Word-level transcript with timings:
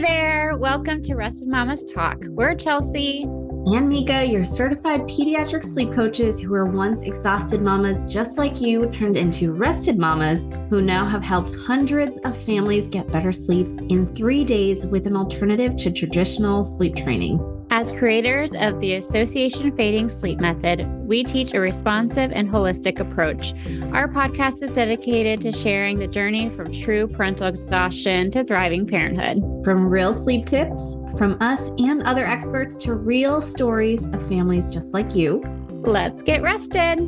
There. 0.00 0.56
Welcome 0.56 1.02
to 1.02 1.16
Rested 1.16 1.48
Mamas 1.48 1.84
Talk. 1.92 2.18
We're 2.28 2.54
Chelsea 2.54 3.24
and 3.24 3.88
Mika, 3.88 4.24
your 4.24 4.44
certified 4.44 5.00
pediatric 5.02 5.64
sleep 5.64 5.90
coaches 5.90 6.38
who 6.38 6.50
were 6.50 6.66
once 6.66 7.02
exhausted 7.02 7.60
mamas 7.62 8.04
just 8.04 8.38
like 8.38 8.60
you 8.60 8.88
turned 8.90 9.16
into 9.16 9.50
rested 9.50 9.98
mamas 9.98 10.48
who 10.70 10.80
now 10.80 11.04
have 11.04 11.24
helped 11.24 11.52
hundreds 11.66 12.18
of 12.18 12.36
families 12.44 12.88
get 12.88 13.10
better 13.10 13.32
sleep 13.32 13.66
in 13.88 14.06
three 14.14 14.44
days 14.44 14.86
with 14.86 15.08
an 15.08 15.16
alternative 15.16 15.74
to 15.74 15.90
traditional 15.90 16.62
sleep 16.62 16.94
training. 16.94 17.57
As 17.78 17.92
creators 17.92 18.50
of 18.56 18.80
the 18.80 18.94
Association 18.94 19.70
Fading 19.76 20.08
Sleep 20.08 20.40
Method, 20.40 20.84
we 21.06 21.22
teach 21.22 21.54
a 21.54 21.60
responsive 21.60 22.32
and 22.32 22.48
holistic 22.48 22.98
approach. 22.98 23.52
Our 23.92 24.08
podcast 24.08 24.64
is 24.64 24.72
dedicated 24.72 25.40
to 25.42 25.52
sharing 25.52 25.96
the 26.00 26.08
journey 26.08 26.50
from 26.50 26.72
true 26.72 27.06
parental 27.06 27.46
exhaustion 27.46 28.32
to 28.32 28.42
thriving 28.42 28.84
parenthood. 28.84 29.44
From 29.62 29.88
real 29.88 30.12
sleep 30.12 30.44
tips 30.44 30.96
from 31.16 31.36
us 31.40 31.68
and 31.78 32.02
other 32.02 32.26
experts 32.26 32.76
to 32.78 32.94
real 32.94 33.40
stories 33.40 34.08
of 34.08 34.28
families 34.28 34.70
just 34.70 34.92
like 34.92 35.14
you. 35.14 35.40
Let's 35.70 36.20
get 36.24 36.42
rested. 36.42 36.98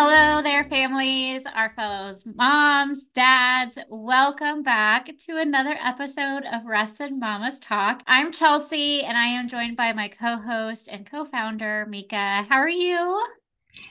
Hello 0.00 0.40
there, 0.42 0.62
families, 0.62 1.42
our 1.56 1.70
fellows, 1.70 2.24
moms, 2.24 3.08
dads. 3.08 3.80
Welcome 3.88 4.62
back 4.62 5.10
to 5.26 5.38
another 5.38 5.76
episode 5.82 6.44
of 6.52 6.66
Rested 6.66 7.18
Mamas 7.18 7.58
Talk. 7.58 8.04
I'm 8.06 8.30
Chelsea, 8.30 9.02
and 9.02 9.18
I 9.18 9.24
am 9.24 9.48
joined 9.48 9.76
by 9.76 9.92
my 9.92 10.06
co 10.06 10.36
host 10.36 10.88
and 10.88 11.04
co 11.04 11.24
founder, 11.24 11.84
Mika. 11.88 12.46
How 12.48 12.58
are 12.58 12.68
you? 12.68 13.26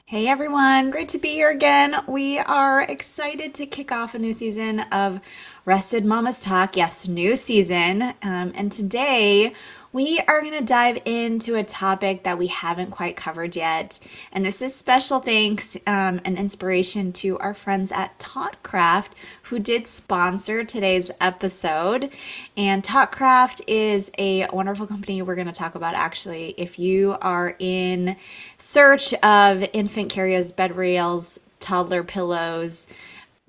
Hey 0.06 0.30
everyone, 0.30 0.92
great 0.92 1.10
to 1.10 1.18
be 1.18 1.32
here 1.32 1.52
again. 1.52 1.96
We 2.08 2.40
are 2.40 2.84
excited 2.84 3.54
to 3.56 3.66
kick 3.66 3.92
off 3.92 4.16
a 4.16 4.20
new 4.20 4.32
season 4.32 4.80
of 4.94 5.20
Rested 5.66 6.06
Mamas 6.06 6.40
Talk. 6.40 6.78
Yes, 6.78 7.06
new 7.06 7.36
season. 7.36 8.02
Um, 8.24 8.54
and 8.56 8.72
today 8.72 9.52
we 9.94 10.20
are 10.28 10.42
going 10.42 10.58
to 10.58 10.64
dive 10.64 11.00
into 11.06 11.56
a 11.56 11.64
topic 11.64 12.24
that 12.24 12.38
we 12.38 12.48
haven't 12.48 12.92
quite 12.92 13.16
covered 13.16 13.56
yet. 13.56 14.00
And 14.32 14.46
this 14.46 14.62
is 14.62 14.76
special 14.76 15.20
thanks 15.20 15.76
um, 15.88 16.22
and 16.26 16.38
inspiration 16.38 17.14
to 17.14 17.38
our 17.40 17.54
friends 17.54 17.92
at 17.92 18.20
TotCraft 18.20 19.12
who 19.44 19.60
did 19.60 19.88
sponsor 19.88 20.64
today's 20.64 21.10
episode. 21.22 22.12
And 22.56 22.84
TotCraft 22.84 23.62
is 23.68 24.12
a 24.18 24.48
wonderful 24.52 24.88
company 24.88 25.22
we're 25.22 25.36
going 25.36 25.48
to 25.48 25.54
talk 25.54 25.76
about 25.76 25.96
actually. 25.96 26.54
If 26.58 26.80
you 26.80 27.18
are 27.22 27.56
in 27.60 28.18
search 28.58 29.14
of 29.16 29.68
infant 29.74 30.12
carriers, 30.12 30.52
bed 30.52 30.76
rails, 30.76 31.40
toddler 31.60 32.04
pillows, 32.04 32.88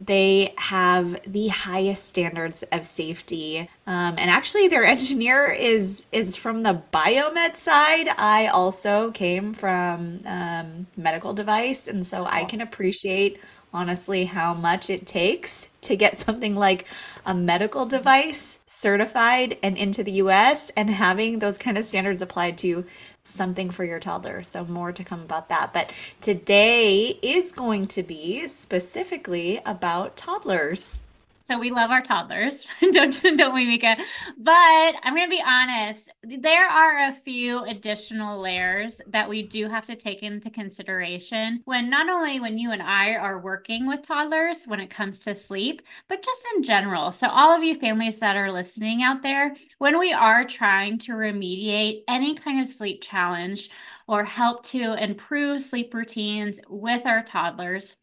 they 0.01 0.55
have 0.59 1.21
the 1.31 1.49
highest 1.49 2.05
standards 2.05 2.63
of 2.71 2.85
safety. 2.85 3.69
Um, 3.87 4.15
and 4.17 4.31
actually 4.31 4.69
their 4.69 4.85
engineer 4.85 5.51
is 5.51 6.07
is 6.13 6.37
from 6.37 6.63
the 6.63 6.83
biomed 6.93 7.57
side. 7.57 8.09
I 8.17 8.47
also 8.47 9.11
came 9.11 9.55
from 9.55 10.21
um, 10.25 10.87
medical 10.97 11.33
device. 11.33 11.89
And 11.89 12.07
so 12.07 12.27
i 12.27 12.45
can 12.45 12.61
appreciate 12.61 13.41
honestly 13.73 14.25
how 14.25 14.55
much 14.55 14.89
it 14.89 15.07
takes 15.07 15.69
to 15.83 15.97
get 15.97 16.17
something 16.17 16.57
like 16.57 16.87
a 17.27 17.35
medical 17.35 17.85
device 17.87 18.59
certified 18.67 19.59
and 19.63 19.77
into 19.77 20.03
the 20.03 20.13
us 20.13 20.71
and 20.77 20.91
having 20.91 21.39
those 21.39 21.59
kind 21.59 21.77
of 21.77 21.85
standards 21.85 22.23
applied 22.23 22.57
to 22.59 22.85
something 23.29 23.71
for 23.71 23.85
your 23.85 24.01
toddler. 24.01 24.43
So, 24.43 24.65
more 24.65 24.93
to 24.93 25.05
come 25.05 25.21
about 25.21 25.49
that. 25.49 25.73
But 25.73 25.93
today 26.21 27.19
is 27.23 27.53
going 27.53 27.87
to 27.89 28.03
be 28.03 28.47
specifically 28.49 29.61
about 29.65 30.17
toddlers. 30.17 31.01
So 31.49 31.59
we 31.59 31.71
love 31.71 31.91
our 31.91 32.03
toddlers, 32.03 32.67
don't 32.93 33.23
don't 33.39 33.55
we, 33.55 33.65
Mika? 33.65 33.97
But 34.37 34.95
I'm 35.03 35.15
going 35.15 35.31
to 35.31 35.35
be 35.35 35.43
honest. 35.43 36.13
There 36.23 36.69
are 36.69 37.09
a 37.09 37.13
few 37.13 37.65
additional 37.65 38.39
layers 38.39 39.01
that 39.07 39.31
we 39.31 39.45
do 39.45 39.67
have 39.67 39.87
to 39.87 39.97
take 39.97 40.23
into 40.23 40.51
consideration 40.51 41.63
when 41.65 41.89
not 41.89 42.11
only 42.11 42.39
when 42.39 42.59
you 42.59 42.71
and 42.71 42.83
I 42.83 43.15
are 43.15 43.41
working 43.41 43.87
with 43.87 44.03
toddlers 44.03 44.65
when 44.67 44.79
it 44.79 44.91
comes 44.91 45.21
to 45.21 45.35
sleep, 45.35 45.81
but 46.07 46.23
just 46.23 46.47
in 46.55 46.65
general. 46.65 47.13
So 47.13 47.31
all 47.31 47.57
of 47.57 47.65
you 47.65 47.77
families 47.77 48.21
that 48.21 48.37
are 48.37 48.53
listening 48.53 49.03
out 49.03 49.23
there, 49.23 49.55
when 49.79 49.99
we 49.99 50.13
are 50.13 50.45
trying 50.45 50.99
to 50.99 51.13
remediate 51.13 52.03
any 52.07 52.35
kind 52.35 52.61
of 52.61 52.67
sleep 52.67 53.03
challenge 53.03 53.71
or 54.07 54.25
help 54.25 54.65
to 54.65 55.03
improve 55.03 55.63
sleep 55.63 55.95
routines 55.95 56.61
with 56.69 57.07
our 57.07 57.23
toddlers 57.23 57.97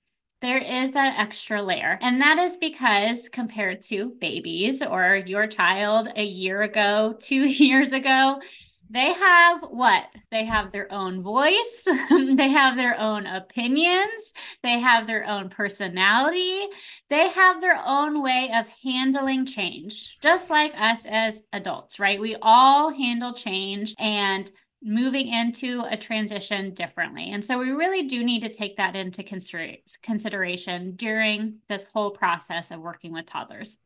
there 0.45 0.59
is 0.59 0.91
that 0.91 1.19
extra 1.19 1.63
layer. 1.63 1.97
And 2.01 2.22
that 2.22 2.38
is 2.38 2.56
because 2.57 3.29
compared 3.29 3.81
to 3.83 4.13
babies 4.22 4.83
or 4.83 5.16
your 5.25 5.47
child 5.47 6.07
a 6.16 6.23
year 6.23 6.61
ago, 6.61 7.16
two 7.19 7.45
years 7.45 7.94
ago, 7.94 8.39
they 8.88 9.11
have 9.13 9.61
what? 9.63 10.06
They 10.29 10.45
have 10.45 10.72
their 10.72 10.91
own 10.94 11.23
voice. 11.23 11.88
they 12.35 12.50
have 12.50 12.75
their 12.75 13.00
own 13.00 13.25
opinions. 13.25 14.33
They 14.61 14.79
have 14.79 15.07
their 15.07 15.25
own 15.25 15.50
personality. 15.50 16.67
They 17.09 17.29
have 17.29 17.59
their 17.59 17.81
own 17.83 18.22
way 18.22 18.51
of 18.53 18.67
handling 18.83 19.47
change, 19.47 20.17
just 20.22 20.51
like 20.51 20.73
us 20.77 21.07
as 21.09 21.41
adults, 21.51 22.00
right? 22.00 22.22
We 22.22 22.35
all 22.39 22.91
handle 22.91 23.33
change 23.33 23.95
and 23.97 24.50
moving 24.85 25.28
into 25.28 25.84
a 25.90 25.97
transition 25.97 26.72
differently. 26.73 27.31
And 27.31 27.44
so 27.44 27.57
we 27.57 27.72
really 27.72 28.03
do 28.03 28.23
need 28.23 28.41
to 28.41 28.50
take 28.50 28.78
that 28.78 28.96
into 28.96 29.23
consideration 29.23 30.96
during 30.96 31.56
this 31.68 31.88
whole 31.91 32.12
process 32.12 32.69
of 32.69 32.79
working 32.79 33.12
with 33.12 33.25
toddlers. 33.25 33.78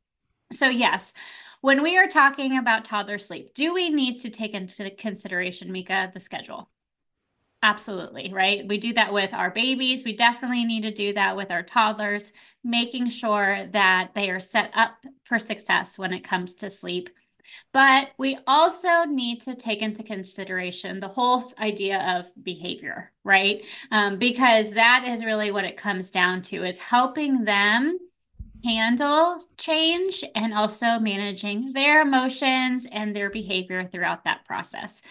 So, 0.52 0.68
yes, 0.68 1.14
when 1.62 1.84
we 1.84 1.98
are 1.98 2.08
talking 2.08 2.58
about 2.58 2.84
toddler 2.84 3.18
sleep, 3.18 3.54
do 3.54 3.74
we 3.74 3.90
need 3.90 4.18
to 4.18 4.30
take 4.30 4.54
into 4.54 4.92
consideration, 4.92 5.72
Mika, 5.72 6.12
the 6.14 6.20
schedule? 6.20 6.70
Absolutely, 7.62 8.34
right? 8.34 8.68
We 8.68 8.78
do 8.78 8.94
that 8.94 9.14
with 9.14 9.34
our 9.34 9.52
babies. 9.52 10.04
We 10.04 10.16
definitely 10.16 10.66
need 10.66 10.82
to 10.82 10.92
do 10.92 11.14
that 11.14 11.36
with 11.38 11.52
our 11.52 11.64
toddlers, 11.64 12.34
making 12.64 13.10
sure 13.10 13.68
that 13.72 14.12
they 14.16 14.30
are 14.30 14.40
set 14.40 14.72
up 14.74 15.06
for 15.24 15.40
success 15.40 15.98
when 15.98 16.14
it 16.14 16.24
comes 16.24 16.56
to 16.56 16.70
sleep 16.70 17.10
but 17.74 18.10
we 18.18 18.38
also 18.48 19.04
need 19.06 19.42
to 19.42 19.56
take 19.56 19.82
into 19.82 20.04
consideration 20.04 21.00
the 21.00 21.08
whole 21.08 21.52
idea 21.60 22.18
of 22.18 22.26
behavior, 22.44 23.12
right? 23.24 23.66
Um, 23.92 24.18
because 24.18 24.72
that 24.72 25.06
is 25.08 25.26
really 25.26 25.52
what 25.52 25.66
it 25.66 25.78
comes 25.78 26.10
down 26.10 26.42
to 26.44 26.64
is 26.64 26.78
helping 26.80 27.44
them 27.44 27.98
handle 28.64 29.40
change 29.58 30.24
and 30.36 30.54
also 30.54 31.00
managing 31.00 31.72
their 31.74 32.02
emotions 32.02 32.86
and 32.92 33.16
their 33.16 33.30
behavior 33.30 33.86
throughout 33.86 34.24
that 34.26 34.46
process. 34.46 35.02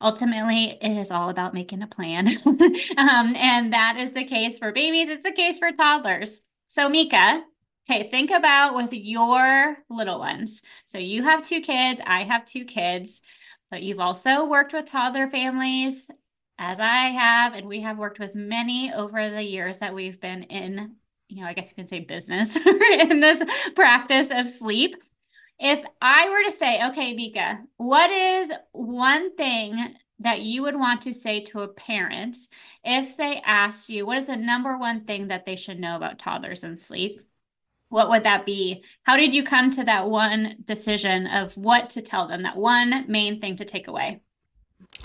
Ultimately 0.00 0.78
it 0.80 0.98
is 0.98 1.10
all 1.10 1.28
about 1.28 1.54
making 1.54 1.82
a 1.82 1.86
plan. 1.86 2.28
Um, 2.96 3.34
and 3.36 3.72
that 3.72 3.96
is 3.98 4.12
the 4.12 4.24
case 4.24 4.56
for 4.58 4.72
babies. 4.72 5.08
It's 5.08 5.24
the 5.24 5.32
case 5.32 5.58
for 5.58 5.72
toddlers. 5.72 6.40
So 6.68 6.88
mika 6.88 7.42
Okay, 7.88 8.02
think 8.02 8.30
about 8.30 8.74
with 8.74 8.94
your 8.94 9.76
little 9.90 10.18
ones. 10.18 10.62
So 10.86 10.96
you 10.98 11.22
have 11.24 11.42
two 11.42 11.60
kids, 11.60 12.00
I 12.06 12.24
have 12.24 12.46
two 12.46 12.64
kids, 12.64 13.20
but 13.70 13.82
you've 13.82 14.00
also 14.00 14.46
worked 14.46 14.72
with 14.72 14.86
toddler 14.86 15.28
families, 15.28 16.10
as 16.58 16.80
I 16.80 17.08
have, 17.08 17.52
and 17.52 17.66
we 17.66 17.80
have 17.82 17.98
worked 17.98 18.18
with 18.18 18.34
many 18.34 18.92
over 18.92 19.28
the 19.28 19.42
years 19.42 19.78
that 19.78 19.94
we've 19.94 20.18
been 20.18 20.44
in, 20.44 20.96
you 21.28 21.42
know, 21.42 21.48
I 21.48 21.52
guess 21.52 21.70
you 21.70 21.74
can 21.74 21.86
say 21.86 22.00
business 22.00 22.56
in 22.66 23.20
this 23.20 23.42
practice 23.74 24.30
of 24.30 24.48
sleep. 24.48 24.94
If 25.58 25.82
I 26.00 26.30
were 26.30 26.44
to 26.44 26.52
say, 26.52 26.82
okay, 26.88 27.14
Mika, 27.14 27.60
what 27.76 28.10
is 28.10 28.52
one 28.72 29.36
thing 29.36 29.94
that 30.20 30.40
you 30.40 30.62
would 30.62 30.76
want 30.76 31.02
to 31.02 31.12
say 31.12 31.40
to 31.40 31.60
a 31.60 31.68
parent 31.68 32.36
if 32.84 33.16
they 33.16 33.42
ask 33.44 33.90
you, 33.90 34.06
what 34.06 34.16
is 34.18 34.28
the 34.28 34.36
number 34.36 34.78
one 34.78 35.04
thing 35.04 35.28
that 35.28 35.44
they 35.44 35.56
should 35.56 35.80
know 35.80 35.96
about 35.96 36.18
toddlers 36.18 36.64
and 36.64 36.78
sleep? 36.78 37.20
What 37.94 38.10
would 38.10 38.24
that 38.24 38.44
be? 38.44 38.82
How 39.04 39.16
did 39.16 39.32
you 39.32 39.44
come 39.44 39.70
to 39.70 39.84
that 39.84 40.10
one 40.10 40.56
decision 40.64 41.28
of 41.28 41.56
what 41.56 41.90
to 41.90 42.02
tell 42.02 42.26
them, 42.26 42.42
that 42.42 42.56
one 42.56 43.04
main 43.06 43.40
thing 43.40 43.54
to 43.56 43.64
take 43.64 43.86
away? 43.86 44.20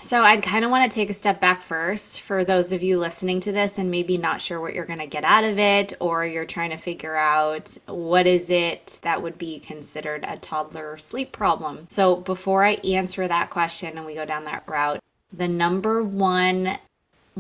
So, 0.02 0.24
I'd 0.24 0.42
kind 0.42 0.66
of 0.66 0.72
want 0.72 0.90
to 0.90 0.96
take 0.96 1.12
a 1.12 1.14
step 1.14 1.40
back 1.40 1.62
first 1.62 2.22
for 2.22 2.44
those 2.44 2.74
of 2.74 2.81
you 2.81 2.98
listening 2.98 3.42
to 3.42 3.52
this 3.52 3.78
and 3.78 3.92
maybe 3.92 4.18
not 4.18 4.42
sure 4.42 4.60
what 4.60 4.74
you're 4.74 4.86
going 4.86 5.00
to 5.00 5.06
get 5.06 5.24
out 5.24 5.44
of 5.44 5.60
it, 5.60 5.94
or 6.00 6.25
you're 6.25 6.46
trying 6.46 6.72
to 6.72 6.78
figure 6.78 7.16
out 7.16 7.78
what 7.86 8.25
is 8.25 8.50
it 8.50 8.98
that 9.04 9.22
would 9.22 9.38
be 9.38 9.60
considered 9.60 10.25
a 10.28 10.38
toddler 10.38 10.98
sleep 10.98 11.31
problem. 11.31 11.86
So, 11.90 12.16
before 12.16 12.64
I 12.64 12.74
answer 12.84 13.28
that 13.28 13.52
question 13.52 13.98
and 13.98 14.06
we 14.06 14.16
go 14.16 14.25
down 14.25 14.46
that 14.46 14.64
route, 14.68 15.00
the 15.31 15.48
number 15.48 16.02
one 16.02 16.80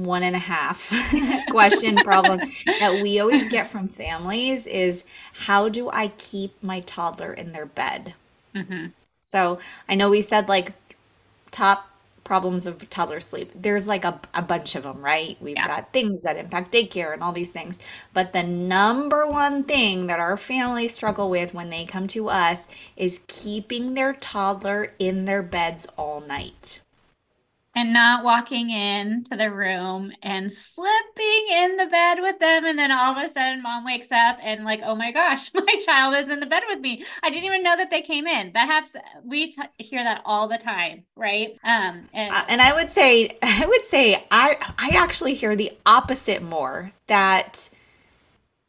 one 0.03 0.23
and 0.23 0.35
a 0.35 0.39
half 0.39 0.91
question 1.49 2.01
problem 2.01 2.41
that 2.77 2.97
we 2.97 3.19
always 3.19 3.47
get 3.47 3.67
from 3.67 3.87
families 3.87 4.67
is 4.67 5.03
how 5.33 5.69
do 5.69 5.89
I 5.91 6.09
keep 6.09 6.61
my 6.63 6.81
toddler 6.81 7.33
in 7.33 7.51
their 7.51 7.65
bed? 7.65 8.13
Mm-hmm. 8.55 8.87
So 9.21 9.59
I 9.87 9.95
know 9.95 10.09
we 10.09 10.21
said 10.21 10.47
like 10.49 10.73
top 11.51 11.89
problems 12.23 12.67
of 12.67 12.89
toddler 12.89 13.19
sleep. 13.21 13.51
There's 13.55 13.87
like 13.87 14.05
a, 14.05 14.19
a 14.33 14.41
bunch 14.43 14.75
of 14.75 14.83
them, 14.83 15.03
right? 15.03 15.37
We've 15.41 15.55
Yeah. 15.55 15.63
got 15.63 15.93
things 15.93 16.23
that 16.23 16.37
impact 16.37 16.71
daycare 16.73 17.13
and 17.13 17.23
all 17.23 17.33
these 17.33 17.51
things. 17.53 17.79
But 18.13 18.33
the 18.33 18.43
number 18.43 19.27
one 19.27 19.63
thing 19.63 20.07
that 20.07 20.19
our 20.19 20.37
families 20.37 20.93
struggle 20.95 21.29
with 21.29 21.53
when 21.53 21.69
they 21.71 21.85
come 21.85 22.07
to 22.09 22.29
us 22.29 22.67
is 22.97 23.21
keeping 23.27 23.95
their 23.95 24.13
toddler 24.13 24.93
in 24.99 25.25
their 25.25 25.43
beds 25.43 25.87
all 25.97 26.21
night. 26.21 26.81
And 27.79 27.93
not 27.93 28.23
walking 28.23 28.69
in 28.69 29.23
to 29.25 29.37
the 29.37 29.49
room 29.51 30.11
and 30.21 30.51
slipping 30.51 31.45
in 31.51 31.77
the 31.77 31.85
bed 31.85 32.19
with 32.21 32.39
them. 32.39 32.65
And 32.65 32.77
then 32.77 32.91
all 32.91 33.15
of 33.17 33.23
a 33.23 33.29
sudden 33.29 33.61
mom 33.61 33.85
wakes 33.85 34.11
up 34.11 34.37
and 34.41 34.65
like 34.65 34.81
oh 34.83 34.95
my 34.95 35.11
gosh 35.11 35.53
my 35.53 35.75
child 35.85 36.15
is 36.15 36.29
in 36.29 36.39
the 36.39 36.45
bed 36.45 36.63
with 36.67 36.79
me. 36.79 37.03
I 37.23 37.29
didn't 37.29 37.45
even 37.45 37.63
know 37.63 37.77
that 37.77 37.89
they 37.89 38.01
came 38.01 38.27
in. 38.27 38.51
That 38.53 38.85
we 39.23 39.51
t- 39.51 39.61
hear 39.77 40.03
that 40.03 40.21
all 40.25 40.47
the 40.47 40.57
time 40.57 41.05
right? 41.15 41.57
Um 41.63 42.09
and 42.13 42.33
Uh, 42.33 42.43
and 42.49 42.61
I 42.61 42.73
would 42.73 42.89
say, 42.89 43.37
I 43.41 43.65
would 43.65 43.85
say, 43.85 44.25
I 44.31 44.57
I 44.77 44.91
actually 44.95 45.33
hear 45.33 45.55
the 45.55 45.71
opposite 45.85 46.41
more 46.41 46.91
that 47.07 47.69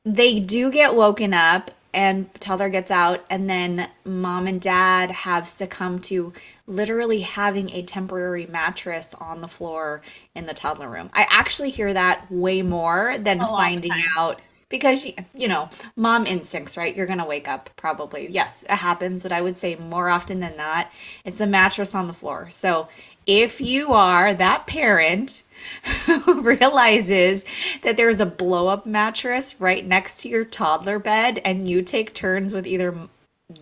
they 0.05 0.41
do 0.41 0.71
get 0.71 0.95
woken 0.95 1.35
up 1.35 1.71
and 1.93 2.33
toddler 2.41 2.69
gets 2.69 2.91
out, 2.91 3.25
and 3.29 3.49
then 3.49 3.89
mom 4.05 4.47
and 4.47 4.61
dad 4.61 5.11
have 5.11 5.47
succumbed 5.47 6.05
to 6.05 6.33
literally 6.67 7.21
having 7.21 7.71
a 7.71 7.83
temporary 7.83 8.47
mattress 8.47 9.15
on 9.15 9.41
the 9.41 9.49
floor 9.49 10.03
in 10.35 10.47
the 10.47 10.55
toddler 10.55 10.89
room. 10.89 11.11
I 11.13 11.27
actually 11.29 11.71
hear 11.71 11.93
that 11.93 12.31
way 12.31 12.63
more 12.63 13.19
than 13.19 13.39
the 13.39 13.47
finding 13.47 13.93
out 14.17 14.41
because 14.69 15.05
you, 15.05 15.13
you 15.35 15.49
know, 15.49 15.69
mom 15.97 16.27
instincts, 16.27 16.77
right? 16.77 16.97
You're 16.97 17.07
gonna 17.07 17.27
wake 17.27 17.49
up 17.49 17.71
probably. 17.77 18.29
Yes, 18.31 18.63
it 18.63 18.71
happens, 18.71 19.23
but 19.25 19.33
I 19.33 19.43
would 19.43 19.59
say 19.59 19.75
more 19.75 20.09
often 20.09 20.41
than 20.41 20.57
not, 20.57 20.91
it's 21.25 21.41
a 21.41 21.47
mattress 21.47 21.95
on 21.95 22.07
the 22.07 22.13
floor. 22.13 22.49
So 22.51 22.89
if 23.31 23.61
you 23.61 23.93
are 23.93 24.35
that 24.35 24.67
parent 24.67 25.45
who 26.25 26.43
realizes 26.43 27.45
that 27.83 27.97
there's 27.97 28.21
a 28.21 28.27
blow 28.27 28.67
up 28.67 28.87
mattress 28.87 29.61
right 29.61 29.87
next 29.87 30.21
to 30.21 30.29
your 30.29 30.45
toddler 30.45 30.99
bed 30.99 31.41
and 31.45 31.69
you 31.69 31.81
take 31.81 32.13
turns 32.13 32.53
with 32.53 32.67
either 32.67 32.93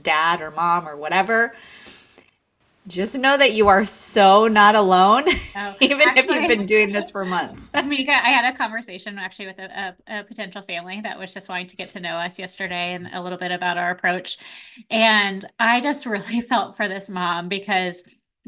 dad 0.02 0.40
or 0.40 0.50
mom 0.52 0.88
or 0.88 0.96
whatever, 0.96 1.54
just 2.86 3.18
know 3.18 3.36
that 3.36 3.52
you 3.52 3.68
are 3.68 3.84
so 3.84 4.48
not 4.48 4.74
alone, 4.74 5.24
oh 5.54 5.74
even 5.82 6.00
if 6.16 6.30
you've 6.30 6.48
been 6.48 6.64
doing 6.64 6.90
this 6.90 7.10
for 7.10 7.26
months. 7.26 7.70
Mika, 7.84 8.12
I 8.12 8.30
had 8.30 8.54
a 8.54 8.56
conversation 8.56 9.18
actually 9.18 9.48
with 9.48 9.58
a, 9.58 9.94
a, 10.08 10.20
a 10.20 10.24
potential 10.24 10.62
family 10.62 11.02
that 11.02 11.18
was 11.18 11.34
just 11.34 11.50
wanting 11.50 11.66
to 11.66 11.76
get 11.76 11.90
to 11.90 12.00
know 12.00 12.16
us 12.16 12.38
yesterday 12.38 12.94
and 12.94 13.06
a 13.12 13.22
little 13.22 13.36
bit 13.36 13.52
about 13.52 13.76
our 13.76 13.90
approach. 13.90 14.38
And 14.88 15.44
I 15.58 15.82
just 15.82 16.06
really 16.06 16.40
felt 16.40 16.74
for 16.74 16.88
this 16.88 17.10
mom 17.10 17.50
because 17.50 18.02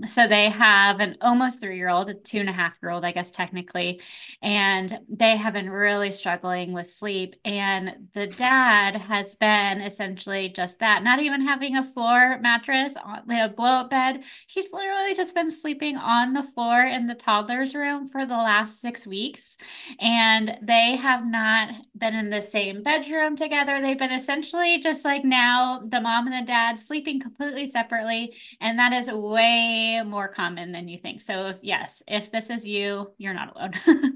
so 0.07 0.27
they 0.27 0.51
have 0.51 1.01
an 1.01 1.17
almost 1.21 1.61
three 1.61 1.77
year 1.77 1.89
old, 1.89 2.09
a 2.11 2.15
two 2.15 2.39
and 2.39 2.49
a 2.49 2.53
half 2.53 2.79
year 2.83 2.91
old, 2.91 3.05
I 3.05 3.13
guess, 3.13 3.31
technically, 3.31 4.01
and 4.43 4.99
they 5.09 5.37
have 5.37 5.53
been 5.53 5.71
really 5.71 6.11
struggling 6.11 6.73
with 6.73 6.87
sleep. 6.87 7.37
And 7.45 8.09
the 8.15 8.27
dad 8.27 8.97
has 8.97 9.37
been 9.37 9.81
essentially 9.81 10.49
just 10.49 10.79
that, 10.81 11.03
not 11.03 11.21
even 11.21 11.47
having 11.47 11.77
a 11.77 11.83
floor 11.83 12.39
mattress, 12.41 12.97
uh, 12.97 13.21
a 13.31 13.49
blow 13.49 13.81
up 13.81 13.91
bed. 13.91 14.23
He's 14.47 14.73
literally 14.73 15.15
just 15.15 15.35
been 15.35 15.51
sleeping 15.51 15.97
on 15.97 16.33
the 16.33 16.43
floor 16.43 16.83
in 16.83 17.07
the 17.07 17.15
toddler's 17.15 17.75
room 17.75 18.07
for 18.07 18.25
the 18.27 18.35
last 18.35 18.81
six 18.81 19.07
weeks. 19.07 19.59
And 20.01 20.57
they 20.63 20.97
have 20.97 21.27
not 21.27 21.75
been 21.97 22.15
in 22.15 22.31
the 22.31 22.43
same 22.43 22.83
bedroom 22.83 23.37
together. 23.37 23.81
They've 23.81 23.99
been 23.99 24.13
essentially 24.13 24.79
just 24.81 25.05
like 25.05 25.25
now 25.25 25.81
the 25.87 26.01
mom 26.01 26.27
and 26.27 26.43
the 26.43 26.47
dad 26.47 26.79
sleeping 26.79 27.21
completely 27.21 27.67
separately. 27.67 28.37
And 28.61 28.79
that 28.79 28.93
is 28.93 29.11
way 29.11 29.90
more 30.05 30.29
common 30.29 30.73
than 30.73 30.89
you 30.89 30.99
think. 30.99 31.21
So, 31.21 31.49
if, 31.49 31.59
yes, 31.63 32.03
if 32.07 32.31
this 32.31 32.51
is 32.51 32.67
you, 32.67 33.11
you're 33.19 33.35
not 33.35 33.55
alone. 33.55 33.73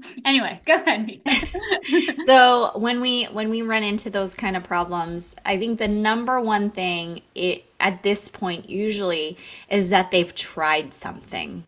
anyway, 0.25 0.59
go 0.65 0.75
ahead. 0.75 1.21
So 2.25 2.71
when 2.75 3.01
we 3.01 3.25
when 3.25 3.49
we 3.49 3.61
run 3.61 3.83
into 3.83 4.09
those 4.09 4.33
kind 4.33 4.57
of 4.57 4.63
problems, 4.63 5.35
I 5.45 5.57
think 5.57 5.77
the 5.77 5.87
number 5.87 6.41
one 6.41 6.71
thing 6.71 7.21
it 7.35 7.65
at 7.79 8.01
this 8.01 8.29
point 8.29 8.69
usually 8.69 9.37
is 9.69 9.91
that 9.91 10.09
they've 10.09 10.33
tried 10.33 10.93
something. 10.93 11.65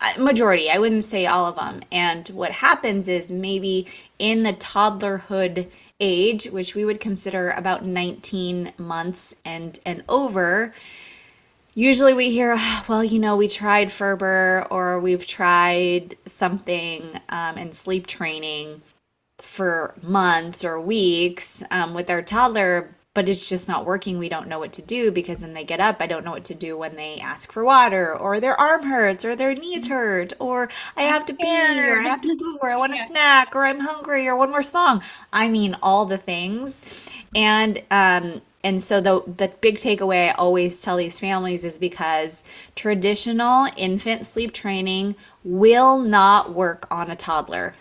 Uh, 0.00 0.12
Majority, 0.18 0.70
I 0.70 0.78
wouldn't 0.78 1.04
say 1.04 1.26
all 1.26 1.46
of 1.46 1.56
them. 1.56 1.82
And 1.92 2.26
what 2.28 2.52
happens 2.52 3.06
is 3.06 3.30
maybe 3.30 3.86
in 4.18 4.42
the 4.42 4.54
toddlerhood 4.54 5.70
age, 6.00 6.46
which 6.46 6.74
we 6.74 6.84
would 6.84 6.98
consider 7.00 7.50
about 7.50 7.84
19 7.84 8.72
months 8.78 9.34
and 9.44 9.78
and 9.86 10.02
over, 10.08 10.74
Usually 11.80 12.12
we 12.12 12.30
hear, 12.30 12.52
"Ah, 12.58 12.84
well, 12.88 13.02
you 13.02 13.18
know, 13.18 13.36
we 13.36 13.48
tried 13.48 13.90
Ferber 13.90 14.66
or 14.70 15.00
we've 15.00 15.24
tried 15.24 16.14
something 16.26 17.18
um, 17.30 17.56
in 17.56 17.72
sleep 17.72 18.06
training 18.06 18.82
for 19.38 19.94
months 20.02 20.62
or 20.62 20.78
weeks 20.78 21.62
um, 21.70 21.94
with 21.94 22.10
our 22.10 22.20
toddler, 22.20 22.94
but 23.14 23.30
it's 23.30 23.48
just 23.48 23.66
not 23.66 23.86
working. 23.86 24.18
We 24.18 24.28
don't 24.28 24.46
know 24.46 24.58
what 24.58 24.74
to 24.74 24.82
do 24.82 25.10
because 25.10 25.40
then 25.40 25.54
they 25.54 25.64
get 25.64 25.80
up. 25.80 26.02
I 26.02 26.06
don't 26.06 26.22
know 26.22 26.32
what 26.32 26.44
to 26.44 26.54
do 26.54 26.76
when 26.76 26.96
they 26.96 27.18
ask 27.18 27.50
for 27.50 27.64
water 27.64 28.14
or 28.14 28.40
their 28.40 28.60
arm 28.60 28.82
hurts 28.82 29.24
or 29.24 29.34
their 29.34 29.54
knees 29.54 29.88
hurt 29.88 30.34
or 30.38 30.68
I 30.98 31.04
have 31.04 31.24
to 31.28 31.34
pee 31.34 31.46
or 31.46 32.00
I 32.00 32.02
have 32.02 32.20
to 32.20 32.36
poo 32.36 32.58
or 32.60 32.70
I 32.70 32.76
want 32.76 32.92
a 32.92 33.02
snack 33.06 33.56
or 33.56 33.64
I'm 33.64 33.80
hungry 33.80 34.28
or 34.28 34.36
one 34.36 34.50
more 34.50 34.62
song. 34.62 35.02
I 35.32 35.48
mean, 35.48 35.74
all 35.82 36.04
the 36.04 36.18
things. 36.18 37.10
And 37.34 37.82
um, 37.90 38.42
and 38.62 38.82
so 38.82 39.00
the 39.00 39.22
the 39.26 39.54
big 39.60 39.76
takeaway 39.76 40.28
I 40.28 40.32
always 40.32 40.80
tell 40.80 40.96
these 40.96 41.18
families 41.18 41.64
is 41.64 41.78
because 41.78 42.44
traditional 42.74 43.68
infant 43.76 44.26
sleep 44.26 44.52
training 44.52 45.16
will 45.44 45.98
not 45.98 46.52
work 46.52 46.86
on 46.90 47.10
a 47.10 47.16
toddler. 47.16 47.74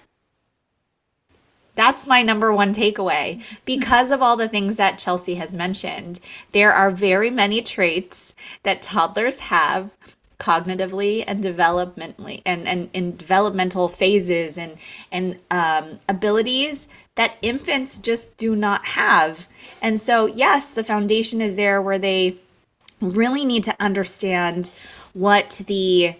That's 1.75 2.07
my 2.07 2.23
number 2.23 2.51
one 2.51 2.73
takeaway. 2.73 3.41
Because 3.63 4.11
of 4.11 4.21
all 4.21 4.35
the 4.35 4.49
things 4.49 4.75
that 4.75 4.99
Chelsea 4.99 5.35
has 5.35 5.55
mentioned, 5.55 6.19
there 6.51 6.73
are 6.73 6.91
very 6.91 7.29
many 7.29 7.61
traits 7.61 8.33
that 8.63 8.81
toddlers 8.81 9.39
have 9.39 9.95
cognitively 10.39 11.23
and 11.27 11.43
developmentally 11.43 12.41
and, 12.45 12.67
and 12.67 12.89
in 12.93 13.15
developmental 13.15 13.87
phases 13.89 14.57
and 14.57 14.77
and 15.11 15.37
um, 15.51 15.99
abilities 16.07 16.87
that 17.19 17.37
infants 17.41 17.97
just 17.97 18.37
do 18.37 18.55
not 18.55 18.85
have. 18.85 19.45
And 19.81 19.99
so 19.99 20.25
yes, 20.25 20.71
the 20.71 20.85
foundation 20.85 21.41
is 21.41 21.57
there 21.57 21.81
where 21.81 21.99
they 21.99 22.37
really 23.01 23.43
need 23.43 23.65
to 23.65 23.75
understand 23.77 24.71
what 25.11 25.63
the 25.67 26.15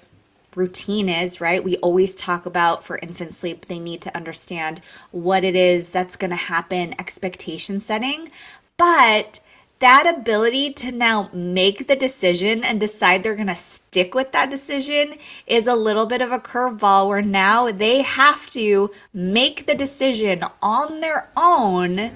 routine 0.56 1.08
is, 1.08 1.40
right? 1.40 1.64
We 1.64 1.78
always 1.78 2.16
talk 2.16 2.46
about 2.46 2.84
for 2.84 2.98
infant 2.98 3.34
sleep, 3.34 3.68
they 3.68 3.80
need 3.80 4.02
to 4.02 4.14
understand 4.14 4.82
what 5.12 5.46
it 5.46 5.56
is 5.56 5.90
that's 5.90 6.18
going 6.18 6.32
to 6.32 6.36
happen, 6.36 6.94
expectation 7.00 7.80
setting. 7.80 8.28
But 8.76 9.40
that 9.80 10.14
ability 10.14 10.74
to 10.74 10.92
now 10.92 11.30
make 11.32 11.88
the 11.88 11.96
decision 11.96 12.64
and 12.64 12.80
decide 12.80 13.24
they're 13.24 13.36
going 13.36 13.48
to 13.48 13.56
stick 13.56 14.14
with 14.14 14.32
that 14.34 14.50
decision 14.50 15.14
is 15.48 15.68
a 15.68 15.76
little 15.76 16.06
bit 16.06 16.22
of 16.22 16.32
a 16.32 16.40
curveball 16.40 17.08
where 17.08 17.22
now 17.22 17.72
they 17.72 18.02
have 18.02 18.50
to 18.50 18.92
make 19.14 19.66
the 19.66 19.76
decision 19.76 20.44
on 20.62 21.00
their 21.00 21.30
own 21.38 22.12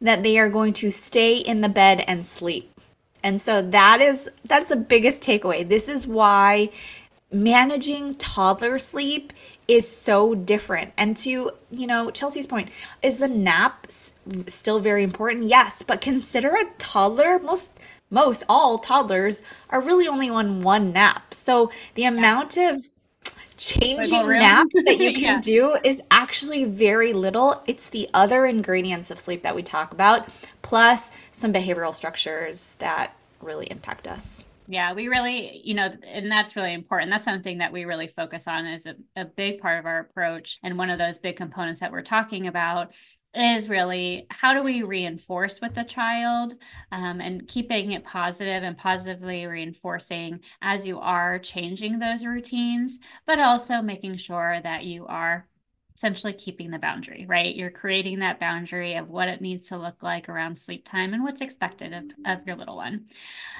that 0.00 0.22
they 0.22 0.38
are 0.38 0.48
going 0.48 0.72
to 0.72 0.90
stay 0.90 1.36
in 1.38 1.60
the 1.60 1.68
bed 1.68 2.04
and 2.06 2.24
sleep. 2.24 2.80
And 3.22 3.40
so 3.40 3.60
that 3.60 4.00
is 4.00 4.30
that's 4.44 4.70
the 4.70 4.76
biggest 4.76 5.22
takeaway. 5.22 5.68
This 5.68 5.88
is 5.88 6.06
why 6.06 6.70
managing 7.32 8.14
toddler 8.14 8.78
sleep 8.78 9.32
is 9.70 9.88
so 9.88 10.34
different. 10.34 10.92
And 10.96 11.16
to, 11.18 11.52
you 11.70 11.86
know, 11.86 12.10
Chelsea's 12.10 12.46
point, 12.46 12.70
is 13.02 13.18
the 13.18 13.28
nap 13.28 13.86
s- 13.88 14.12
still 14.48 14.80
very 14.80 15.02
important? 15.02 15.44
Yes, 15.44 15.82
but 15.82 16.00
consider 16.00 16.50
a 16.54 16.64
toddler, 16.78 17.38
most 17.38 17.70
most 18.12 18.42
all 18.48 18.78
toddlers 18.78 19.40
are 19.68 19.80
really 19.80 20.08
only 20.08 20.28
on 20.28 20.62
one 20.62 20.92
nap. 20.92 21.32
So 21.32 21.70
the 21.94 22.04
amount 22.04 22.56
of 22.56 22.80
changing 23.56 24.38
naps 24.38 24.82
that 24.84 24.98
you 24.98 25.12
can 25.14 25.38
Yeah. 25.38 25.40
do 25.40 25.76
is 25.84 26.02
actually 26.10 26.64
very 26.64 27.12
little. 27.12 27.62
It's 27.66 27.88
the 27.88 28.08
other 28.14 28.46
ingredients 28.46 29.10
of 29.10 29.18
sleep 29.18 29.42
that 29.42 29.54
we 29.54 29.62
talk 29.62 29.92
about, 29.92 30.28
plus 30.62 31.12
some 31.32 31.52
behavioral 31.52 31.94
structures 31.94 32.74
that 32.80 33.14
really 33.40 33.66
impact 33.70 34.08
us. 34.08 34.44
Yeah, 34.70 34.92
we 34.92 35.08
really, 35.08 35.60
you 35.64 35.74
know, 35.74 35.92
and 36.06 36.30
that's 36.30 36.54
really 36.54 36.72
important. 36.72 37.10
That's 37.10 37.24
something 37.24 37.58
that 37.58 37.72
we 37.72 37.84
really 37.86 38.06
focus 38.06 38.46
on 38.46 38.66
as 38.66 38.86
a, 38.86 38.94
a 39.16 39.24
big 39.24 39.58
part 39.58 39.80
of 39.80 39.84
our 39.84 39.98
approach. 39.98 40.60
And 40.62 40.78
one 40.78 40.90
of 40.90 40.98
those 40.98 41.18
big 41.18 41.34
components 41.34 41.80
that 41.80 41.90
we're 41.90 42.02
talking 42.02 42.46
about 42.46 42.94
is 43.34 43.68
really 43.68 44.28
how 44.30 44.54
do 44.54 44.62
we 44.62 44.84
reinforce 44.84 45.60
with 45.60 45.74
the 45.74 45.82
child 45.82 46.54
um, 46.92 47.20
and 47.20 47.48
keeping 47.48 47.90
it 47.90 48.04
positive 48.04 48.62
and 48.62 48.76
positively 48.76 49.44
reinforcing 49.44 50.38
as 50.62 50.86
you 50.86 51.00
are 51.00 51.40
changing 51.40 51.98
those 51.98 52.24
routines, 52.24 53.00
but 53.26 53.40
also 53.40 53.82
making 53.82 54.18
sure 54.18 54.60
that 54.62 54.84
you 54.84 55.04
are 55.06 55.48
essentially 55.94 56.32
keeping 56.32 56.70
the 56.70 56.78
boundary, 56.78 57.26
right? 57.28 57.54
You're 57.54 57.70
creating 57.70 58.20
that 58.20 58.40
boundary 58.40 58.94
of 58.94 59.10
what 59.10 59.28
it 59.28 59.40
needs 59.40 59.68
to 59.68 59.78
look 59.78 60.02
like 60.02 60.28
around 60.28 60.56
sleep 60.56 60.84
time 60.84 61.12
and 61.12 61.22
what's 61.22 61.40
expected 61.40 61.92
of, 61.92 62.04
mm-hmm. 62.04 62.26
of 62.26 62.46
your 62.46 62.56
little 62.56 62.76
one. 62.76 63.06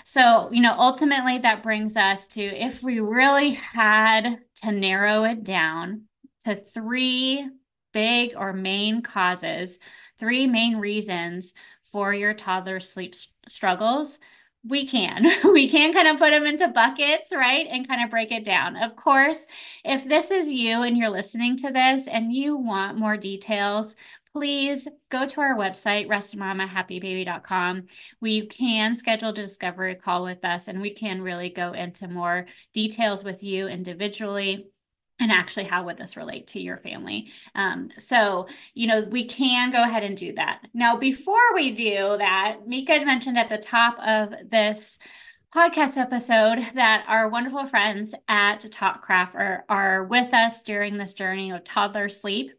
So, 0.05 0.51
you 0.53 0.63
know, 0.63 0.75
ultimately 0.79 1.39
that 1.39 1.63
brings 1.63 1.97
us 1.97 2.27
to 2.29 2.43
if 2.43 2.83
we 2.83 3.01
really 3.01 3.51
had 3.51 4.39
to 4.63 4.73
narrow 4.73 5.25
it 5.25 5.45
down 5.45 6.03
to 6.43 6.57
three 6.57 7.47
big 7.93 8.33
or 8.37 8.53
main 8.53 9.03
causes, 9.03 9.79
three 10.19 10.47
main 10.47 10.77
reasons 10.77 11.55
for 11.83 12.15
your 12.15 12.35
toddler's 12.35 12.89
sleep 12.89 13.15
struggles, 13.49 14.21
we 14.67 14.87
can. 14.87 15.27
We 15.53 15.69
can 15.69 15.93
kind 15.93 16.09
of 16.09 16.19
put 16.19 16.31
them 16.31 16.47
into 16.47 16.69
buckets, 16.69 17.33
right? 17.35 17.67
And 17.71 17.87
kind 17.87 18.03
of 18.05 18.11
break 18.11 18.31
it 18.31 18.45
down. 18.45 18.77
Of 18.77 18.97
course, 18.97 19.47
if 19.85 20.09
this 20.09 20.31
is 20.31 20.51
you 20.51 20.83
and 20.83 20.97
you're 20.97 21.11
listening 21.11 21.57
to 21.59 21.71
this 21.71 22.09
and 22.09 22.33
you 22.33 22.57
want 22.57 22.99
more 22.99 23.17
details, 23.17 23.97
please 24.33 24.89
go 25.11 25.27
to 25.27 25.41
our 25.41 25.57
website, 25.57 26.09
restedmamahappybaby.com. 26.09 27.87
We 28.21 28.47
can 28.47 28.95
schedule 28.95 29.31
a 29.31 29.35
discovery 29.35 29.97
call 29.97 30.25
with 30.25 30.45
us 30.45 30.69
and 30.69 30.81
we 30.81 30.91
can 30.91 31.23
really 31.23 31.51
go 31.51 31.73
into 31.73 32.07
more 32.09 32.47
details 32.73 33.25
with 33.25 33.43
you 33.43 33.67
individually 33.67 34.69
and 35.21 35.31
actually 35.31 35.65
how 35.65 35.85
would 35.85 35.97
this 35.97 36.17
relate 36.17 36.49
to 36.49 36.61
your 36.61 36.79
family? 36.79 37.31
Um, 37.55 37.91
so 37.99 38.49
you 38.75 38.87
know 38.87 39.03
we 39.03 39.27
can 39.27 39.71
go 39.71 39.83
ahead 39.83 40.03
and 40.03 40.17
do 40.17 40.33
that. 40.35 40.63
Now 40.75 40.97
before 40.97 41.55
we 41.55 41.73
do 41.73 42.17
that 42.19 42.67
mika 42.67 43.05
mentioned 43.05 43.39
at 43.39 43.49
the 43.49 43.59
top 43.59 43.99
of 44.01 44.33
this 44.49 44.99
podcast 45.55 45.97
episode 45.97 46.59
that 46.75 47.05
our 47.09 47.29
wonderful 47.29 47.67
friends 47.67 48.15
at 48.29 48.61
TotCraft 48.61 49.35
are, 49.35 49.65
are 49.69 50.05
with 50.05 50.33
us 50.33 50.63
during 50.63 50.97
this 50.97 51.13
journey 51.13 51.51
of 51.51 51.65
toddler 51.65 52.09
sleep. 52.09 52.53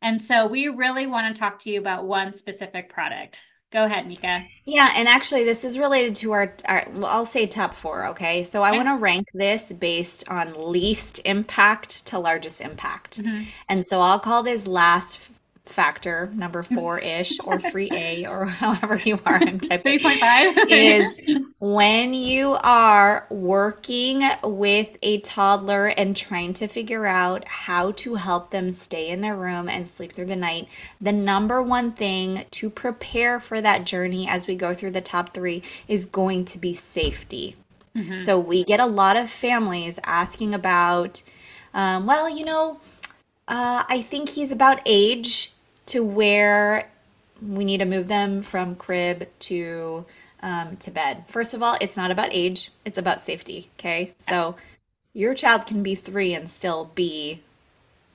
And 0.00 0.18
so 0.20 0.46
we 0.46 0.68
really 0.68 1.06
want 1.06 1.34
to 1.34 1.38
talk 1.38 1.58
to 1.60 1.70
you 1.70 1.78
about 1.78 2.06
one 2.06 2.32
specific 2.32 2.88
product 2.88 3.42
Go 3.70 3.84
ahead, 3.84 4.06
Mika. 4.06 4.50
Yeah, 4.64 4.92
and 4.96 5.08
actually, 5.08 5.44
this 5.44 5.64
is 5.64 5.78
related 5.78 6.14
to 6.16 6.32
our, 6.32 6.54
our 6.66 6.86
I'll 7.04 7.24
say 7.24 7.46
top 7.46 7.72
four, 7.72 8.06
okay? 8.08 8.44
So 8.44 8.62
I 8.62 8.72
Okay. 8.72 8.76
want 8.76 8.88
to 8.88 8.96
rank 8.96 9.28
this 9.32 9.72
based 9.72 10.28
on 10.28 10.70
least 10.72 11.20
impact 11.24 12.04
to 12.06 12.18
largest 12.18 12.60
impact. 12.60 13.22
hmm 13.22 13.50
And 13.68 13.86
so 13.86 14.00
I'll 14.02 14.20
call 14.20 14.42
this 14.42 14.66
last 14.66 15.30
factor 15.68 16.30
number 16.34 16.62
four-ish 16.74 17.38
or 17.44 17.58
3A 17.58 18.28
or 18.28 18.46
however 18.62 19.00
you 19.04 19.18
are 19.24 19.42
in 19.42 19.60
type 19.60 19.82
it, 19.84 20.02
3.5. 20.02 20.66
is 20.70 21.44
when 21.58 22.14
you 22.14 22.56
are 22.62 23.26
working 23.30 24.22
with 24.42 24.96
a 25.02 25.20
toddler 25.20 25.86
and 25.86 26.16
trying 26.16 26.52
to 26.54 26.66
figure 26.66 27.06
out 27.06 27.46
how 27.46 27.92
to 27.92 28.14
help 28.16 28.50
them 28.50 28.72
stay 28.72 29.08
in 29.08 29.20
their 29.20 29.36
room 29.36 29.68
and 29.68 29.88
sleep 29.88 30.12
through 30.12 30.26
the 30.26 30.36
night, 30.36 30.68
the 31.00 31.12
number 31.12 31.62
one 31.62 31.90
thing 31.92 32.44
to 32.50 32.70
prepare 32.70 33.40
for 33.40 33.60
that 33.60 33.84
journey 33.84 34.28
as 34.28 34.46
we 34.46 34.54
go 34.54 34.72
through 34.74 34.90
the 34.90 35.00
top 35.00 35.34
three 35.34 35.62
is 35.86 36.06
going 36.06 36.44
to 36.44 36.58
be 36.58 36.74
safety. 36.74 37.56
Mhm. 37.96 38.18
So 38.20 38.38
we 38.38 38.64
get 38.64 38.80
a 38.80 38.86
lot 38.86 39.16
of 39.16 39.30
families 39.30 39.98
asking 40.04 40.54
about, 40.54 41.22
um, 41.74 42.06
well, 42.06 42.28
you 42.28 42.44
know, 42.44 42.80
uh, 43.48 43.82
I 43.88 44.02
think 44.02 44.28
he's 44.30 44.52
about 44.52 44.80
age 44.86 45.52
to 45.88 46.02
where 46.02 46.88
we 47.42 47.64
need 47.64 47.78
to 47.78 47.84
move 47.84 48.08
them 48.08 48.42
from 48.42 48.74
crib 48.74 49.28
to 49.40 50.04
um, 50.40 50.76
to 50.76 50.90
bed. 50.90 51.24
First 51.26 51.54
of 51.54 51.62
all, 51.62 51.76
it's 51.80 51.96
not 51.96 52.10
about 52.10 52.28
age; 52.32 52.70
it's 52.84 52.98
about 52.98 53.20
safety. 53.20 53.70
Okay, 53.78 54.14
so 54.18 54.56
your 55.12 55.34
child 55.34 55.66
can 55.66 55.82
be 55.82 55.94
three 55.94 56.34
and 56.34 56.48
still 56.48 56.90
be 56.94 57.42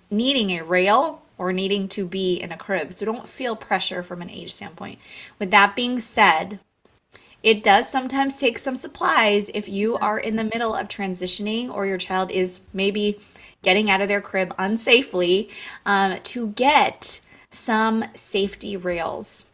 needing 0.10 0.52
a 0.52 0.64
rail 0.64 1.22
or 1.38 1.52
needing 1.52 1.88
to 1.90 2.06
be 2.06 2.36
in 2.36 2.52
a 2.52 2.58
crib. 2.58 2.94
So 2.94 3.06
don't 3.06 3.28
feel 3.28 3.56
pressure 3.56 4.04
from 4.04 4.22
an 4.22 4.30
age 4.30 4.54
standpoint. 4.54 5.00
With 5.40 5.52
that 5.52 5.76
being 5.76 6.00
said, 6.00 6.60
it 7.42 7.64
does 7.64 7.90
sometimes 7.90 8.38
take 8.38 8.58
some 8.58 8.76
supplies 8.76 9.50
if 9.54 9.68
you 9.68 9.98
are 9.98 10.20
in 10.20 10.36
the 10.36 10.44
middle 10.44 10.74
of 10.74 10.88
transitioning 10.88 11.74
or 11.74 11.86
your 11.86 11.98
child 11.98 12.32
is 12.32 12.60
maybe 12.72 13.20
getting 13.64 13.90
out 13.90 14.02
of 14.02 14.08
their 14.08 14.22
crib 14.22 14.56
unsafely 14.58 15.50
um, 15.86 16.20
to 16.24 16.50
get 16.50 17.20
some 17.54 18.06
safety 18.16 18.76
rails. 18.76 19.46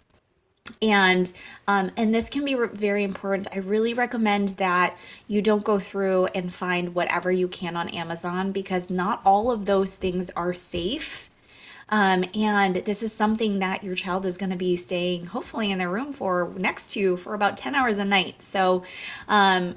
And 0.82 1.32
um, 1.68 1.91
and 1.98 2.13
this 2.13 2.29
can 2.29 2.46
be 2.46 2.56
re- 2.56 2.70
very 2.72 3.03
important. 3.03 3.48
I 3.51 3.58
really 3.58 3.94
recommend 3.94 4.50
that 4.50 4.98
you 5.27 5.41
don't 5.41 5.63
go 5.63 5.79
through 5.79 6.27
and 6.27 6.53
find 6.53 6.94
whatever 6.94 7.32
you 7.32 7.48
can 7.48 7.75
on 7.75 7.89
Amazon 7.89 8.51
because 8.51 8.89
not 8.89 9.20
all 9.25 9.51
of 9.51 9.65
those 9.65 9.96
things 9.96 10.29
are 10.32 10.53
safe. 10.53 11.29
Um, 11.89 12.24
and 12.36 12.75
this 12.75 13.01
is 13.01 13.12
something 13.12 13.60
that 13.60 13.84
your 13.84 13.96
child 13.96 14.25
is 14.27 14.38
going 14.38 14.51
to 14.51 14.56
be 14.56 14.75
staying 14.75 15.25
hopefully 15.27 15.72
in 15.72 15.79
their 15.79 15.89
room 15.89 16.13
for 16.13 16.53
next 16.56 16.91
to 16.91 17.00
you 17.00 17.18
for 17.18 17.34
about 17.34 17.58
10 17.58 17.74
hours 17.74 17.98
a 17.98 18.06
night. 18.06 18.44
So, 18.44 18.84
um, 19.27 19.75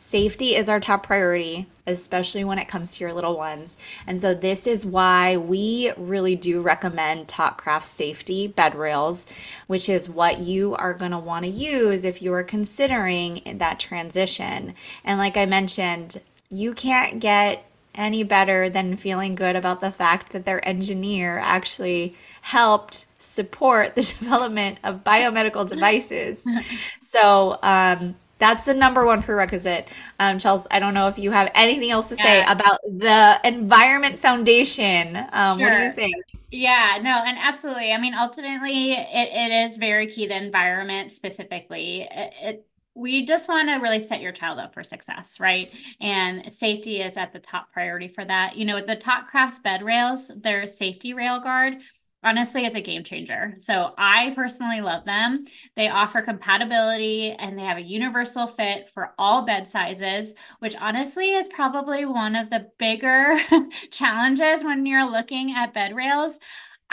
Safety 0.00 0.54
is 0.56 0.70
our 0.70 0.80
top 0.80 1.02
priority, 1.02 1.66
especially 1.90 2.44
when 2.44 2.58
it 2.58 2.68
comes 2.68 2.96
to 2.96 3.04
your 3.04 3.12
little 3.12 3.36
ones. 3.36 3.76
And 4.06 4.20
so, 4.20 4.34
this 4.34 4.66
is 4.66 4.86
why 4.86 5.36
we 5.36 5.92
really 5.96 6.36
do 6.36 6.60
recommend 6.60 7.28
TotCraft 7.28 7.84
Safety 7.84 8.46
bed 8.46 8.74
rails, 8.74 9.26
which 9.66 9.88
is 9.88 10.08
what 10.08 10.38
you 10.38 10.74
are 10.74 10.94
going 10.94 11.12
to 11.12 11.18
want 11.18 11.44
to 11.44 11.50
use 11.50 12.04
if 12.04 12.22
you 12.22 12.32
are 12.32 12.44
considering 12.44 13.42
that 13.58 13.78
transition. 13.78 14.74
And, 15.04 15.18
like 15.18 15.36
I 15.36 15.46
mentioned, 15.46 16.18
you 16.48 16.74
can't 16.74 17.20
get 17.20 17.64
any 17.94 18.22
better 18.22 18.70
than 18.70 18.96
feeling 18.96 19.34
good 19.34 19.56
about 19.56 19.80
the 19.80 19.90
fact 19.90 20.32
that 20.32 20.44
their 20.44 20.66
engineer 20.66 21.38
actually 21.38 22.16
helped 22.42 23.06
support 23.18 23.94
the 23.94 24.02
development 24.18 24.78
of 24.84 25.04
biomedical 25.04 25.68
devices. 25.68 26.48
So, 27.00 27.58
um, 27.62 28.14
that's 28.40 28.64
the 28.64 28.74
number 28.74 29.04
one 29.04 29.22
prerequisite. 29.22 29.88
Um, 30.18 30.38
Chelsea, 30.38 30.66
I 30.70 30.80
don't 30.80 30.94
know 30.94 31.06
if 31.06 31.18
you 31.18 31.30
have 31.30 31.50
anything 31.54 31.90
else 31.90 32.08
to 32.08 32.16
say 32.16 32.42
about 32.44 32.80
the 32.82 33.38
Environment 33.44 34.18
Foundation. 34.18 35.16
Um, 35.32 35.60
what 35.60 35.70
do 35.70 35.78
you 35.78 35.92
think? 35.92 36.16
Yeah, 36.50 36.98
no, 37.00 37.22
and 37.24 37.38
absolutely. 37.38 37.92
I 37.92 37.98
mean, 37.98 38.14
ultimately, 38.14 38.92
it, 38.92 39.28
it 39.32 39.52
is 39.68 39.76
very 39.76 40.08
key, 40.08 40.26
the 40.26 40.36
environment 40.36 41.12
specifically. 41.12 42.08
It, 42.10 42.32
it 42.42 42.66
we 42.94 43.24
just 43.24 43.48
want 43.48 43.68
to 43.68 43.76
really 43.76 44.00
set 44.00 44.20
your 44.20 44.32
child 44.32 44.58
up 44.58 44.74
for 44.74 44.82
success, 44.82 45.38
right? 45.38 45.72
And 46.00 46.50
safety 46.50 47.00
is 47.00 47.16
at 47.16 47.32
the 47.32 47.38
top 47.38 47.72
priority 47.72 48.08
for 48.08 48.24
that. 48.24 48.56
You 48.56 48.64
know, 48.64 48.84
the 48.84 48.96
TotCraft's 48.96 49.60
bed 49.60 49.82
rails, 49.82 50.32
their 50.36 50.66
safety 50.66 51.14
rail 51.14 51.40
guard, 51.40 51.74
honestly, 52.22 52.64
it's 52.66 52.76
a 52.76 52.80
game 52.80 53.04
changer. 53.04 53.54
So 53.58 53.92
I 53.96 54.32
personally 54.34 54.80
love 54.80 55.04
them. 55.04 55.44
They 55.74 55.88
offer 55.88 56.22
compatibility 56.22 57.32
and 57.32 57.58
they 57.58 57.64
have 57.64 57.78
a 57.78 57.82
universal 57.82 58.46
fit 58.46 58.88
for 58.88 59.14
all 59.18 59.42
bed 59.42 59.66
sizes, 59.66 60.34
which 60.58 60.76
honestly 60.80 61.32
is 61.32 61.48
probably 61.48 62.04
one 62.04 62.36
of 62.36 62.50
the 62.50 62.68
bigger 62.78 63.40
challenges 63.90 64.64
when 64.64 64.86
you're 64.86 65.10
looking 65.10 65.52
at 65.52 65.74
bed 65.74 65.94
rails. 65.96 66.38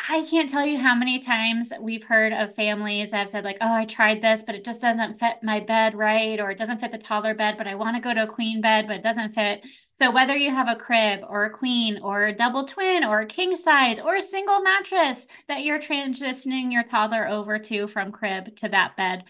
I 0.09 0.25
can't 0.29 0.47
tell 0.47 0.65
you 0.65 0.77
how 0.79 0.93
many 0.93 1.17
times 1.19 1.73
we've 1.81 2.03
heard 2.03 2.31
of 2.31 2.53
families 2.53 3.11
that 3.11 3.17
have 3.17 3.29
said, 3.29 3.43
like, 3.43 3.57
oh, 3.61 3.73
I 3.73 3.85
tried 3.85 4.21
this, 4.21 4.43
but 4.43 4.53
it 4.53 4.63
just 4.63 4.81
doesn't 4.81 5.15
fit 5.15 5.37
my 5.41 5.59
bed 5.59 5.95
right, 5.95 6.39
or 6.39 6.51
it 6.51 6.57
doesn't 6.57 6.79
fit 6.79 6.91
the 6.91 6.99
taller 6.99 7.33
bed, 7.33 7.55
but 7.57 7.67
I 7.67 7.73
want 7.75 7.95
to 7.95 8.01
go 8.01 8.13
to 8.13 8.23
a 8.23 8.27
queen 8.27 8.61
bed, 8.61 8.85
but 8.87 8.97
it 8.97 9.03
doesn't 9.03 9.31
fit. 9.31 9.63
So, 9.99 10.11
whether 10.11 10.35
you 10.37 10.51
have 10.51 10.67
a 10.69 10.75
crib 10.75 11.21
or 11.27 11.45
a 11.45 11.49
queen 11.49 11.99
or 12.01 12.25
a 12.25 12.35
double 12.35 12.65
twin 12.65 13.03
or 13.03 13.21
a 13.21 13.25
king 13.25 13.55
size 13.55 13.99
or 13.99 14.15
a 14.15 14.21
single 14.21 14.61
mattress 14.61 15.27
that 15.47 15.63
you're 15.63 15.79
transitioning 15.79 16.71
your 16.71 16.83
toddler 16.83 17.27
over 17.27 17.57
to 17.59 17.87
from 17.87 18.11
crib 18.11 18.55
to 18.57 18.69
that 18.69 18.95
bed, 18.95 19.23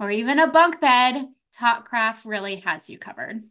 or 0.00 0.10
even 0.10 0.38
a 0.38 0.46
bunk 0.46 0.80
bed, 0.80 1.26
TotCraft 1.60 2.24
really 2.24 2.56
has 2.56 2.88
you 2.88 2.98
covered. 2.98 3.44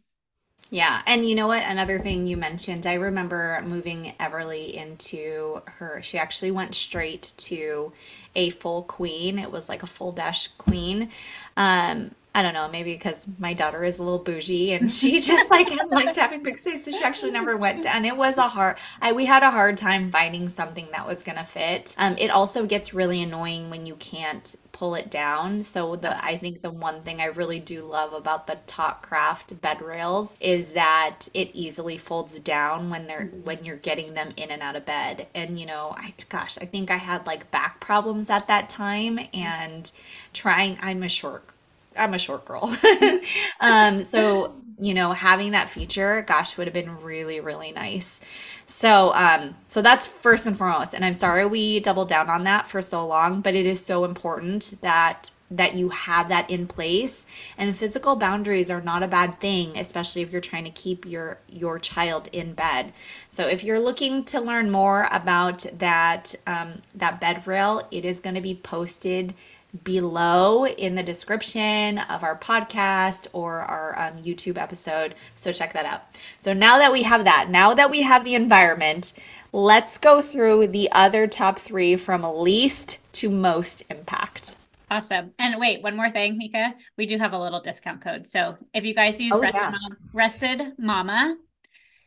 Yeah, 0.70 1.02
and 1.06 1.28
you 1.28 1.34
know 1.34 1.46
what? 1.46 1.62
Another 1.62 1.98
thing 1.98 2.26
you 2.26 2.36
mentioned, 2.36 2.86
I 2.86 2.94
remember 2.94 3.62
moving 3.64 4.14
Everly 4.18 4.72
into 4.74 5.60
her. 5.66 6.02
She 6.02 6.18
actually 6.18 6.50
went 6.50 6.74
straight 6.74 7.32
to 7.36 7.92
a 8.34 8.50
full 8.50 8.82
queen. 8.82 9.38
It 9.38 9.52
was 9.52 9.68
like 9.68 9.82
a 9.82 9.86
full 9.86 10.10
dash 10.10 10.48
queen. 10.58 11.10
Um, 11.56 12.10
I 12.34 12.42
don't 12.42 12.52
know, 12.52 12.68
maybe 12.68 12.94
because 12.94 13.28
my 13.38 13.54
daughter 13.54 13.84
is 13.84 14.00
a 14.00 14.02
little 14.02 14.18
bougie 14.18 14.72
and 14.72 14.92
she 14.92 15.20
just 15.22 15.50
like 15.50 15.70
liked 15.90 16.16
having 16.16 16.42
big 16.42 16.58
space, 16.58 16.84
so 16.84 16.90
she 16.90 17.04
actually 17.04 17.30
never 17.30 17.56
went. 17.56 17.86
And 17.86 18.04
it 18.04 18.16
was 18.16 18.38
a 18.38 18.48
hard. 18.48 18.78
I 19.00 19.12
we 19.12 19.24
had 19.24 19.44
a 19.44 19.52
hard 19.52 19.76
time 19.76 20.10
finding 20.10 20.48
something 20.48 20.88
that 20.90 21.06
was 21.06 21.22
gonna 21.22 21.44
fit. 21.44 21.94
Um, 21.96 22.16
it 22.18 22.30
also 22.30 22.66
gets 22.66 22.92
really 22.92 23.22
annoying 23.22 23.70
when 23.70 23.86
you 23.86 23.94
can't 23.96 24.56
pull 24.72 24.96
it 24.96 25.10
down. 25.10 25.62
So 25.62 25.94
the 25.94 26.22
I 26.22 26.36
think 26.36 26.60
the 26.60 26.70
one 26.70 27.02
thing 27.02 27.20
I 27.20 27.26
really 27.26 27.60
do 27.60 27.84
love 27.84 28.12
about 28.12 28.48
the 28.48 28.58
TotCraft 28.66 29.60
bed 29.60 29.80
rails 29.80 30.36
is 30.40 30.72
that 30.72 31.28
it 31.34 31.50
easily 31.52 31.96
folds 31.96 32.38
down 32.40 32.90
when 32.90 33.06
they're 33.06 33.26
when 33.44 33.64
you're 33.64 33.76
getting 33.76 34.14
them 34.14 34.32
in 34.36 34.50
and 34.50 34.60
out 34.60 34.74
of 34.74 34.84
bed. 34.84 35.28
And 35.34 35.60
you 35.60 35.66
know, 35.66 35.94
I 35.96 36.14
gosh, 36.28 36.58
I 36.58 36.66
think 36.66 36.90
I 36.90 36.96
had 36.96 37.26
like 37.28 37.52
back 37.52 37.78
problems 37.78 38.28
at 38.28 38.48
that 38.48 38.68
time 38.68 39.20
and 39.32 39.90
trying 40.32 40.78
I'm 40.82 41.04
a 41.04 41.08
short 41.08 41.53
I'm 41.96 42.14
a 42.14 42.18
short 42.18 42.44
girl. 42.44 42.74
um, 43.60 44.02
so 44.02 44.54
you 44.78 44.94
know, 44.94 45.12
having 45.12 45.52
that 45.52 45.70
feature, 45.70 46.22
gosh, 46.22 46.56
would 46.56 46.66
have 46.66 46.74
been 46.74 47.00
really, 47.00 47.40
really 47.40 47.72
nice. 47.72 48.20
So, 48.66 49.12
um, 49.14 49.54
so 49.68 49.82
that's 49.82 50.06
first 50.06 50.46
and 50.46 50.56
foremost. 50.56 50.94
And 50.94 51.04
I'm 51.04 51.14
sorry 51.14 51.46
we 51.46 51.80
doubled 51.80 52.08
down 52.08 52.28
on 52.28 52.44
that 52.44 52.66
for 52.66 52.82
so 52.82 53.06
long, 53.06 53.40
but 53.40 53.54
it 53.54 53.66
is 53.66 53.84
so 53.84 54.04
important 54.04 54.74
that 54.80 55.30
that 55.50 55.74
you 55.74 55.90
have 55.90 56.28
that 56.30 56.50
in 56.50 56.66
place 56.66 57.26
and 57.56 57.76
physical 57.76 58.16
boundaries 58.16 58.70
are 58.70 58.80
not 58.80 59.02
a 59.02 59.06
bad 59.06 59.38
thing 59.40 59.76
especially 59.76 60.22
if 60.22 60.32
you're 60.32 60.40
trying 60.40 60.64
to 60.64 60.70
keep 60.70 61.04
your 61.04 61.38
your 61.48 61.78
child 61.78 62.28
in 62.32 62.54
bed 62.54 62.92
so 63.28 63.46
if 63.46 63.62
you're 63.62 63.78
looking 63.78 64.24
to 64.24 64.40
learn 64.40 64.70
more 64.70 65.06
about 65.12 65.64
that 65.76 66.34
um, 66.46 66.80
that 66.94 67.20
bed 67.20 67.46
rail 67.46 67.86
it 67.90 68.06
is 68.06 68.20
going 68.20 68.34
to 68.34 68.40
be 68.40 68.54
posted 68.54 69.34
below 69.82 70.66
in 70.66 70.94
the 70.94 71.02
description 71.02 71.98
of 71.98 72.22
our 72.22 72.38
podcast 72.38 73.26
or 73.32 73.60
our 73.60 73.98
um, 73.98 74.22
YouTube 74.22 74.58
episode. 74.58 75.14
So 75.34 75.52
check 75.52 75.72
that 75.72 75.84
out. 75.84 76.04
So 76.40 76.52
now 76.52 76.78
that 76.78 76.92
we 76.92 77.02
have 77.02 77.24
that, 77.24 77.50
now 77.50 77.74
that 77.74 77.90
we 77.90 78.02
have 78.02 78.24
the 78.24 78.34
environment, 78.34 79.14
let's 79.52 79.98
go 79.98 80.22
through 80.22 80.68
the 80.68 80.90
other 80.92 81.26
top 81.26 81.58
three 81.58 81.96
from 81.96 82.22
least 82.22 82.98
to 83.14 83.30
most 83.30 83.82
impact. 83.90 84.56
Awesome. 84.90 85.32
And 85.38 85.58
wait, 85.58 85.82
one 85.82 85.96
more 85.96 86.10
thing, 86.10 86.38
Mika. 86.38 86.74
We 86.96 87.06
do 87.06 87.18
have 87.18 87.32
a 87.32 87.38
little 87.38 87.60
discount 87.60 88.00
code. 88.02 88.26
So 88.26 88.56
if 88.72 88.84
you 88.84 88.94
guys 88.94 89.20
use 89.20 89.32
oh, 89.34 89.40
Rested, 89.40 89.60
yeah. 89.60 89.70
Mama, 89.70 89.96
Rested 90.12 90.62
Mama, 90.78 91.36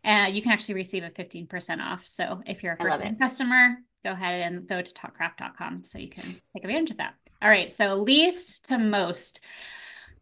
uh, 0.05 0.27
you 0.31 0.41
can 0.41 0.51
actually 0.51 0.75
receive 0.75 1.03
a 1.03 1.09
15% 1.09 1.81
off. 1.81 2.05
So 2.05 2.41
if 2.45 2.63
you're 2.63 2.73
a 2.73 2.77
first 2.77 2.99
time 3.01 3.17
customer, 3.17 3.77
go 4.05 4.11
ahead 4.11 4.41
and 4.41 4.67
go 4.67 4.81
to 4.81 4.93
totcraft.com 4.93 5.83
so 5.83 5.97
you 5.97 6.09
can 6.09 6.23
take 6.23 6.63
advantage 6.63 6.91
of 6.91 6.97
that. 6.97 7.15
All 7.41 7.49
right, 7.49 7.69
so 7.69 7.95
least 7.95 8.65
to 8.65 8.77
most. 8.77 9.41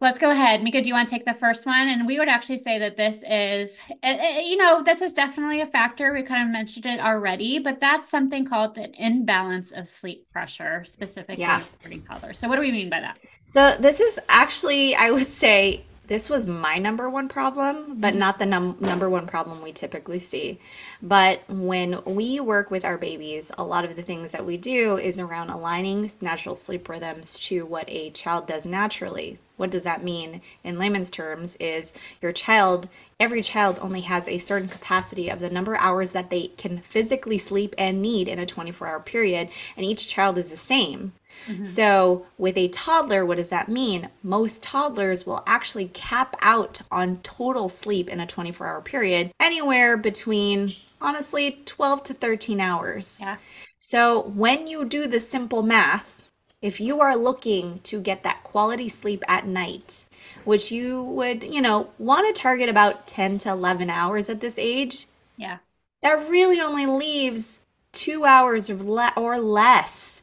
Let's 0.01 0.19
go 0.19 0.29
ahead. 0.29 0.61
Mika, 0.61 0.81
do 0.81 0.89
you 0.89 0.93
want 0.93 1.07
to 1.07 1.15
take 1.15 1.23
the 1.23 1.33
first 1.33 1.65
one? 1.65 1.87
And 1.87 2.05
we 2.05 2.19
would 2.19 2.27
actually 2.27 2.57
say 2.57 2.77
that 2.79 2.97
this 2.97 3.23
is, 3.27 3.79
eh, 4.03 4.17
eh, 4.19 4.41
you 4.41 4.57
know, 4.57 4.83
this 4.83 5.01
is 5.01 5.13
definitely 5.13 5.61
a 5.61 5.65
factor. 5.65 6.11
We 6.11 6.21
kind 6.21 6.43
of 6.43 6.49
mentioned 6.49 6.85
it 6.85 6.99
already, 6.99 7.59
but 7.59 7.79
that's 7.79 8.09
something 8.09 8.45
called 8.45 8.75
the 8.75 8.91
imbalance 9.01 9.71
of 9.71 9.87
sleep 9.87 10.29
pressure, 10.33 10.83
specifically 10.83 11.43
yeah. 11.43 11.63
toddlers. 12.09 12.37
So, 12.37 12.49
what 12.49 12.57
do 12.57 12.61
we 12.61 12.73
mean 12.73 12.89
by 12.89 12.99
that? 12.99 13.19
So, 13.45 13.77
this 13.79 14.01
is 14.01 14.19
actually, 14.27 14.95
I 14.95 15.11
would 15.11 15.27
say, 15.27 15.85
this 16.07 16.29
was 16.29 16.47
my 16.47 16.77
number 16.77 17.09
one 17.09 17.27
problem, 17.27 17.99
but 17.99 18.09
mm-hmm. 18.09 18.19
not 18.19 18.39
the 18.39 18.45
num- 18.45 18.77
number 18.79 19.09
one 19.09 19.27
problem 19.27 19.61
we 19.61 19.71
typically 19.71 20.19
see. 20.19 20.59
But 21.01 21.41
when 21.49 22.03
we 22.05 22.39
work 22.39 22.71
with 22.71 22.85
our 22.85 22.97
babies, 22.97 23.51
a 23.57 23.63
lot 23.63 23.85
of 23.85 23.95
the 23.95 24.01
things 24.01 24.31
that 24.31 24.45
we 24.45 24.57
do 24.57 24.97
is 24.97 25.19
around 25.19 25.49
aligning 25.49 26.09
natural 26.21 26.55
sleep 26.55 26.87
rhythms 26.87 27.39
to 27.39 27.65
what 27.65 27.85
a 27.89 28.09
child 28.11 28.47
does 28.47 28.65
naturally. 28.65 29.39
What 29.57 29.71
does 29.71 29.85
that 29.85 30.03
mean 30.03 30.41
in 30.63 30.77
layman's 30.77 31.09
terms? 31.09 31.55
Is 31.59 31.93
your 32.21 32.31
child, 32.33 32.89
every 33.19 33.41
child 33.41 33.79
only 33.81 34.01
has 34.01 34.27
a 34.27 34.37
certain 34.37 34.67
capacity 34.67 35.29
of 35.29 35.39
the 35.39 35.49
number 35.49 35.75
of 35.75 35.81
hours 35.81 36.11
that 36.11 36.29
they 36.29 36.47
can 36.47 36.79
physically 36.79 37.37
sleep 37.37 37.73
and 37.77 38.01
need 38.01 38.27
in 38.27 38.37
a 38.37 38.45
24 38.45 38.87
hour 38.87 38.99
period, 38.99 39.49
and 39.77 39.85
each 39.85 40.09
child 40.09 40.37
is 40.37 40.51
the 40.51 40.57
same. 40.57 41.13
Mm-hmm. 41.47 41.63
So, 41.63 42.25
with 42.37 42.57
a 42.57 42.67
toddler, 42.69 43.25
what 43.25 43.37
does 43.37 43.49
that 43.49 43.69
mean? 43.69 44.09
Most 44.23 44.63
toddlers 44.63 45.25
will 45.25 45.43
actually 45.45 45.89
cap 45.89 46.35
out 46.41 46.81
on 46.91 47.19
total 47.21 47.69
sleep 47.69 48.09
in 48.09 48.19
a 48.19 48.27
24 48.27 48.67
hour 48.67 48.81
period, 48.81 49.31
anywhere 49.39 49.97
between, 49.97 50.75
honestly, 50.99 51.61
12 51.65 52.03
to 52.03 52.13
13 52.13 52.59
hours. 52.59 53.19
Yeah. 53.21 53.37
So, 53.77 54.21
when 54.21 54.67
you 54.67 54.85
do 54.85 55.07
the 55.07 55.19
simple 55.19 55.61
math, 55.61 56.29
if 56.61 56.79
you 56.79 56.99
are 57.01 57.15
looking 57.15 57.79
to 57.83 58.01
get 58.01 58.23
that 58.23 58.43
quality 58.43 58.89
sleep 58.89 59.23
at 59.27 59.45
night, 59.45 60.05
which 60.45 60.71
you 60.71 61.03
would, 61.03 61.43
you 61.43 61.61
know, 61.61 61.91
want 61.99 62.33
to 62.35 62.41
target 62.41 62.69
about 62.69 63.07
10 63.07 63.37
to 63.39 63.49
11 63.49 63.89
hours 63.89 64.29
at 64.29 64.41
this 64.41 64.57
age, 64.57 65.07
yeah. 65.37 65.57
That 66.01 66.29
really 66.29 66.59
only 66.59 66.85
leaves 66.85 67.59
2 67.93 68.25
hours 68.25 68.69
or 68.69 69.39
less 69.39 70.21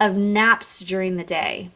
of 0.00 0.16
naps 0.16 0.80
during 0.80 1.16
the 1.16 1.24
day. 1.24 1.70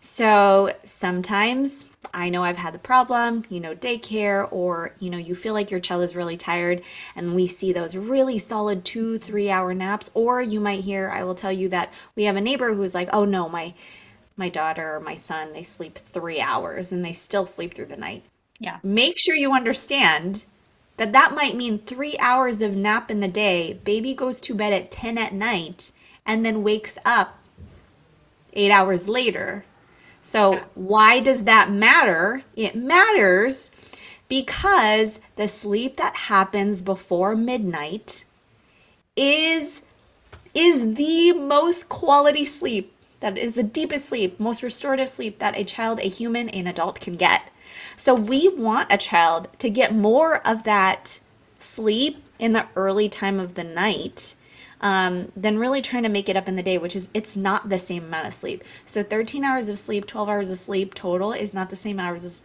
So 0.00 0.70
sometimes 0.84 1.86
I 2.14 2.28
know 2.28 2.44
I've 2.44 2.56
had 2.56 2.72
the 2.72 2.78
problem, 2.78 3.44
you 3.48 3.58
know, 3.58 3.74
daycare, 3.74 4.46
or 4.52 4.92
you 5.00 5.10
know, 5.10 5.18
you 5.18 5.34
feel 5.34 5.54
like 5.54 5.70
your 5.70 5.80
child 5.80 6.02
is 6.02 6.14
really 6.14 6.36
tired, 6.36 6.82
and 7.16 7.34
we 7.34 7.46
see 7.46 7.72
those 7.72 7.96
really 7.96 8.38
solid 8.38 8.84
two, 8.84 9.18
three 9.18 9.50
hour 9.50 9.74
naps. 9.74 10.10
Or 10.14 10.40
you 10.40 10.60
might 10.60 10.84
hear, 10.84 11.10
I 11.10 11.24
will 11.24 11.34
tell 11.34 11.52
you 11.52 11.68
that 11.70 11.92
we 12.14 12.24
have 12.24 12.36
a 12.36 12.40
neighbor 12.40 12.74
who's 12.74 12.94
like, 12.94 13.08
oh 13.12 13.24
no, 13.24 13.48
my 13.48 13.74
my 14.36 14.48
daughter 14.48 14.94
or 14.94 15.00
my 15.00 15.16
son, 15.16 15.52
they 15.52 15.64
sleep 15.64 15.96
three 15.96 16.40
hours 16.40 16.92
and 16.92 17.04
they 17.04 17.12
still 17.12 17.44
sleep 17.44 17.74
through 17.74 17.86
the 17.86 17.96
night. 17.96 18.22
Yeah. 18.60 18.78
Make 18.84 19.18
sure 19.18 19.34
you 19.34 19.52
understand 19.52 20.46
that 20.96 21.12
that 21.12 21.34
might 21.34 21.56
mean 21.56 21.78
three 21.78 22.16
hours 22.20 22.62
of 22.62 22.74
nap 22.74 23.10
in 23.10 23.18
the 23.18 23.28
day. 23.28 23.80
Baby 23.84 24.14
goes 24.14 24.40
to 24.42 24.54
bed 24.54 24.72
at 24.72 24.92
10 24.92 25.18
at 25.18 25.32
night 25.32 25.90
and 26.28 26.44
then 26.44 26.62
wakes 26.62 26.98
up 27.04 27.38
eight 28.52 28.70
hours 28.70 29.08
later. 29.08 29.64
So, 30.20 30.60
why 30.74 31.20
does 31.20 31.44
that 31.44 31.70
matter? 31.70 32.42
It 32.54 32.76
matters 32.76 33.70
because 34.28 35.20
the 35.36 35.48
sleep 35.48 35.96
that 35.96 36.14
happens 36.14 36.82
before 36.82 37.34
midnight 37.34 38.26
is 39.16 39.82
is 40.54 40.94
the 40.94 41.32
most 41.32 41.88
quality 41.88 42.44
sleep 42.44 42.92
that 43.20 43.36
is 43.38 43.54
the 43.54 43.62
deepest 43.62 44.08
sleep 44.08 44.38
most 44.38 44.62
restorative 44.62 45.08
sleep 45.08 45.38
that 45.38 45.56
a 45.56 45.64
child 45.64 45.98
a 46.00 46.08
human 46.08 46.48
an 46.50 46.66
adult 46.66 47.00
can 47.00 47.16
get 47.16 47.50
so 47.96 48.14
we 48.14 48.48
want 48.48 48.92
a 48.92 48.96
child 48.96 49.48
to 49.58 49.68
get 49.70 49.94
more 49.94 50.46
of 50.46 50.62
that 50.64 51.20
sleep 51.58 52.22
in 52.38 52.52
the 52.52 52.66
early 52.76 53.08
time 53.08 53.40
of 53.40 53.54
the 53.54 53.64
night 53.64 54.36
um, 54.80 55.32
than 55.36 55.58
really 55.58 55.82
trying 55.82 56.02
to 56.04 56.08
make 56.08 56.28
it 56.28 56.36
up 56.36 56.48
in 56.48 56.56
the 56.56 56.62
day, 56.62 56.78
which 56.78 56.96
is 56.96 57.08
it's 57.14 57.36
not 57.36 57.68
the 57.68 57.78
same 57.78 58.04
amount 58.04 58.26
of 58.26 58.32
sleep. 58.34 58.62
So 58.86 59.02
13 59.02 59.44
hours 59.44 59.68
of 59.68 59.78
sleep, 59.78 60.06
12 60.06 60.28
hours 60.28 60.50
of 60.50 60.58
sleep 60.58 60.94
total 60.94 61.32
is 61.32 61.52
not 61.54 61.70
the 61.70 61.76
same 61.76 61.98
hours 62.00 62.24
as 62.24 62.42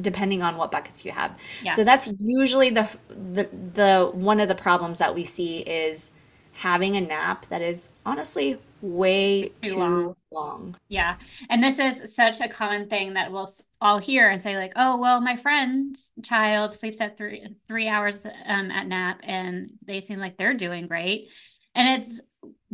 depending 0.00 0.42
on 0.42 0.56
what 0.56 0.70
buckets 0.70 1.04
you 1.04 1.12
have. 1.12 1.38
Yeah. 1.60 1.70
So 1.70 1.84
that's 1.84 2.10
usually 2.20 2.70
the 2.70 2.88
the 3.08 3.48
the 3.74 4.10
one 4.12 4.40
of 4.40 4.48
the 4.48 4.54
problems 4.54 4.98
that 4.98 5.14
we 5.14 5.24
see 5.24 5.58
is 5.60 6.10
having 6.52 6.96
a 6.96 7.00
nap 7.00 7.46
that 7.46 7.62
is 7.62 7.90
honestly 8.04 8.58
way 8.80 9.52
too, 9.62 9.74
too 9.74 9.78
long. 9.78 10.14
long. 10.30 10.76
Yeah. 10.88 11.16
And 11.50 11.62
this 11.62 11.78
is 11.78 12.14
such 12.14 12.40
a 12.40 12.48
common 12.48 12.88
thing 12.88 13.14
that 13.14 13.32
we'll 13.32 13.46
all 13.80 13.98
hear 13.98 14.28
and 14.28 14.42
say 14.42 14.56
like, 14.56 14.72
"Oh, 14.76 14.96
well, 14.98 15.20
my 15.20 15.36
friend's 15.36 16.12
child 16.22 16.72
sleeps 16.72 17.00
at 17.00 17.16
3 17.16 17.46
3 17.68 17.88
hours 17.88 18.26
um, 18.26 18.70
at 18.70 18.86
nap 18.86 19.20
and 19.22 19.70
they 19.86 20.00
seem 20.00 20.18
like 20.18 20.36
they're 20.36 20.54
doing 20.54 20.86
great." 20.86 21.28
And 21.74 22.02
it's 22.02 22.20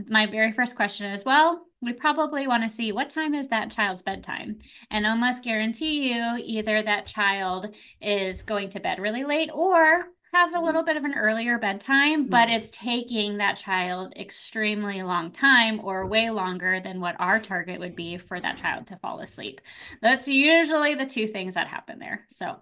my 0.09 0.27
very 0.27 0.53
first 0.53 0.77
question 0.77 1.07
as 1.07 1.25
well, 1.25 1.63
we 1.81 1.93
probably 1.93 2.47
want 2.47 2.63
to 2.63 2.69
see 2.69 2.93
what 2.93 3.11
time 3.11 3.35
is 3.35 3.49
that 3.49 3.71
child's 3.71 4.03
bedtime. 4.03 4.59
And 4.91 5.07
almost 5.07 5.45
guarantee 5.45 6.13
you 6.13 6.41
either 6.45 6.83
that 6.83 7.07
child 7.07 7.69
is 8.01 8.43
going 8.43 8.71
to 8.71 8.81
bed 8.81 8.99
really 8.99 9.25
late 9.25 9.51
or 9.53 10.07
have 10.35 10.55
a 10.55 10.61
little 10.61 10.83
bit 10.83 10.97
of 10.97 11.05
an 11.05 11.15
earlier 11.15 11.59
bedtime, 11.59 12.23
mm-hmm. 12.23 12.31
but 12.31 12.51
it's 12.51 12.71
taking 12.71 13.39
that 13.39 13.57
child 13.57 14.13
extremely 14.17 15.03
long 15.03 15.31
time 15.31 15.81
or 15.83 16.07
way 16.07 16.31
longer 16.31 16.81
than 16.81 17.01
what 17.01 17.17
our 17.19 17.39
target 17.39 17.81
would 17.81 17.97
be 17.97 18.19
for 18.19 18.39
that 18.39 18.59
child 18.59 18.87
to 18.89 18.97
fall 18.97 19.21
asleep. 19.21 19.61
That's 20.03 20.29
usually 20.29 20.95
the 20.95 21.07
two 21.07 21.27
things 21.27 21.55
that 21.55 21.69
happen 21.69 21.99
there. 21.99 22.27
So, 22.29 22.57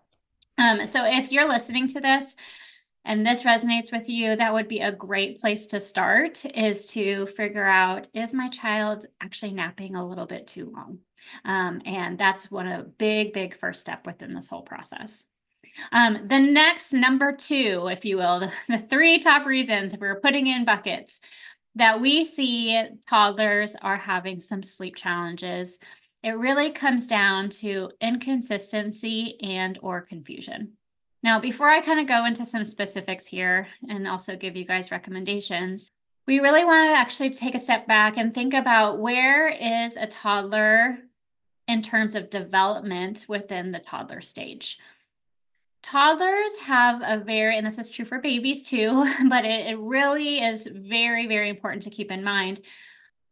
um, 0.58 0.86
so 0.86 1.04
if 1.06 1.32
you're 1.32 1.48
listening 1.48 1.88
to 1.88 2.00
this, 2.00 2.36
and 3.06 3.24
this 3.24 3.44
resonates 3.44 3.92
with 3.92 4.08
you, 4.08 4.34
that 4.34 4.52
would 4.52 4.66
be 4.66 4.80
a 4.80 4.90
great 4.90 5.40
place 5.40 5.66
to 5.66 5.78
start 5.78 6.44
is 6.56 6.86
to 6.86 7.26
figure 7.26 7.64
out 7.64 8.08
is 8.12 8.34
my 8.34 8.48
child 8.48 9.06
actually 9.20 9.52
napping 9.52 9.94
a 9.94 10.06
little 10.06 10.26
bit 10.26 10.48
too 10.48 10.72
long? 10.74 10.98
Um, 11.44 11.80
and 11.86 12.18
that's 12.18 12.50
one 12.50 12.66
a 12.66 12.82
big, 12.82 13.32
big 13.32 13.54
first 13.54 13.80
step 13.80 14.06
within 14.06 14.34
this 14.34 14.48
whole 14.48 14.62
process. 14.62 15.24
Um, 15.92 16.26
the 16.26 16.40
next 16.40 16.92
number 16.92 17.32
two, 17.32 17.88
if 17.90 18.04
you 18.04 18.16
will, 18.16 18.40
the, 18.40 18.52
the 18.68 18.78
three 18.78 19.20
top 19.20 19.46
reasons 19.46 19.94
if 19.94 20.00
we're 20.00 20.20
putting 20.20 20.48
in 20.48 20.64
buckets 20.64 21.20
that 21.76 22.00
we 22.00 22.24
see 22.24 22.82
toddlers 23.08 23.76
are 23.82 23.98
having 23.98 24.40
some 24.40 24.62
sleep 24.64 24.96
challenges, 24.96 25.78
it 26.24 26.32
really 26.32 26.70
comes 26.70 27.06
down 27.06 27.50
to 27.50 27.90
inconsistency 28.00 29.38
and 29.42 29.78
or 29.80 30.00
confusion. 30.00 30.75
Now, 31.26 31.40
before 31.40 31.68
I 31.68 31.80
kind 31.80 31.98
of 31.98 32.06
go 32.06 32.24
into 32.24 32.46
some 32.46 32.62
specifics 32.62 33.26
here 33.26 33.66
and 33.88 34.06
also 34.06 34.36
give 34.36 34.54
you 34.54 34.64
guys 34.64 34.92
recommendations, 34.92 35.90
we 36.24 36.38
really 36.38 36.64
want 36.64 36.88
to 36.88 36.96
actually 36.96 37.30
take 37.30 37.56
a 37.56 37.58
step 37.58 37.88
back 37.88 38.16
and 38.16 38.32
think 38.32 38.54
about 38.54 39.00
where 39.00 39.48
is 39.48 39.96
a 39.96 40.06
toddler 40.06 40.98
in 41.66 41.82
terms 41.82 42.14
of 42.14 42.30
development 42.30 43.26
within 43.28 43.72
the 43.72 43.80
toddler 43.80 44.20
stage. 44.20 44.78
Toddlers 45.82 46.58
have 46.58 47.02
a 47.04 47.18
very, 47.18 47.58
and 47.58 47.66
this 47.66 47.80
is 47.80 47.90
true 47.90 48.04
for 48.04 48.20
babies 48.20 48.68
too, 48.70 49.12
but 49.28 49.44
it, 49.44 49.66
it 49.66 49.78
really 49.80 50.40
is 50.40 50.68
very, 50.72 51.26
very 51.26 51.48
important 51.48 51.82
to 51.82 51.90
keep 51.90 52.12
in 52.12 52.22
mind. 52.22 52.60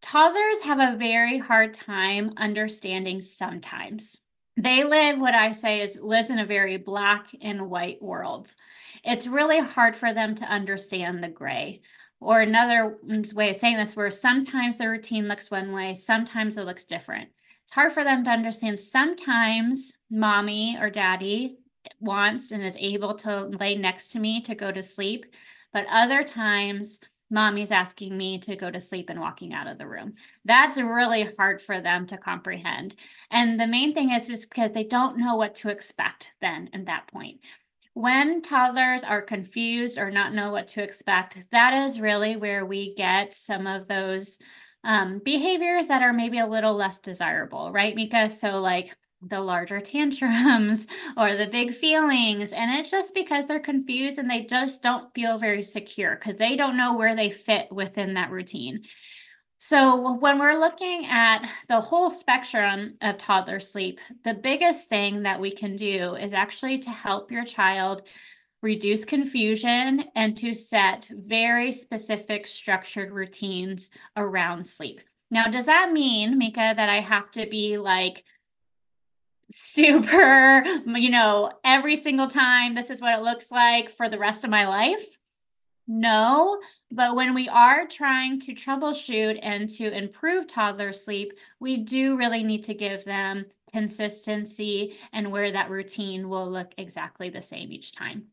Toddlers 0.02 0.62
have 0.62 0.80
a 0.80 0.96
very 0.96 1.38
hard 1.38 1.72
time 1.72 2.32
understanding 2.38 3.20
sometimes. 3.20 4.18
They 4.56 4.84
live 4.84 5.18
what 5.18 5.34
I 5.34 5.52
say 5.52 5.80
is 5.80 5.98
lives 6.00 6.30
in 6.30 6.38
a 6.38 6.46
very 6.46 6.76
black 6.76 7.28
and 7.40 7.68
white 7.70 8.00
world. 8.00 8.54
It's 9.02 9.26
really 9.26 9.60
hard 9.60 9.96
for 9.96 10.12
them 10.12 10.34
to 10.36 10.44
understand 10.44 11.22
the 11.22 11.28
gray. 11.28 11.82
Or 12.20 12.40
another 12.40 12.98
mm, 13.06 13.32
way 13.34 13.50
of 13.50 13.56
saying 13.56 13.76
this, 13.76 13.96
where 13.96 14.10
sometimes 14.10 14.78
the 14.78 14.88
routine 14.88 15.28
looks 15.28 15.50
one 15.50 15.72
way, 15.72 15.94
sometimes 15.94 16.56
it 16.56 16.64
looks 16.64 16.84
different. 16.84 17.30
It's 17.64 17.72
hard 17.72 17.92
for 17.92 18.04
them 18.04 18.24
to 18.24 18.30
understand. 18.30 18.78
Sometimes 18.78 19.94
mommy 20.10 20.78
or 20.80 20.88
daddy 20.88 21.56
wants 22.00 22.50
and 22.50 22.64
is 22.64 22.76
able 22.78 23.14
to 23.16 23.46
lay 23.46 23.74
next 23.74 24.08
to 24.12 24.20
me 24.20 24.40
to 24.42 24.54
go 24.54 24.70
to 24.70 24.82
sleep. 24.82 25.26
But 25.72 25.86
other 25.90 26.22
times, 26.22 27.00
mommy's 27.30 27.72
asking 27.72 28.16
me 28.16 28.38
to 28.38 28.56
go 28.56 28.70
to 28.70 28.80
sleep 28.80 29.10
and 29.10 29.20
walking 29.20 29.52
out 29.52 29.66
of 29.66 29.78
the 29.78 29.86
room. 29.86 30.14
That's 30.44 30.78
really 30.78 31.28
hard 31.36 31.60
for 31.60 31.80
them 31.80 32.06
to 32.06 32.16
comprehend. 32.16 32.94
And 33.30 33.58
the 33.58 33.66
main 33.66 33.94
thing 33.94 34.10
is 34.10 34.26
just 34.26 34.48
because 34.48 34.72
they 34.72 34.84
don't 34.84 35.18
know 35.18 35.36
what 35.36 35.54
to 35.56 35.68
expect 35.68 36.32
then 36.40 36.70
at 36.72 36.86
that 36.86 37.08
point. 37.08 37.40
When 37.94 38.42
toddlers 38.42 39.04
are 39.04 39.22
confused 39.22 39.98
or 39.98 40.10
not 40.10 40.34
know 40.34 40.50
what 40.50 40.68
to 40.68 40.82
expect, 40.82 41.50
that 41.50 41.72
is 41.72 42.00
really 42.00 42.36
where 42.36 42.66
we 42.66 42.94
get 42.94 43.32
some 43.32 43.66
of 43.66 43.86
those 43.86 44.38
um, 44.82 45.20
behaviors 45.24 45.88
that 45.88 46.02
are 46.02 46.12
maybe 46.12 46.38
a 46.38 46.46
little 46.46 46.74
less 46.74 46.98
desirable, 46.98 47.72
right, 47.72 47.94
Mika? 47.94 48.28
So, 48.28 48.60
like 48.60 48.94
the 49.28 49.40
larger 49.40 49.80
tantrums 49.80 50.86
or 51.16 51.34
the 51.34 51.46
big 51.46 51.74
feelings. 51.74 52.52
And 52.52 52.78
it's 52.78 52.90
just 52.90 53.14
because 53.14 53.46
they're 53.46 53.60
confused 53.60 54.18
and 54.18 54.30
they 54.30 54.42
just 54.42 54.82
don't 54.82 55.12
feel 55.14 55.38
very 55.38 55.62
secure 55.62 56.16
because 56.16 56.36
they 56.36 56.56
don't 56.56 56.76
know 56.76 56.96
where 56.96 57.16
they 57.16 57.30
fit 57.30 57.70
within 57.70 58.14
that 58.14 58.30
routine. 58.30 58.82
So, 59.58 60.12
when 60.16 60.38
we're 60.38 60.60
looking 60.60 61.06
at 61.06 61.48
the 61.68 61.80
whole 61.80 62.10
spectrum 62.10 62.98
of 63.00 63.16
toddler 63.16 63.60
sleep, 63.60 63.98
the 64.22 64.34
biggest 64.34 64.90
thing 64.90 65.22
that 65.22 65.40
we 65.40 65.52
can 65.52 65.74
do 65.74 66.16
is 66.16 66.34
actually 66.34 66.78
to 66.80 66.90
help 66.90 67.30
your 67.30 67.46
child 67.46 68.02
reduce 68.60 69.04
confusion 69.04 70.04
and 70.16 70.36
to 70.38 70.52
set 70.52 71.08
very 71.10 71.72
specific 71.72 72.46
structured 72.46 73.10
routines 73.10 73.90
around 74.16 74.66
sleep. 74.66 75.00
Now, 75.30 75.46
does 75.46 75.66
that 75.66 75.92
mean, 75.92 76.38
Mika, 76.38 76.74
that 76.76 76.88
I 76.88 77.00
have 77.00 77.30
to 77.32 77.46
be 77.46 77.78
like 77.78 78.22
super, 79.50 80.64
you 80.86 81.10
know, 81.10 81.52
every 81.64 81.96
single 81.96 82.28
time 82.28 82.74
this 82.74 82.90
is 82.90 83.00
what 83.00 83.18
it 83.18 83.22
looks 83.22 83.50
like 83.50 83.90
for 83.90 84.08
the 84.08 84.18
rest 84.18 84.44
of 84.44 84.50
my 84.50 84.66
life? 84.66 85.18
No, 85.86 86.60
but 86.90 87.14
when 87.14 87.34
we 87.34 87.48
are 87.48 87.86
trying 87.86 88.40
to 88.40 88.54
troubleshoot 88.54 89.38
and 89.42 89.68
to 89.70 89.94
improve 89.94 90.46
toddler 90.46 90.92
sleep, 90.92 91.34
we 91.60 91.76
do 91.76 92.16
really 92.16 92.42
need 92.42 92.62
to 92.64 92.74
give 92.74 93.04
them 93.04 93.44
consistency 93.70 94.96
and 95.12 95.30
where 95.30 95.52
that 95.52 95.68
routine 95.68 96.28
will 96.28 96.50
look 96.50 96.72
exactly 96.78 97.28
the 97.28 97.42
same 97.42 97.70
each 97.70 97.92
time. 97.92 98.28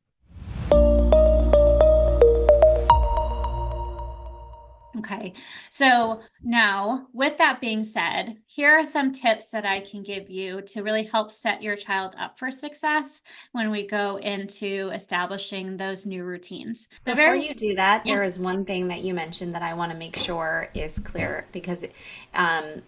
Okay, 4.98 5.34
so 5.70 6.20
now 6.44 7.08
with 7.14 7.38
that 7.38 7.62
being 7.62 7.84
said, 7.84 8.38
here 8.46 8.72
are 8.72 8.84
some 8.84 9.14
tips 9.14 9.50
that 9.52 9.66
I 9.66 9.80
can 9.80 10.04
give 10.04 10.30
you 10.30 10.62
to 10.74 10.82
really 10.82 11.04
help 11.04 11.32
set 11.32 11.64
your 11.64 11.78
child 11.78 12.14
up 12.20 12.38
for 12.38 12.52
success 12.52 13.22
when 13.54 13.72
we 13.72 13.88
go 13.88 14.18
into 14.18 14.90
establishing 14.94 15.78
those 15.78 16.06
new 16.06 16.26
routines. 16.26 16.90
The 17.06 17.12
Before 17.12 17.24
very, 17.24 17.48
you 17.48 17.54
do 17.54 17.74
that, 17.76 18.06
yeah. 18.06 18.16
there 18.16 18.24
is 18.24 18.38
one 18.38 18.64
thing 18.64 18.90
that 18.90 19.02
you 19.02 19.14
mentioned 19.14 19.54
that 19.54 19.62
I 19.62 19.74
want 19.76 19.94
to 19.94 19.98
make 19.98 20.18
sure 20.18 20.70
is 20.74 21.00
clear 21.00 21.46
because 21.54 21.86
um, 22.34 22.82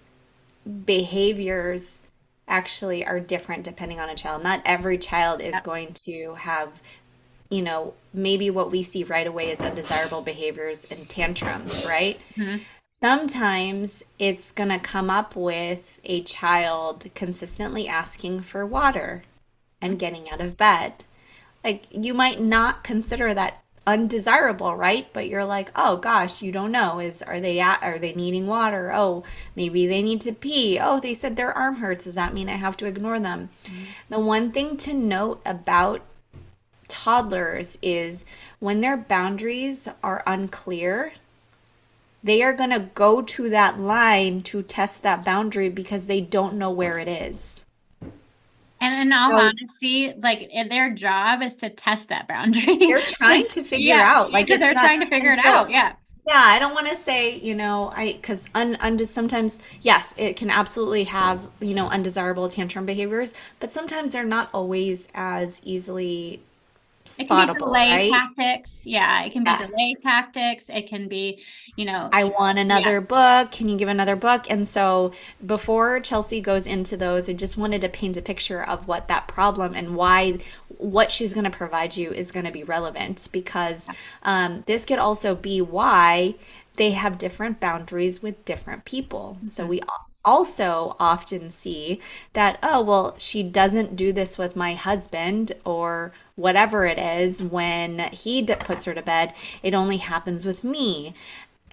behaviors 0.85 2.01
actually 2.47 3.05
are 3.05 3.19
different 3.21 3.63
depending 3.63 4.01
on 4.01 4.09
a 4.09 4.15
child. 4.15 4.43
Not 4.43 4.61
every 4.65 4.97
child 4.97 5.41
is 5.41 5.59
going 5.61 5.93
to 6.05 6.33
have 6.33 6.81
you 7.49 7.61
know, 7.61 7.93
maybe 8.13 8.49
what 8.49 8.71
we 8.71 8.83
see 8.83 9.03
right 9.03 9.27
away 9.27 9.51
is 9.51 9.61
undesirable 9.61 10.21
behaviors 10.21 10.85
and 10.85 11.07
tantrums, 11.07 11.85
right? 11.85 12.19
Mm-hmm. 12.35 12.63
Sometimes 12.87 14.03
it's 14.19 14.51
going 14.51 14.69
to 14.69 14.79
come 14.79 15.09
up 15.09 15.35
with 15.35 15.99
a 16.03 16.21
child 16.23 17.07
consistently 17.15 17.87
asking 17.87 18.41
for 18.41 18.65
water 18.65 19.23
and 19.81 19.99
getting 19.99 20.29
out 20.29 20.41
of 20.41 20.57
bed. 20.57 21.05
Like 21.63 21.85
you 21.91 22.13
might 22.13 22.39
not 22.39 22.83
consider 22.83 23.33
that 23.33 23.63
undesirable, 23.85 24.75
right? 24.75 25.11
But 25.13 25.27
you're 25.27 25.45
like, 25.45 25.71
"Oh 25.75 25.97
gosh, 25.97 26.41
you 26.41 26.51
don't 26.51 26.71
know. 26.71 26.99
Is 26.99 27.21
are 27.21 27.39
they 27.39 27.59
at, 27.59 27.81
are 27.83 27.99
they 27.99 28.13
needing 28.13 28.47
water? 28.47 28.91
Oh, 28.93 29.23
maybe 29.55 29.87
they 29.87 30.01
need 30.01 30.21
to 30.21 30.33
pee. 30.33 30.79
Oh, 30.81 30.99
they 30.99 31.13
said 31.13 31.35
their 31.35 31.53
arm 31.53 31.77
hurts. 31.77 32.05
Does 32.05 32.15
that 32.15 32.33
mean 32.33 32.49
I 32.49 32.55
have 32.55 32.77
to 32.77 32.85
ignore 32.85 33.19
them?" 33.19 33.49
Mm-hmm. 33.65 33.83
The 34.09 34.19
one 34.19 34.51
thing 34.51 34.77
to 34.77 34.93
note 34.93 35.41
about 35.45 36.01
toddlers 36.93 37.79
is 37.81 38.23
when 38.59 38.81
their 38.81 38.95
boundaries 38.95 39.89
are 40.03 40.21
unclear, 40.27 41.13
they 42.23 42.43
are 42.43 42.53
going 42.53 42.69
to 42.69 42.91
go 42.93 43.23
to 43.23 43.49
that 43.49 43.79
line 43.79 44.43
to 44.43 44.61
test 44.61 45.01
that 45.01 45.25
boundary 45.25 45.69
because 45.69 46.05
they 46.05 46.21
don't 46.21 46.53
know 46.53 46.69
where 46.69 46.99
it 46.99 47.07
is. 47.07 47.65
And 48.79 49.07
in 49.07 49.13
all 49.13 49.31
so, 49.31 49.37
honesty, 49.37 50.13
like 50.19 50.51
their 50.69 50.93
job 50.93 51.41
is 51.41 51.55
to 51.55 51.69
test 51.69 52.09
that 52.09 52.27
boundary. 52.27 52.77
They're 52.77 53.01
trying 53.07 53.47
to 53.47 53.63
figure 53.63 53.95
yeah, 53.95 54.13
out. 54.15 54.31
Like 54.31 54.47
they're 54.47 54.59
not, 54.59 54.73
trying 54.73 54.99
to 54.99 55.07
figure 55.07 55.31
it 55.31 55.39
so, 55.39 55.49
out. 55.49 55.71
Yeah. 55.71 55.93
Yeah, 56.27 56.41
I 56.41 56.59
don't 56.59 56.73
want 56.73 56.87
to 56.87 56.95
say, 56.95 57.37
you 57.39 57.55
know, 57.55 57.91
I 57.93 58.13
because 58.13 58.49
un, 58.55 58.77
un, 58.79 58.97
sometimes 58.99 59.59
yes, 59.81 60.15
it 60.17 60.37
can 60.37 60.49
absolutely 60.49 61.03
have 61.05 61.49
you 61.59 61.73
know 61.73 61.87
undesirable 61.87 62.47
tantrum 62.47 62.85
behaviors, 62.85 63.33
but 63.59 63.73
sometimes 63.73 64.13
they're 64.13 64.23
not 64.23 64.49
always 64.53 65.09
as 65.13 65.59
easily 65.65 66.41
be 67.05 67.25
delay 67.25 67.91
right? 67.91 68.09
tactics. 68.09 68.85
Yeah, 68.85 69.23
it 69.23 69.33
can 69.33 69.43
be 69.43 69.49
yes. 69.49 69.69
delay 69.69 69.95
tactics. 70.01 70.69
It 70.69 70.87
can 70.87 71.07
be, 71.07 71.43
you 71.75 71.85
know, 71.85 72.09
I 72.11 72.23
want 72.23 72.57
another 72.57 72.93
yeah. 72.93 72.99
book. 72.99 73.51
Can 73.51 73.69
you 73.69 73.77
give 73.77 73.89
another 73.89 74.15
book? 74.15 74.49
And 74.49 74.67
so 74.67 75.11
before 75.45 75.99
Chelsea 75.99 76.41
goes 76.41 76.65
into 76.65 76.97
those, 76.97 77.29
I 77.29 77.33
just 77.33 77.57
wanted 77.57 77.81
to 77.81 77.89
paint 77.89 78.17
a 78.17 78.21
picture 78.21 78.63
of 78.63 78.87
what 78.87 79.07
that 79.07 79.27
problem 79.27 79.73
and 79.73 79.95
why 79.95 80.39
what 80.77 81.11
she's 81.11 81.33
going 81.33 81.45
to 81.45 81.49
provide 81.49 81.95
you 81.95 82.11
is 82.11 82.31
going 82.31 82.45
to 82.45 82.51
be 82.51 82.63
relevant 82.63 83.27
because 83.31 83.89
um, 84.23 84.63
this 84.65 84.85
could 84.85 84.99
also 84.99 85.35
be 85.35 85.61
why 85.61 86.35
they 86.75 86.91
have 86.91 87.17
different 87.17 87.59
boundaries 87.59 88.21
with 88.21 88.43
different 88.45 88.85
people. 88.85 89.37
Mm-hmm. 89.37 89.49
So 89.49 89.65
we 89.65 89.81
also 90.25 90.95
often 90.99 91.51
see 91.51 91.99
that, 92.33 92.57
oh, 92.63 92.81
well, 92.81 93.15
she 93.17 93.43
doesn't 93.43 93.95
do 93.95 94.11
this 94.11 94.37
with 94.37 94.55
my 94.55 94.73
husband 94.73 95.51
or 95.65 96.11
whatever 96.35 96.85
it 96.85 96.97
is 96.97 97.43
when 97.43 97.99
he 98.11 98.41
d- 98.41 98.55
puts 98.55 98.85
her 98.85 98.93
to 98.93 99.01
bed. 99.01 99.33
It 99.61 99.73
only 99.73 99.97
happens 99.97 100.45
with 100.45 100.63
me. 100.63 101.13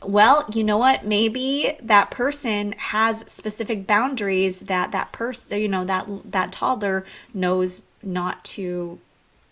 Well, 0.02 0.46
you 0.52 0.64
know 0.64 0.78
what? 0.78 1.04
Maybe 1.04 1.76
that 1.82 2.10
person 2.10 2.74
has 2.78 3.20
specific 3.30 3.86
boundaries 3.86 4.60
that 4.60 4.92
that 4.92 5.12
person, 5.12 5.60
you 5.60 5.68
know, 5.68 5.84
that 5.84 6.08
that 6.24 6.52
toddler 6.52 7.04
knows 7.34 7.82
not 8.02 8.42
to 8.44 8.98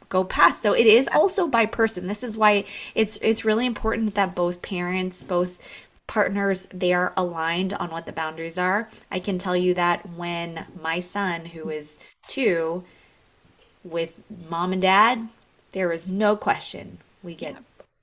go 0.09 0.25
past. 0.25 0.63
So 0.63 0.73
it 0.73 0.87
is 0.87 1.09
also 1.13 1.47
by 1.49 1.67
person. 1.67 2.07
This 2.07 2.23
is 2.23 2.39
why 2.39 2.65
it's 2.95 3.19
it's 3.21 3.45
really 3.45 3.67
important 3.67 4.15
that 4.15 4.35
both 4.35 4.63
parents, 4.63 5.23
both 5.23 5.59
partners 6.09 6.67
they 6.73 6.93
are 6.93 7.13
aligned 7.17 7.73
on 7.75 7.91
what 7.91 8.07
the 8.07 8.13
boundaries 8.13 8.59
are. 8.59 8.89
I 9.13 9.21
can 9.21 9.39
tell 9.39 9.57
you 9.57 9.75
that 9.75 10.09
when 10.17 10.67
my 10.83 10.99
son 10.99 11.47
who 11.47 11.71
is 11.71 12.01
2 12.27 12.83
with 13.85 14.21
mom 14.49 14.73
and 14.73 14.83
dad, 14.83 15.29
there 15.71 15.93
is 15.93 16.11
no 16.11 16.35
question. 16.35 16.99
We 17.23 17.37
get 17.37 17.57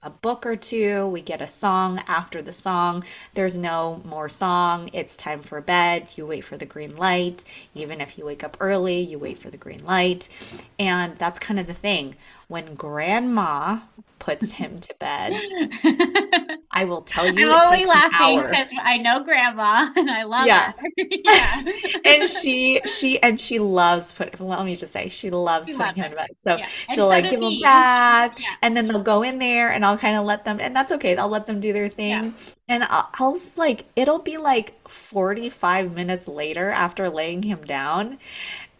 a 0.05 0.09
book 0.11 0.45
or 0.45 0.55
two, 0.55 1.07
we 1.07 1.19
get 1.19 1.41
a 1.41 1.47
song 1.47 1.99
after 2.07 2.39
the 2.39 2.51
song. 2.51 3.03
There's 3.33 3.57
no 3.57 4.03
more 4.05 4.29
song. 4.29 4.91
It's 4.93 5.15
time 5.15 5.41
for 5.41 5.59
bed. 5.61 6.09
You 6.15 6.27
wait 6.27 6.41
for 6.41 6.57
the 6.57 6.65
green 6.65 6.95
light. 6.95 7.43
Even 7.73 7.99
if 7.99 8.15
you 8.15 8.23
wake 8.23 8.43
up 8.43 8.55
early, 8.59 8.99
you 8.99 9.17
wait 9.17 9.39
for 9.39 9.49
the 9.49 9.57
green 9.57 9.83
light. 9.83 10.29
And 10.77 11.17
that's 11.17 11.39
kind 11.39 11.59
of 11.59 11.65
the 11.65 11.73
thing. 11.73 12.15
When 12.47 12.75
grandma 12.75 13.79
puts 14.25 14.51
him 14.51 14.79
to 14.79 14.93
bed. 14.95 15.33
I 16.71 16.85
will 16.85 17.01
tell 17.01 17.25
you. 17.25 17.51
I'm 17.51 17.67
only 17.67 17.85
laughing 17.85 18.41
because 18.41 18.73
I 18.81 18.97
know 18.97 19.23
grandma 19.23 19.91
and 19.95 20.09
I 20.09 20.23
love 20.23 20.47
yeah. 20.47 20.71
her. 20.71 20.87
yeah. 20.97 21.63
and 22.03 22.27
she 22.27 22.81
she 22.85 23.21
and 23.21 23.39
she 23.39 23.59
loves 23.59 24.11
put 24.11 24.39
let 24.39 24.65
me 24.65 24.75
just 24.75 24.91
say 24.91 25.09
she 25.09 25.29
loves 25.29 25.69
she 25.69 25.77
putting 25.77 26.03
him 26.03 26.09
to 26.09 26.17
bed. 26.17 26.29
So 26.37 26.57
yeah. 26.57 26.67
she'll 26.89 27.05
so 27.05 27.07
like 27.07 27.29
give 27.29 27.39
him 27.39 27.53
a 27.53 27.61
bath 27.61 28.35
yeah. 28.39 28.55
and 28.63 28.75
then 28.75 28.87
they'll 28.87 28.99
go 28.99 29.21
in 29.21 29.37
there 29.37 29.71
and 29.71 29.85
I'll 29.85 29.97
kind 29.97 30.17
of 30.17 30.25
let 30.25 30.43
them 30.43 30.57
and 30.59 30.75
that's 30.75 30.91
okay. 30.93 31.15
I'll 31.15 31.29
let 31.29 31.45
them 31.45 31.59
do 31.59 31.71
their 31.71 31.87
thing. 31.87 32.33
And 32.67 32.83
I'll, 32.83 33.09
I'll 33.19 33.37
like 33.57 33.85
it'll 33.95 34.19
be 34.19 34.37
like 34.37 34.87
45 34.89 35.95
minutes 35.95 36.27
later 36.27 36.71
after 36.71 37.11
laying 37.11 37.43
him 37.43 37.63
down 37.63 38.17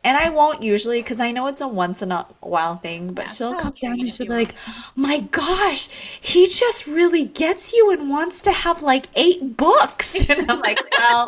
and 0.06 0.16
I 0.16 0.30
won't 0.30 0.62
usually 0.62 1.02
because 1.02 1.20
I 1.20 1.32
know 1.32 1.48
it's 1.48 1.62
a 1.62 1.68
once 1.68 2.02
in 2.04 2.12
a 2.12 2.28
while 2.40 2.76
thing, 2.76 3.14
but 3.14 3.30
she'll 3.30 3.56
come 3.56 3.74
down 3.82 4.00
and 4.00 4.14
she'll 4.14 4.28
be 4.28 4.34
like, 4.34 4.56
My 4.96 5.20
gosh, 5.20 5.90
he 6.22 6.46
just 6.46 6.86
really 6.86 7.26
gets 7.26 7.74
you 7.74 7.92
and 7.92 8.10
wants 8.10 8.40
to 8.42 8.52
have 8.52 8.84
like 8.84 9.08
eight 9.16 9.58
books. 9.58 10.16
And 10.30 10.50
I'm 10.50 10.60
like, 10.60 10.80
Well, 10.92 11.28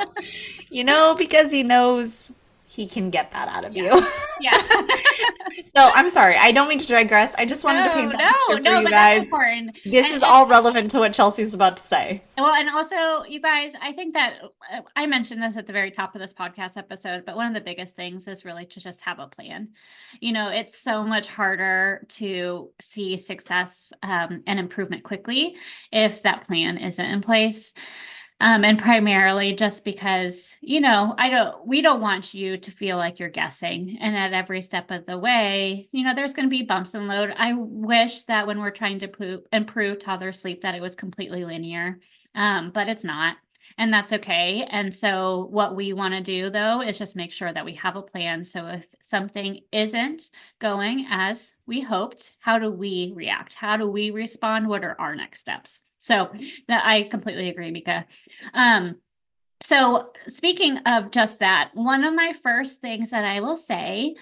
you 0.70 0.84
know, 0.84 1.16
because 1.18 1.52
he 1.52 1.64
knows 1.64 2.32
he 2.78 2.86
can 2.88 3.10
get 3.10 3.32
that 3.32 3.48
out 3.50 3.66
of 3.66 3.76
Yeah. 3.76 3.96
you. 3.96 4.08
Yeah. 4.40 4.62
so 5.66 5.90
I'm 5.96 6.12
sorry. 6.12 6.36
I 6.38 6.52
don't 6.52 6.68
mean 6.70 6.78
to 6.78 6.86
digress. 6.86 7.34
I 7.40 7.44
just 7.46 7.64
wanted 7.64 7.86
to 7.86 7.94
paint 7.94 8.12
that 8.12 8.20
no, 8.20 8.56
picture 8.56 8.58
for 8.58 8.62
no, 8.72 8.78
you 8.80 8.84
but 8.86 8.92
that's 8.92 9.18
guys. 9.18 9.24
important. 9.24 9.78
This 9.84 10.06
And- 10.06 10.16
is 10.16 10.22
all 10.22 10.46
relevant 10.46 10.92
to 10.92 11.00
what 11.00 11.12
Chelsea's 11.12 11.56
about 11.56 11.78
to 11.78 11.84
say. 11.84 12.22
Well, 12.38 12.54
and 12.54 12.70
also, 12.70 13.24
you 13.28 13.42
guys, 13.42 13.74
I 13.82 13.92
think 13.94 14.14
that 14.14 14.36
uh, 14.72 14.82
I 14.96 15.08
mentioned 15.08 15.42
this 15.42 15.58
at 15.58 15.66
the 15.66 15.74
very 15.74 15.90
top 15.90 16.14
of 16.14 16.22
this 16.22 16.34
podcast 16.34 16.78
episode, 16.78 17.26
but 17.26 17.36
one 17.36 17.48
of 17.48 17.56
the 17.56 17.62
biggest 17.62 17.96
things 17.96 18.28
is 18.28 18.46
really 18.46 18.66
to 18.68 18.80
just 18.80 19.02
have 19.02 19.18
a 19.18 19.26
plan. 19.28 19.70
You 20.20 20.34
know, 20.34 20.50
it's 20.50 20.78
so 20.80 21.04
much 21.04 21.26
harder 21.28 22.06
to 22.10 22.70
see 22.80 23.18
success 23.18 23.92
um, 24.04 24.44
and 24.46 24.60
improvement 24.60 25.02
quickly 25.04 25.58
if 25.92 26.22
that 26.22 26.44
plan 26.46 26.78
isn't 26.78 27.04
in 27.06 27.22
place. 27.22 27.74
Um, 28.40 28.64
and 28.64 28.78
primarily 28.78 29.54
just 29.54 29.84
because, 29.84 30.56
you 30.62 30.80
know, 30.80 31.16
I 31.18 31.32
don't, 31.32 31.66
we 31.66 31.82
don't 31.82 32.02
want 32.02 32.36
you 32.36 32.58
to 32.58 32.70
feel 32.70 32.96
like 32.96 33.20
you're 33.20 33.30
guessing. 33.30 33.98
And 34.00 34.16
at 34.16 34.32
every 34.32 34.62
step 34.62 34.92
of 34.92 35.08
the 35.08 35.18
way, 35.18 35.88
you 35.92 36.04
know, 36.04 36.14
there's 36.14 36.36
going 36.36 36.46
to 36.46 36.56
be 36.56 36.62
bumps 36.62 36.94
and 36.94 37.08
load. 37.08 37.34
I 37.36 37.54
wish 37.54 38.26
that 38.26 38.46
when 38.46 38.60
we're 38.60 38.70
trying 38.70 39.00
to 39.00 39.42
improve, 39.52 40.00
toddler 40.00 40.32
sleep, 40.32 40.62
that 40.62 40.76
it 40.76 40.84
was 40.84 40.96
completely 40.96 41.46
linear, 41.46 41.98
um, 42.36 42.70
but 42.70 42.88
it's 42.88 43.04
not. 43.04 43.38
And 43.80 43.94
that's 43.94 44.12
okay. 44.12 44.68
And 44.72 44.94
so, 44.94 45.48
what 45.52 45.76
we 45.76 45.94
want 45.94 46.16
to 46.16 46.22
do 46.22 46.50
though 46.50 46.82
is 46.82 46.98
just 46.98 47.16
make 47.16 47.32
sure 47.32 47.54
that 47.54 47.66
we 47.66 47.74
have 47.76 47.96
a 47.96 48.02
plan. 48.02 48.44
So, 48.44 48.66
if 48.68 48.88
something 49.02 49.60
isn't 49.72 50.24
going 50.60 51.06
as 51.10 51.54
we 51.68 51.82
hoped, 51.82 52.34
how 52.40 52.58
do 52.58 52.72
we 52.72 53.14
react? 53.16 53.54
How 53.54 53.78
do 53.78 53.88
we 53.88 54.10
respond? 54.10 54.68
What 54.68 54.84
are 54.84 55.00
our 55.00 55.16
next 55.16 55.42
steps? 55.42 55.82
So, 56.00 56.32
that 56.68 56.86
I 56.86 57.04
completely 57.04 57.50
agree, 57.50 57.70
Mika. 57.70 58.08
Um, 58.54 58.96
so, 59.62 60.12
speaking 60.28 60.78
of 60.80 61.12
just 61.12 61.40
that, 61.40 61.72
one 61.74 62.04
of 62.04 62.16
my 62.16 62.34
first 62.34 62.82
things 62.82 63.12
that 63.12 63.26
I 63.26 63.42
will 63.42 63.56
say, 63.56 64.16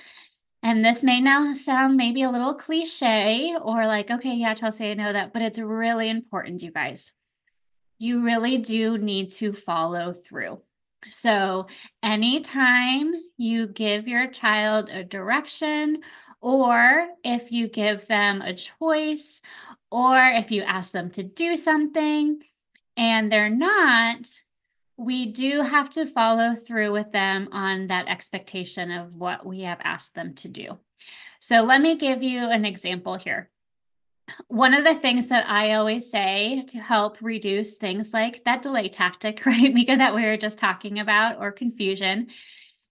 and 0.63 0.83
this 0.83 1.03
may 1.03 1.21
now 1.21 1.53
sound 1.53 1.95
maybe 1.95 2.23
a 2.23 2.31
little 2.31 2.55
cliche 2.55 3.55
or 3.61 3.87
like, 3.87 4.09
okay, 4.09 4.33
yeah, 4.33 4.53
Chelsea, 4.53 4.89
I 4.89 4.93
know 4.95 5.13
that, 5.13 5.31
but 5.31 5.41
it's 5.41 5.59
really 5.59 6.09
important, 6.09 6.63
you 6.63 6.71
guys. 6.71 7.11
You 7.97 8.23
really 8.23 8.57
do 8.57 8.97
need 8.97 9.29
to 9.31 9.53
follow 9.53 10.13
through. 10.13 10.61
So, 11.07 11.67
anytime 12.01 13.13
you 13.37 13.67
give 13.67 14.07
your 14.07 14.27
child 14.27 14.89
a 14.89 15.03
direction, 15.03 16.01
or 16.41 17.07
if 17.23 17.51
you 17.51 17.67
give 17.67 18.07
them 18.07 18.41
a 18.41 18.53
choice, 18.53 19.41
or 19.91 20.17
if 20.17 20.51
you 20.51 20.63
ask 20.63 20.91
them 20.91 21.09
to 21.11 21.23
do 21.23 21.55
something 21.55 22.41
and 22.97 23.31
they're 23.31 23.49
not, 23.49 24.27
we 24.97 25.25
do 25.27 25.61
have 25.61 25.89
to 25.91 26.05
follow 26.05 26.55
through 26.55 26.91
with 26.91 27.11
them 27.11 27.49
on 27.51 27.87
that 27.87 28.07
expectation 28.07 28.91
of 28.91 29.15
what 29.15 29.45
we 29.45 29.61
have 29.61 29.79
asked 29.83 30.15
them 30.15 30.33
to 30.35 30.47
do. 30.47 30.79
So 31.39 31.63
let 31.63 31.81
me 31.81 31.95
give 31.95 32.23
you 32.23 32.49
an 32.49 32.65
example 32.65 33.15
here. 33.15 33.49
One 34.47 34.73
of 34.73 34.83
the 34.83 34.95
things 34.95 35.29
that 35.29 35.47
I 35.47 35.73
always 35.73 36.09
say 36.09 36.63
to 36.69 36.79
help 36.79 37.17
reduce 37.21 37.77
things 37.77 38.13
like 38.13 38.43
that 38.45 38.61
delay 38.61 38.89
tactic, 38.89 39.45
right, 39.45 39.73
Mika, 39.73 39.95
that 39.95 40.15
we 40.15 40.25
were 40.25 40.37
just 40.37 40.57
talking 40.57 40.99
about, 40.99 41.37
or 41.39 41.51
confusion, 41.51 42.27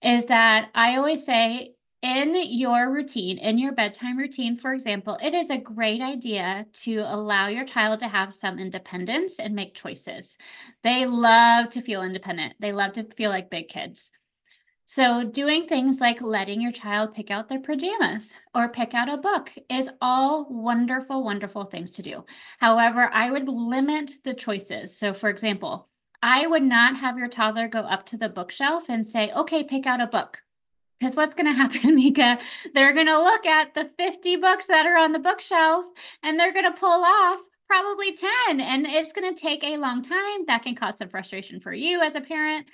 is 0.01 0.25
that 0.27 0.69
I 0.73 0.97
always 0.97 1.25
say 1.25 1.75
in 2.01 2.35
your 2.35 2.91
routine, 2.91 3.39
in 3.39 3.57
your 3.57 3.71
bedtime 3.71 4.17
routine, 4.17 4.57
for 4.57 4.73
example, 4.73 5.17
it 5.23 5.33
is 5.33 5.49
a 5.49 5.57
great 5.57 6.01
idea 6.01 6.67
to 6.83 6.99
allow 6.99 7.47
your 7.47 7.65
child 7.65 7.99
to 7.99 8.07
have 8.07 8.33
some 8.33 8.59
independence 8.59 9.39
and 9.39 9.55
make 9.55 9.73
choices. 9.73 10.37
They 10.83 11.07
love 11.07 11.69
to 11.69 11.81
feel 11.81 12.03
independent, 12.03 12.53
they 12.59 12.71
love 12.71 12.93
to 12.93 13.03
feel 13.03 13.31
like 13.31 13.49
big 13.49 13.69
kids. 13.69 14.11
So, 14.87 15.23
doing 15.23 15.65
things 15.65 15.99
like 15.99 16.21
letting 16.21 16.61
your 16.61 16.71
child 16.71 17.15
pick 17.15 17.31
out 17.31 17.49
their 17.49 17.59
pajamas 17.59 18.35
or 18.53 18.69
pick 18.69 18.93
out 18.93 19.11
a 19.11 19.17
book 19.17 19.49
is 19.67 19.89
all 19.99 20.45
wonderful, 20.47 21.23
wonderful 21.23 21.65
things 21.65 21.89
to 21.93 22.03
do. 22.03 22.23
However, 22.59 23.09
I 23.11 23.31
would 23.31 23.49
limit 23.49 24.11
the 24.23 24.35
choices. 24.35 24.95
So, 24.95 25.11
for 25.11 25.29
example, 25.29 25.89
I 26.21 26.45
would 26.45 26.61
not 26.61 26.97
have 26.97 27.17
your 27.17 27.27
toddler 27.27 27.67
go 27.67 27.79
up 27.79 28.05
to 28.07 28.17
the 28.17 28.29
bookshelf 28.29 28.87
and 28.87 29.07
say, 29.07 29.31
okay, 29.31 29.63
pick 29.63 29.87
out 29.87 30.01
a 30.01 30.07
book. 30.07 30.43
Because 30.99 31.15
what's 31.15 31.33
going 31.33 31.45
to 31.53 31.53
happen, 31.53 31.95
Mika? 31.95 32.37
They're 32.75 32.93
going 32.93 33.07
to 33.07 33.17
look 33.17 33.47
at 33.47 33.73
the 33.73 33.85
50 33.85 34.35
books 34.35 34.67
that 34.67 34.85
are 34.85 34.99
on 34.99 35.13
the 35.13 35.19
bookshelf 35.19 35.85
and 36.21 36.39
they're 36.39 36.53
going 36.53 36.71
to 36.71 36.79
pull 36.79 37.03
off 37.03 37.39
probably 37.67 38.15
10. 38.47 38.61
And 38.61 38.85
it's 38.85 39.13
going 39.13 39.33
to 39.33 39.41
take 39.41 39.63
a 39.63 39.77
long 39.77 40.03
time. 40.03 40.45
That 40.45 40.61
can 40.61 40.75
cause 40.75 40.99
some 40.99 41.09
frustration 41.09 41.59
for 41.59 41.73
you 41.73 42.03
as 42.03 42.15
a 42.15 42.21
parent. 42.21 42.67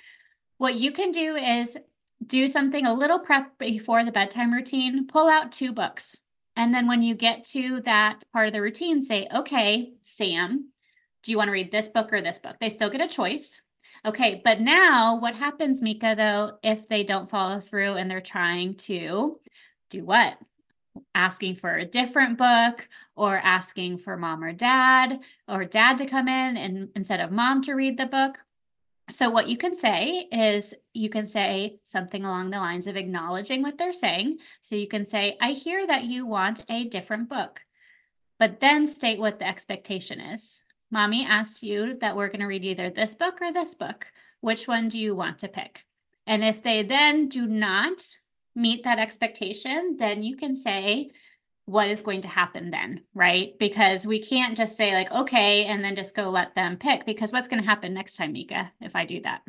What 0.58 0.74
you 0.76 0.92
can 0.92 1.10
do 1.10 1.36
is 1.36 1.78
do 2.26 2.46
something 2.46 2.86
a 2.86 2.94
little 2.94 3.18
prep 3.18 3.58
before 3.58 4.04
the 4.04 4.12
bedtime 4.12 4.52
routine, 4.52 5.06
pull 5.06 5.28
out 5.28 5.52
two 5.52 5.72
books. 5.72 6.20
And 6.56 6.74
then 6.74 6.86
when 6.86 7.02
you 7.02 7.14
get 7.14 7.44
to 7.52 7.80
that 7.82 8.22
part 8.32 8.46
of 8.46 8.52
the 8.52 8.60
routine, 8.60 9.00
say, 9.02 9.26
okay, 9.34 9.92
Sam, 10.02 10.70
do 11.22 11.30
you 11.30 11.38
want 11.38 11.48
to 11.48 11.52
read 11.52 11.72
this 11.72 11.88
book 11.88 12.12
or 12.12 12.20
this 12.20 12.38
book? 12.38 12.56
They 12.60 12.68
still 12.68 12.90
get 12.90 13.00
a 13.00 13.08
choice. 13.08 13.62
Okay, 14.04 14.40
but 14.44 14.60
now 14.60 15.18
what 15.18 15.34
happens, 15.34 15.80
Mika, 15.80 16.14
though, 16.16 16.58
if 16.62 16.88
they 16.88 17.04
don't 17.04 17.30
follow 17.30 17.60
through 17.60 17.94
and 17.94 18.10
they're 18.10 18.20
trying 18.20 18.74
to 18.74 19.38
do 19.90 20.04
what? 20.04 20.36
Asking 21.14 21.54
for 21.54 21.76
a 21.76 21.86
different 21.86 22.36
book 22.36 22.88
or 23.14 23.36
asking 23.36 23.98
for 23.98 24.16
mom 24.16 24.42
or 24.42 24.52
dad 24.52 25.20
or 25.48 25.64
dad 25.64 25.98
to 25.98 26.06
come 26.06 26.28
in 26.28 26.56
and 26.56 26.88
instead 26.96 27.20
of 27.20 27.30
mom 27.30 27.62
to 27.62 27.74
read 27.74 27.96
the 27.96 28.06
book. 28.06 28.38
So, 29.12 29.28
what 29.28 29.48
you 29.48 29.58
can 29.58 29.74
say 29.74 30.26
is 30.32 30.72
you 30.94 31.10
can 31.10 31.26
say 31.26 31.76
something 31.84 32.24
along 32.24 32.48
the 32.48 32.56
lines 32.56 32.86
of 32.86 32.96
acknowledging 32.96 33.60
what 33.60 33.76
they're 33.76 33.92
saying. 33.92 34.38
So, 34.62 34.74
you 34.74 34.88
can 34.88 35.04
say, 35.04 35.36
I 35.38 35.52
hear 35.52 35.86
that 35.86 36.04
you 36.04 36.24
want 36.24 36.64
a 36.70 36.88
different 36.88 37.28
book, 37.28 37.60
but 38.38 38.60
then 38.60 38.86
state 38.86 39.18
what 39.18 39.38
the 39.38 39.46
expectation 39.46 40.18
is. 40.18 40.64
Mommy 40.90 41.26
asked 41.26 41.62
you 41.62 41.98
that 41.98 42.16
we're 42.16 42.28
going 42.28 42.40
to 42.40 42.46
read 42.46 42.64
either 42.64 42.88
this 42.88 43.14
book 43.14 43.42
or 43.42 43.52
this 43.52 43.74
book. 43.74 44.06
Which 44.40 44.66
one 44.66 44.88
do 44.88 44.98
you 44.98 45.14
want 45.14 45.38
to 45.40 45.48
pick? 45.48 45.84
And 46.26 46.42
if 46.42 46.62
they 46.62 46.82
then 46.82 47.28
do 47.28 47.46
not 47.46 48.02
meet 48.54 48.82
that 48.84 48.98
expectation, 48.98 49.96
then 49.98 50.22
you 50.22 50.36
can 50.36 50.56
say, 50.56 51.10
what 51.66 51.88
is 51.88 52.00
going 52.00 52.22
to 52.22 52.28
happen 52.28 52.70
then, 52.70 53.02
right? 53.14 53.56
Because 53.58 54.04
we 54.04 54.20
can't 54.20 54.56
just 54.56 54.76
say, 54.76 54.94
like, 54.94 55.10
okay, 55.12 55.64
and 55.64 55.84
then 55.84 55.94
just 55.96 56.14
go 56.16 56.28
let 56.28 56.54
them 56.54 56.76
pick. 56.76 57.06
Because 57.06 57.32
what's 57.32 57.48
going 57.48 57.62
to 57.62 57.68
happen 57.68 57.94
next 57.94 58.16
time, 58.16 58.32
Mika, 58.32 58.72
if 58.80 58.96
I 58.96 59.04
do 59.04 59.20
that? 59.22 59.42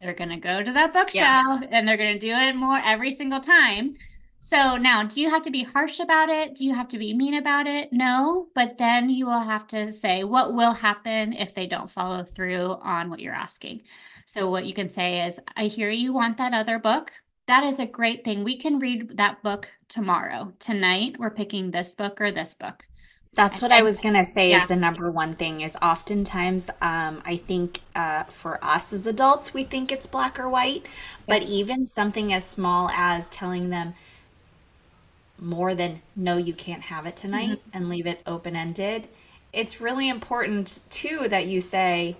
They're 0.00 0.14
going 0.14 0.30
to 0.30 0.36
go 0.36 0.62
to 0.62 0.72
that 0.72 0.92
bookshelf 0.92 1.60
Yeah. 1.62 1.68
and 1.70 1.88
they're 1.88 1.96
going 1.96 2.18
to 2.18 2.26
do 2.26 2.32
it 2.32 2.54
more 2.54 2.78
every 2.78 3.10
single 3.10 3.40
time. 3.40 3.96
So 4.38 4.76
now, 4.76 5.02
do 5.04 5.22
you 5.22 5.30
have 5.30 5.40
to 5.42 5.50
be 5.50 5.62
harsh 5.62 6.00
about 6.00 6.28
it? 6.28 6.54
Do 6.54 6.66
you 6.66 6.74
have 6.74 6.88
to 6.88 6.98
be 6.98 7.14
mean 7.14 7.34
about 7.34 7.66
it? 7.66 7.92
No, 7.92 8.48
but 8.54 8.76
then 8.76 9.08
you 9.08 9.24
will 9.24 9.40
have 9.40 9.66
to 9.68 9.90
say 9.90 10.22
what 10.22 10.52
will 10.52 10.72
happen 10.74 11.32
if 11.32 11.54
they 11.54 11.66
don't 11.66 11.90
follow 11.90 12.24
through 12.24 12.72
on 12.82 13.08
what 13.08 13.20
you're 13.20 13.32
asking. 13.32 13.82
So, 14.26 14.50
what 14.50 14.66
you 14.66 14.74
can 14.74 14.88
say 14.88 15.26
is, 15.26 15.40
I 15.56 15.64
hear 15.64 15.88
you 15.88 16.12
want 16.12 16.36
that 16.36 16.52
other 16.52 16.78
book. 16.78 17.12
That 17.46 17.64
is 17.64 17.78
a 17.78 17.86
great 17.86 18.24
thing. 18.24 18.42
We 18.42 18.56
can 18.56 18.78
read 18.78 19.16
that 19.16 19.42
book 19.42 19.68
tomorrow. 19.88 20.52
Tonight, 20.58 21.16
we're 21.18 21.30
picking 21.30 21.70
this 21.70 21.94
book 21.94 22.20
or 22.20 22.30
this 22.30 22.54
book. 22.54 22.86
That's 23.34 23.60
what 23.60 23.72
I 23.72 23.82
was 23.82 24.00
gonna 24.00 24.24
say 24.24 24.50
yeah. 24.50 24.62
is 24.62 24.68
the 24.68 24.76
number 24.76 25.10
one 25.10 25.34
thing 25.34 25.60
is 25.60 25.76
oftentimes 25.82 26.70
um, 26.80 27.20
I 27.24 27.36
think 27.36 27.80
uh, 27.96 28.22
for 28.24 28.62
us 28.64 28.92
as 28.92 29.08
adults 29.08 29.52
we 29.52 29.64
think 29.64 29.90
it's 29.90 30.06
black 30.06 30.38
or 30.38 30.48
white, 30.48 30.86
but 31.26 31.42
even 31.42 31.84
something 31.84 32.32
as 32.32 32.44
small 32.44 32.88
as 32.90 33.28
telling 33.28 33.70
them 33.70 33.94
more 35.36 35.74
than 35.74 36.00
no 36.14 36.36
you 36.36 36.52
can't 36.54 36.82
have 36.82 37.06
it 37.06 37.16
tonight 37.16 37.58
Mm-hmm. 37.58 37.70
and 37.76 37.88
leave 37.88 38.06
it 38.06 38.20
open 38.24 38.54
ended. 38.54 39.08
It's 39.52 39.80
really 39.80 40.08
important 40.08 40.78
too 40.88 41.26
that 41.28 41.46
you 41.46 41.60
say 41.60 42.16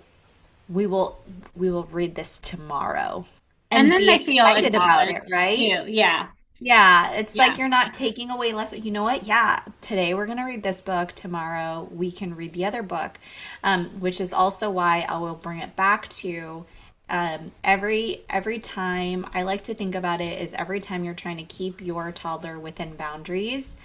we 0.67 0.85
will 0.85 1.19
we 1.55 1.71
will 1.71 1.85
read 1.85 2.15
this 2.15 2.39
tomorrow 2.39 3.25
And, 3.71 3.91
then 3.91 3.99
be 3.99 4.05
they 4.05 4.23
feel 4.23 4.45
excited 4.45 4.75
about 4.75 5.07
it, 5.09 5.23
right? 5.31 5.57
too. 5.57 5.91
Yeah. 5.91 6.27
Yeah, 6.61 7.11
it's 7.11 7.35
like 7.35 7.57
you're 7.57 7.67
not 7.67 7.93
taking 7.93 8.29
away 8.29 8.53
less. 8.53 8.73
You 8.73 8.91
know 8.91 9.03
what? 9.03 9.27
Yeah, 9.27 9.59
today 9.81 10.13
we're 10.13 10.25
going 10.25 10.37
to 10.37 10.45
read 10.45 10.63
this 10.63 10.79
book. 10.79 11.11
Tomorrow 11.11 11.89
we 11.91 12.11
can 12.11 12.33
read 12.33 12.53
the 12.53 12.63
other 12.63 12.81
book, 12.81 13.17
um, 13.63 13.87
which 13.99 14.21
is 14.21 14.31
also 14.31 14.69
why 14.69 15.05
I 15.09 15.17
will 15.17 15.35
bring 15.35 15.59
it 15.59 15.75
back 15.75 16.07
to 16.09 16.65
um, 17.09 17.51
every 17.63 18.21
every 18.29 18.59
time. 18.59 19.27
I 19.33 19.43
like 19.43 19.63
to 19.63 19.73
think 19.73 19.95
about 19.95 20.21
it 20.21 20.41
is 20.41 20.53
every 20.53 20.79
time 20.79 21.03
you're 21.03 21.13
trying 21.13 21.37
to 21.37 21.43
keep 21.43 21.81
your 21.81 22.11
toddler 22.11 22.57
within 22.57 22.95
boundaries, 22.95 23.75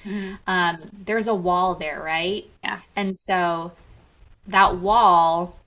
um, 0.46 0.78
there's 0.92 1.26
a 1.26 1.34
wall 1.34 1.74
there, 1.74 2.00
right? 2.00 2.48
Yeah. 2.62 2.80
And 2.94 3.18
so 3.18 3.72
that 4.46 4.76
wall, 4.76 5.58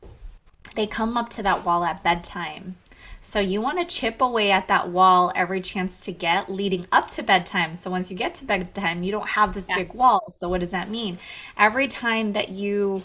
they 0.75 0.87
come 0.87 1.17
up 1.17 1.29
to 1.29 1.43
that 1.43 1.65
wall 1.65 1.83
at 1.83 2.01
bedtime. 2.03 2.77
So 3.25 3.39
you 3.39 3.61
want 3.61 3.79
to 3.79 3.85
chip 3.85 4.21
away 4.21 4.51
at 4.51 4.67
that 4.67 4.89
wall 4.89 5.31
every 5.35 5.61
chance 5.61 5.97
to 6.01 6.11
get 6.11 6.51
leading 6.51 6.85
up 6.91 7.07
to 7.09 7.23
bedtime. 7.23 7.73
So 7.73 7.89
once 7.89 8.11
you 8.11 8.17
get 8.17 8.35
to 8.35 8.45
bedtime, 8.45 9.01
you 9.03 9.11
don't 9.11 9.29
have 9.29 9.53
this 9.53 9.69
Yeah. 9.69 9.75
big 9.75 9.93
wall. 9.93 10.25
So 10.29 10.49
what 10.49 10.59
does 10.59 10.71
that 10.71 10.89
mean? 10.89 11.19
Every 11.57 11.87
time 11.87 12.33
that 12.33 12.49
you 12.49 13.03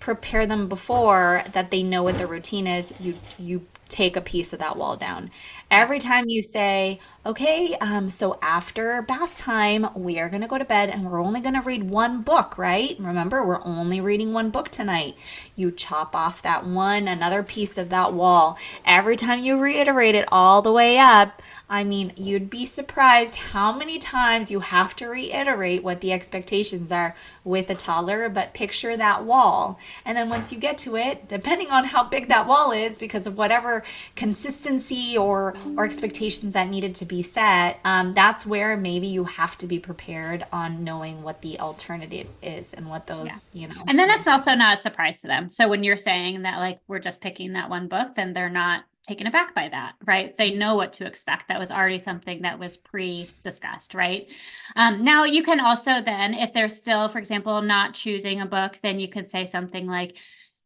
prepare 0.00 0.46
them 0.46 0.68
before 0.68 1.44
that 1.52 1.70
they 1.70 1.82
know 1.82 2.02
what 2.02 2.18
the 2.18 2.26
routine 2.26 2.66
is, 2.66 2.92
you 3.00 3.14
you 3.38 3.66
take 3.88 4.16
a 4.16 4.20
piece 4.20 4.52
of 4.52 4.58
that 4.58 4.76
wall 4.76 4.96
down. 4.96 5.30
Every 5.76 5.98
time 5.98 6.28
you 6.28 6.40
say, 6.40 7.00
okay, 7.26 7.74
um, 7.80 8.08
so 8.08 8.38
after 8.40 9.02
bath 9.02 9.36
time, 9.36 9.88
we 9.96 10.20
are 10.20 10.28
going 10.28 10.42
to 10.42 10.46
go 10.46 10.56
to 10.56 10.64
bed 10.64 10.88
and 10.88 11.10
we're 11.10 11.20
only 11.20 11.40
going 11.40 11.54
to 11.54 11.62
read 11.62 11.90
one 11.90 12.22
book, 12.22 12.56
right? 12.56 12.94
Remember, 12.98 13.44
we're 13.44 13.64
only 13.64 14.00
reading 14.00 14.32
one 14.32 14.50
book 14.50 14.68
tonight. 14.68 15.16
You 15.56 15.72
chop 15.72 16.14
off 16.14 16.42
that 16.42 16.64
one, 16.64 17.08
another 17.08 17.42
piece 17.42 17.76
of 17.76 17.88
that 17.88 18.12
wall. 18.12 18.56
Every 18.86 19.16
time 19.16 19.40
you 19.40 19.58
reiterate 19.58 20.14
it 20.14 20.28
all 20.30 20.62
the 20.62 20.70
way 20.70 20.96
up, 20.96 21.42
I 21.68 21.82
mean, 21.82 22.12
you'd 22.14 22.50
be 22.50 22.66
surprised 22.66 23.36
how 23.36 23.72
many 23.72 23.98
times 23.98 24.50
you 24.50 24.60
have 24.60 24.94
to 24.96 25.08
reiterate 25.08 25.82
what 25.82 26.02
the 26.02 26.12
expectations 26.12 26.92
are 26.92 27.16
with 27.42 27.70
a 27.70 27.74
toddler, 27.74 28.28
but 28.28 28.52
picture 28.52 28.96
that 28.96 29.24
wall. 29.24 29.78
And 30.04 30.16
then 30.16 30.28
once 30.28 30.52
you 30.52 30.58
get 30.58 30.76
to 30.78 30.96
it, 30.96 31.26
depending 31.26 31.70
on 31.70 31.84
how 31.84 32.04
big 32.04 32.28
that 32.28 32.46
wall 32.46 32.70
is, 32.70 32.98
because 32.98 33.26
of 33.26 33.38
whatever 33.38 33.82
consistency 34.14 35.16
or, 35.16 35.56
or 35.76 35.84
expectations 35.84 36.52
that 36.52 36.68
needed 36.68 36.94
to 36.96 37.04
be 37.04 37.22
set, 37.22 37.80
um, 37.84 38.14
that's 38.14 38.46
where 38.46 38.76
maybe 38.76 39.06
you 39.06 39.24
have 39.24 39.56
to 39.58 39.66
be 39.66 39.78
prepared 39.78 40.46
on 40.52 40.84
knowing 40.84 41.22
what 41.22 41.42
the 41.42 41.58
alternative 41.60 42.26
is 42.42 42.74
and 42.74 42.88
what 42.88 43.06
those, 43.06 43.50
yeah. 43.52 43.62
you 43.62 43.74
know. 43.74 43.82
And 43.86 43.98
then 43.98 44.10
it's 44.10 44.26
also 44.26 44.54
not 44.54 44.74
a 44.74 44.76
surprise 44.76 45.18
to 45.18 45.26
them. 45.26 45.50
So 45.50 45.68
when 45.68 45.84
you're 45.84 45.96
saying 45.96 46.42
that, 46.42 46.58
like, 46.58 46.80
we're 46.88 46.98
just 46.98 47.20
picking 47.20 47.54
that 47.54 47.70
one 47.70 47.88
book, 47.88 48.14
then 48.14 48.32
they're 48.32 48.50
not 48.50 48.84
taken 49.06 49.26
aback 49.26 49.54
by 49.54 49.68
that, 49.68 49.92
right? 50.06 50.34
They 50.36 50.54
know 50.54 50.76
what 50.76 50.94
to 50.94 51.06
expect. 51.06 51.48
That 51.48 51.60
was 51.60 51.70
already 51.70 51.98
something 51.98 52.42
that 52.42 52.58
was 52.58 52.76
pre 52.76 53.28
discussed, 53.42 53.94
right? 53.94 54.30
Um, 54.76 55.04
now, 55.04 55.24
you 55.24 55.42
can 55.42 55.60
also 55.60 56.00
then, 56.00 56.34
if 56.34 56.52
they're 56.52 56.68
still, 56.68 57.08
for 57.08 57.18
example, 57.18 57.60
not 57.60 57.94
choosing 57.94 58.40
a 58.40 58.46
book, 58.46 58.78
then 58.78 58.98
you 58.98 59.08
could 59.08 59.28
say 59.28 59.44
something 59.44 59.86
like, 59.86 60.16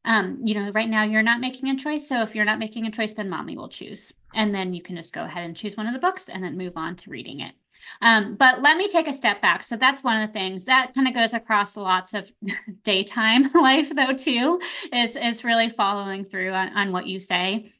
um, 0.09 0.40
you 0.42 0.55
know, 0.55 0.71
right 0.71 0.88
now 0.88 1.05
you're 1.05 1.23
not 1.23 1.38
making 1.38 1.68
a 1.68 1.77
choice. 1.77 2.09
So 2.09 2.23
if 2.23 2.35
you're 2.35 2.47
not 2.47 2.59
making 2.59 2.87
a 2.87 2.90
choice, 2.90 3.12
then 3.12 3.29
mommy 3.29 3.59
will 3.59 3.68
choose. 3.68 4.14
And 4.35 4.55
then 4.55 4.73
you 4.73 4.81
can 4.81 4.97
just 4.97 5.14
go 5.14 5.23
ahead 5.23 5.44
and 5.44 5.55
choose 5.55 5.77
one 5.77 5.87
of 5.87 5.92
the 5.92 5.99
books 5.99 6.31
and 6.31 6.42
then 6.42 6.57
move 6.57 6.73
on 6.77 6.97
to 6.97 7.11
reading 7.11 7.40
it. 7.40 7.53
Um, 8.01 8.35
but 8.35 8.62
let 8.62 8.79
me 8.79 8.88
take 8.88 9.07
a 9.07 9.12
step 9.12 9.42
back. 9.42 9.62
So 9.62 9.77
that's 9.77 10.03
one 10.03 10.21
of 10.21 10.29
the 10.29 10.33
things 10.33 10.64
that 10.64 10.94
kind 10.94 11.07
of 11.07 11.14
goes 11.14 11.35
across 11.35 11.77
lots 11.77 12.14
of 12.14 12.33
daytime 12.85 13.51
life, 13.55 13.94
though, 13.94 14.14
too, 14.14 14.61
is 14.94 15.14
is 15.14 15.44
really 15.44 15.68
following 15.68 16.25
through 16.25 16.53
on, 16.53 16.75
on 16.75 16.90
what 16.90 17.07
you 17.07 17.21
say. 17.21 17.71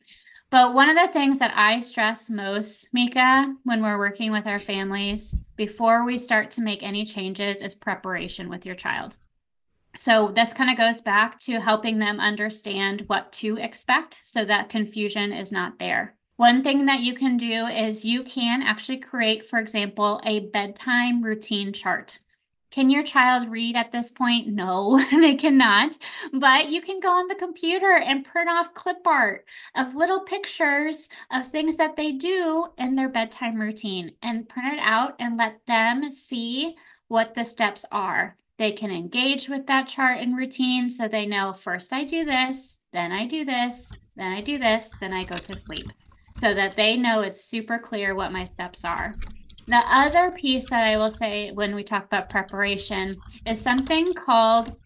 But 0.51 0.75
one 0.75 0.91
of 0.91 0.97
the 0.97 1.09
things 1.09 1.39
that 1.39 1.53
I 1.57 1.81
stress 1.81 2.29
most, 2.29 2.89
Mika, 2.93 3.55
when 3.65 3.83
we're 3.83 3.99
working 3.99 4.33
with 4.33 4.47
our 4.47 4.59
families 4.59 5.35
before 5.57 6.05
we 6.05 6.19
start 6.19 6.51
to 6.53 6.63
make 6.63 6.83
any 6.83 7.05
changes 7.05 7.63
is 7.63 7.75
preparation 7.75 8.49
with 8.49 8.65
your 8.65 8.75
child. 8.75 9.17
So, 9.99 10.31
this 10.33 10.55
kind 10.55 10.71
of 10.71 10.77
goes 10.77 11.03
back 11.03 11.41
to 11.41 11.61
helping 11.61 11.99
them 11.99 12.21
understand 12.21 13.03
what 13.09 13.33
to 13.33 13.57
expect 13.57 14.21
so 14.23 14.45
that 14.45 14.69
confusion 14.69 15.33
is 15.33 15.51
not 15.51 15.81
there. 15.81 16.15
One 16.37 16.63
thing 16.63 16.87
that 16.87 17.01
you 17.01 17.15
can 17.15 17.37
do 17.37 17.67
is 17.67 18.05
you 18.05 18.23
can 18.23 18.63
actually 18.63 18.99
create, 18.99 19.45
for 19.45 19.59
example, 19.59 20.21
a 20.25 20.39
bedtime 20.39 21.21
routine 21.21 21.73
chart. 21.73 22.21
Can 22.71 22.91
your 22.91 23.03
child 23.03 23.49
read 23.51 23.75
at 23.75 23.91
this 23.91 24.13
point? 24.13 24.47
No, 24.47 25.03
they 25.11 25.35
cannot. 25.35 25.97
But 26.33 26.69
you 26.69 26.81
can 26.81 27.01
go 27.01 27.11
on 27.11 27.27
the 27.27 27.35
computer 27.35 27.97
and 27.97 28.25
print 28.25 28.49
off 28.49 28.75
clip 28.75 29.05
art 29.05 29.47
of 29.75 29.97
little 29.97 30.21
pictures 30.21 31.09
of 31.33 31.49
things 31.49 31.77
that 31.77 31.97
they 31.97 32.13
do 32.13 32.69
in 32.79 32.95
their 32.95 33.09
bedtime 33.09 33.61
routine 33.61 34.13
and 34.23 34.49
print 34.49 34.75
it 34.75 34.81
out 34.81 35.17
and 35.19 35.37
let 35.37 35.67
them 35.67 36.13
see 36.13 36.77
what 37.09 37.35
the 37.35 37.45
steps 37.45 37.85
are. 37.91 38.37
They 38.59 38.73
can 38.73 38.91
engage 38.91 39.49
with 39.49 39.67
that 39.67 39.87
chart 39.87 40.19
and 40.19 40.37
routine 40.37 40.91
so 40.91 41.07
they 41.07 41.27
know 41.27 41.53
first 41.53 41.93
I 41.93 42.05
do 42.05 42.25
this, 42.25 42.81
then 42.93 43.13
I 43.13 43.27
do 43.27 43.45
this, 43.45 43.93
then 44.17 44.33
I 44.33 44.41
do 44.41 44.59
this, 44.59 44.93
then 45.01 45.13
I 45.13 45.25
go 45.25 45.39
to 45.39 45.55
sleep 45.55 45.93
so 46.35 46.53
that 46.55 46.77
they 46.77 46.97
know 46.97 47.21
it's 47.21 47.45
super 47.45 47.79
clear 47.79 48.15
what 48.15 48.33
my 48.33 48.45
steps 48.45 48.85
are. 48.85 49.15
The 49.67 49.83
other 49.91 50.31
piece 50.31 50.71
that 50.71 50.89
I 50.89 50.97
will 50.97 51.11
say 51.11 51.51
when 51.53 51.75
we 51.75 51.85
talk 51.85 52.05
about 52.05 52.31
preparation 52.31 53.17
is 53.47 53.61
something 53.61 54.15
called 54.15 54.77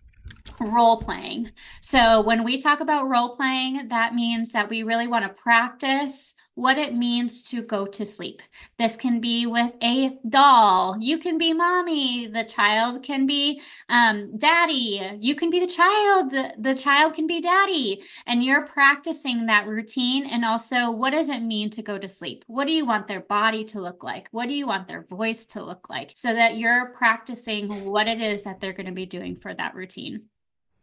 role 0.61 0.99
playing. 0.99 1.51
So 1.81 2.21
when 2.21 2.45
we 2.45 2.59
talk 2.59 2.81
about 2.81 3.09
role 3.09 3.31
playing, 3.31 3.89
that 3.89 4.15
means 4.15 4.53
that 4.53 4.69
we 4.69 4.83
really 4.83 5.07
want 5.07 5.25
to 5.25 5.43
practice 5.43 6.35
what 6.55 6.77
it 6.77 6.95
means 6.95 7.43
to 7.43 7.63
go 7.63 7.87
to 7.87 8.05
sleep. 8.05 8.43
This 8.79 8.97
can 8.97 9.21
be 9.21 9.47
with 9.47 9.73
a 9.83 10.19
doll. 10.29 10.97
You 11.01 11.19
can 11.19 11.39
be 11.39 11.53
mommy. 11.55 12.27
The 12.27 12.45
child 12.45 13.03
can 13.03 13.27
be 13.27 13.63
um, 13.89 14.37
daddy. 14.37 15.17
You 15.19 15.35
can 15.35 15.49
be 15.49 15.61
the 15.61 15.67
child. 15.67 16.31
The, 16.31 16.53
the 16.59 16.75
child 16.75 17.15
can 17.15 17.27
be 17.27 17.41
daddy. 17.41 18.03
And 18.27 18.45
you're 18.45 18.67
practicing 18.67 19.47
that 19.47 19.67
routine. 19.67 20.27
And 20.27 20.45
also, 20.45 20.91
what 20.91 21.11
does 21.11 21.31
it 21.31 21.41
mean 21.41 21.71
to 21.71 21.83
go 21.83 21.97
to 21.97 22.09
sleep? 22.09 22.45
What 22.47 22.67
do 22.67 22.73
you 22.73 22.85
want 22.85 23.09
their 23.09 23.21
body 23.21 23.65
to 23.67 23.81
look 23.81 24.05
like? 24.05 24.29
What 24.31 24.49
do 24.49 24.55
you 24.55 24.67
want 24.67 24.89
their 24.89 25.03
voice 25.03 25.47
to 25.47 25.65
look 25.65 25.89
like? 25.89 26.13
So 26.15 26.35
that 26.35 26.59
you're 26.59 26.91
practicing 26.91 27.87
what 27.87 28.09
it 28.09 28.21
is 28.21 28.43
that 28.43 28.61
they're 28.61 28.73
going 28.75 28.87
to 28.87 28.93
be 28.93 29.07
doing 29.07 29.37
for 29.37 29.55
that 29.55 29.75
routine. 29.75 30.25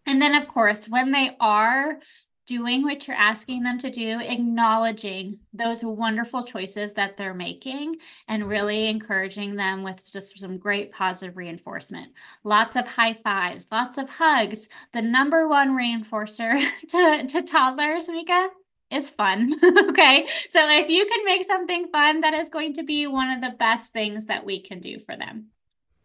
And 0.06 0.20
then, 0.20 0.34
of 0.34 0.48
course, 0.48 0.90
when 0.90 1.12
they 1.12 1.36
are 1.40 2.00
doing 2.50 2.82
what 2.82 3.08
you're 3.08 3.16
asking 3.16 3.62
them 3.62 3.78
to 3.78 3.92
do, 3.92 4.20
acknowledging 4.20 5.40
those 5.54 5.84
wonderful 5.84 6.42
choices 6.42 6.94
that 6.96 7.16
they're 7.16 7.36
making, 7.36 7.96
and 8.28 8.50
really 8.50 8.88
encouraging 8.88 9.56
them 9.56 9.84
with 9.84 10.12
just 10.12 10.40
some 10.40 10.58
great 10.58 10.92
positive 10.92 11.38
reinforcement. 11.38 12.08
Lots 12.44 12.76
of 12.76 12.88
high 12.88 13.14
fives, 13.14 13.68
lots 13.72 14.00
of 14.00 14.10
hugs. 14.10 14.68
The 14.94 15.02
number 15.04 15.48
one 15.48 15.78
reinforcer 15.78 16.60
to, 16.90 17.28
to 17.28 17.42
toddlers, 17.44 18.10
Mika, 18.10 18.50
is 18.90 19.12
fun. 19.12 19.54
okay. 19.90 20.28
So 20.50 20.68
if 20.72 20.90
you 20.90 21.06
can 21.06 21.24
make 21.26 21.44
something 21.44 21.90
fun, 21.92 22.22
that 22.22 22.34
is 22.34 22.50
going 22.50 22.74
to 22.74 22.84
be 22.84 23.06
one 23.06 23.30
of 23.30 23.42
the 23.42 23.56
best 23.58 23.94
things 23.94 24.26
that 24.26 24.44
we 24.44 24.60
can 24.60 24.80
do 24.80 24.98
for 24.98 25.16
them. 25.16 25.50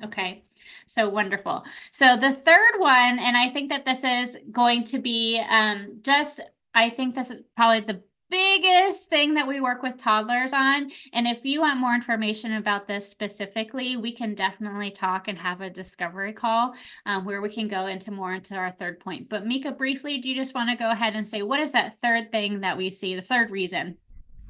Okay. 0.03 0.43
So 0.87 1.09
wonderful. 1.09 1.65
So 1.91 2.17
the 2.17 2.33
third 2.33 2.75
one, 2.79 3.19
and 3.19 3.37
I 3.37 3.49
think 3.49 3.71
that 3.71 3.85
this 3.85 4.05
is 4.05 4.39
going 4.51 4.85
to 4.85 4.99
be 4.99 5.43
um, 5.49 6.01
just, 6.03 6.41
I 6.75 6.91
think 6.91 7.15
this 7.15 7.31
is 7.31 7.43
probably 7.57 7.81
the 7.81 8.03
biggest 8.31 9.09
thing 9.09 9.35
that 9.35 9.47
we 9.47 9.61
work 9.61 9.83
with 9.83 9.97
toddlers 9.97 10.53
on. 10.53 10.91
And 11.13 11.27
if 11.27 11.45
you 11.45 11.61
want 11.61 11.79
more 11.79 11.95
information 11.95 12.55
about 12.55 12.89
this 12.89 13.09
specifically, 13.09 13.97
we 13.97 14.13
can 14.13 14.35
definitely 14.35 14.91
talk 14.91 15.29
and 15.29 15.39
have 15.39 15.61
a 15.61 15.71
discovery 15.71 16.33
call 16.33 16.75
um, 17.07 17.25
where 17.25 17.41
we 17.41 17.49
can 17.49 17.69
go 17.69 17.87
into 17.87 18.11
more 18.11 18.35
into 18.35 18.57
our 18.57 18.73
third 18.73 18.99
point. 18.99 19.29
But 19.29 19.47
Mika, 19.47 19.71
briefly, 19.73 20.19
do 20.19 20.29
you 20.29 20.35
just 20.35 20.55
want 20.55 20.69
to 20.71 20.77
go 20.77 20.91
ahead 20.91 21.15
and 21.15 21.27
say 21.27 21.43
what 21.43 21.61
is 21.61 21.73
that 21.73 21.99
third 22.01 22.33
thing 22.33 22.61
that 22.61 22.77
we 22.77 22.91
see, 22.91 23.15
the 23.15 23.23
third 23.23 23.51
reason? 23.51 23.99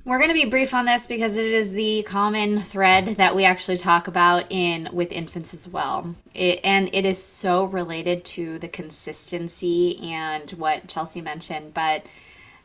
We're 0.06 0.18
going 0.18 0.28
to 0.28 0.34
be 0.34 0.44
brief 0.44 0.74
on 0.74 0.84
this 0.84 1.06
because 1.06 1.38
it 1.38 1.46
is 1.46 1.72
the 1.72 2.02
common 2.02 2.60
thread 2.60 3.06
that 3.16 3.34
we 3.34 3.46
actually 3.46 3.78
talk 3.78 4.06
about 4.06 4.44
in 4.52 4.90
with 4.92 5.10
infants 5.10 5.54
as 5.54 5.66
well. 5.66 6.14
It, 6.34 6.60
and 6.62 6.90
it 6.92 7.06
is 7.06 7.22
so 7.22 7.64
related 7.64 8.22
to 8.26 8.58
the 8.58 8.68
consistency 8.68 9.98
and 10.02 10.50
what 10.50 10.88
Chelsea 10.88 11.22
mentioned, 11.22 11.72
but 11.72 12.04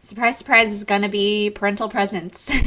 surprise 0.10 0.38
surprise 0.38 0.74
is 0.74 0.84
going 0.84 1.04
to 1.04 1.10
be 1.10 1.50
parental 1.50 1.88
presence. 1.90 2.52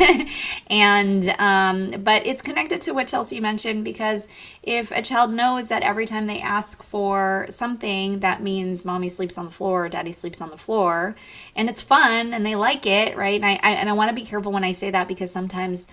And 0.68 1.28
um, 1.38 2.02
but 2.02 2.26
it's 2.26 2.40
connected 2.40 2.80
to 2.82 2.92
what 2.92 3.06
chelsea 3.06 3.40
mentioned 3.40 3.84
because 3.84 4.26
if 4.62 4.90
a 4.92 5.02
child 5.02 5.32
knows 5.32 5.68
that 5.68 5.82
every 5.82 6.06
time 6.06 6.26
they 6.26 6.40
ask 6.40 6.82
for 6.82 7.46
something 7.50 8.20
that 8.20 8.42
means 8.42 8.84
mommy 8.84 9.08
sleeps 9.08 9.36
on 9.36 9.44
the 9.44 9.50
floor 9.50 9.86
or 9.86 9.88
daddy 9.88 10.12
sleeps 10.12 10.40
on 10.40 10.50
the 10.50 10.56
floor 10.56 11.14
and 11.54 11.68
it's 11.68 11.82
fun 11.82 12.32
and 12.32 12.46
they 12.46 12.54
like 12.54 12.86
it 12.86 13.16
right? 13.16 13.36
And 13.36 13.44
i, 13.44 13.58
I 13.62 13.72
and 13.72 13.90
i 13.90 13.92
want 13.92 14.08
to 14.08 14.14
be 14.14 14.24
careful 14.24 14.52
when 14.52 14.64
i 14.64 14.72
say 14.72 14.90
that 14.90 15.08
because 15.08 15.30
sometimes 15.30 15.88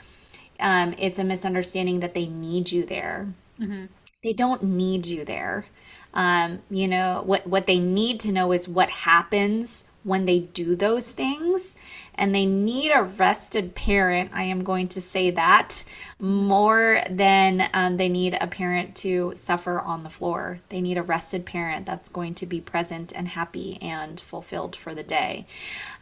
um, 0.60 0.94
it's 0.98 1.20
a 1.20 1.24
misunderstanding 1.24 2.00
that 2.02 2.14
they 2.14 2.28
need 2.28 2.72
you 2.72 2.86
there. 2.86 3.34
Mm-hmm. 3.60 3.86
they 4.24 4.34
don't 4.34 4.64
need 4.64 5.06
you 5.08 5.26
there 5.26 5.66
um, 6.14 6.62
you 6.70 6.88
know 6.88 7.22
what 7.26 7.48
what 7.48 7.66
they 7.66 7.80
need 7.80 8.20
to 8.22 8.32
know 8.32 8.52
is 8.52 8.68
what 8.68 8.90
happens 8.90 9.86
when 10.04 10.26
they 10.26 10.40
do 10.40 10.76
those 10.76 11.12
things. 11.12 11.76
And 12.16 12.36
they 12.36 12.46
need 12.46 12.92
a 12.92 13.04
rested 13.04 13.76
parent 13.76 14.32
i 14.34 14.44
am 14.44 14.62
going 14.62 14.88
to 14.90 15.00
say 15.00 15.30
that 15.32 15.86
more 16.20 17.02
than 17.10 17.70
um, 17.74 17.96
they 17.96 18.10
need 18.10 18.38
a 18.42 18.48
parent 18.48 18.96
to 18.98 19.32
suffer 19.36 19.80
on 19.80 20.04
the 20.04 20.10
floor. 20.10 20.60
They 20.68 20.82
need 20.82 20.98
a 20.98 21.04
rested 21.04 21.46
parent 21.46 21.86
that's 21.86 22.10
going 22.10 22.36
to 22.36 22.46
be 22.46 22.60
present 22.60 23.14
and 23.16 23.30
happy 23.30 23.78
and 23.82 24.20
fulfilled 24.20 24.76
for 24.76 24.94
the 24.94 25.04
day. 25.04 25.46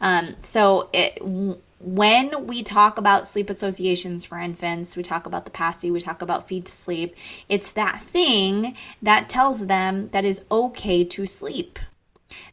Um, 0.00 0.34
so 0.40 0.88
it, 0.92 1.22
when 1.80 2.46
we 2.46 2.62
talk 2.62 2.98
about 2.98 3.26
sleep 3.26 3.48
associations 3.48 4.24
for 4.24 4.38
infants, 4.38 4.96
we 4.96 5.02
talk 5.02 5.26
about 5.26 5.44
the 5.44 5.50
paci, 5.50 5.92
we 5.92 6.00
talk 6.00 6.22
about 6.22 6.48
feed 6.48 6.66
to 6.66 6.72
sleep, 6.72 7.14
it's 7.48 7.70
that 7.72 8.02
thing 8.02 8.74
that 9.00 9.28
tells 9.28 9.66
them 9.66 10.08
that 10.10 10.24
is 10.24 10.44
okay 10.50 11.04
to 11.04 11.26
sleep. 11.26 11.78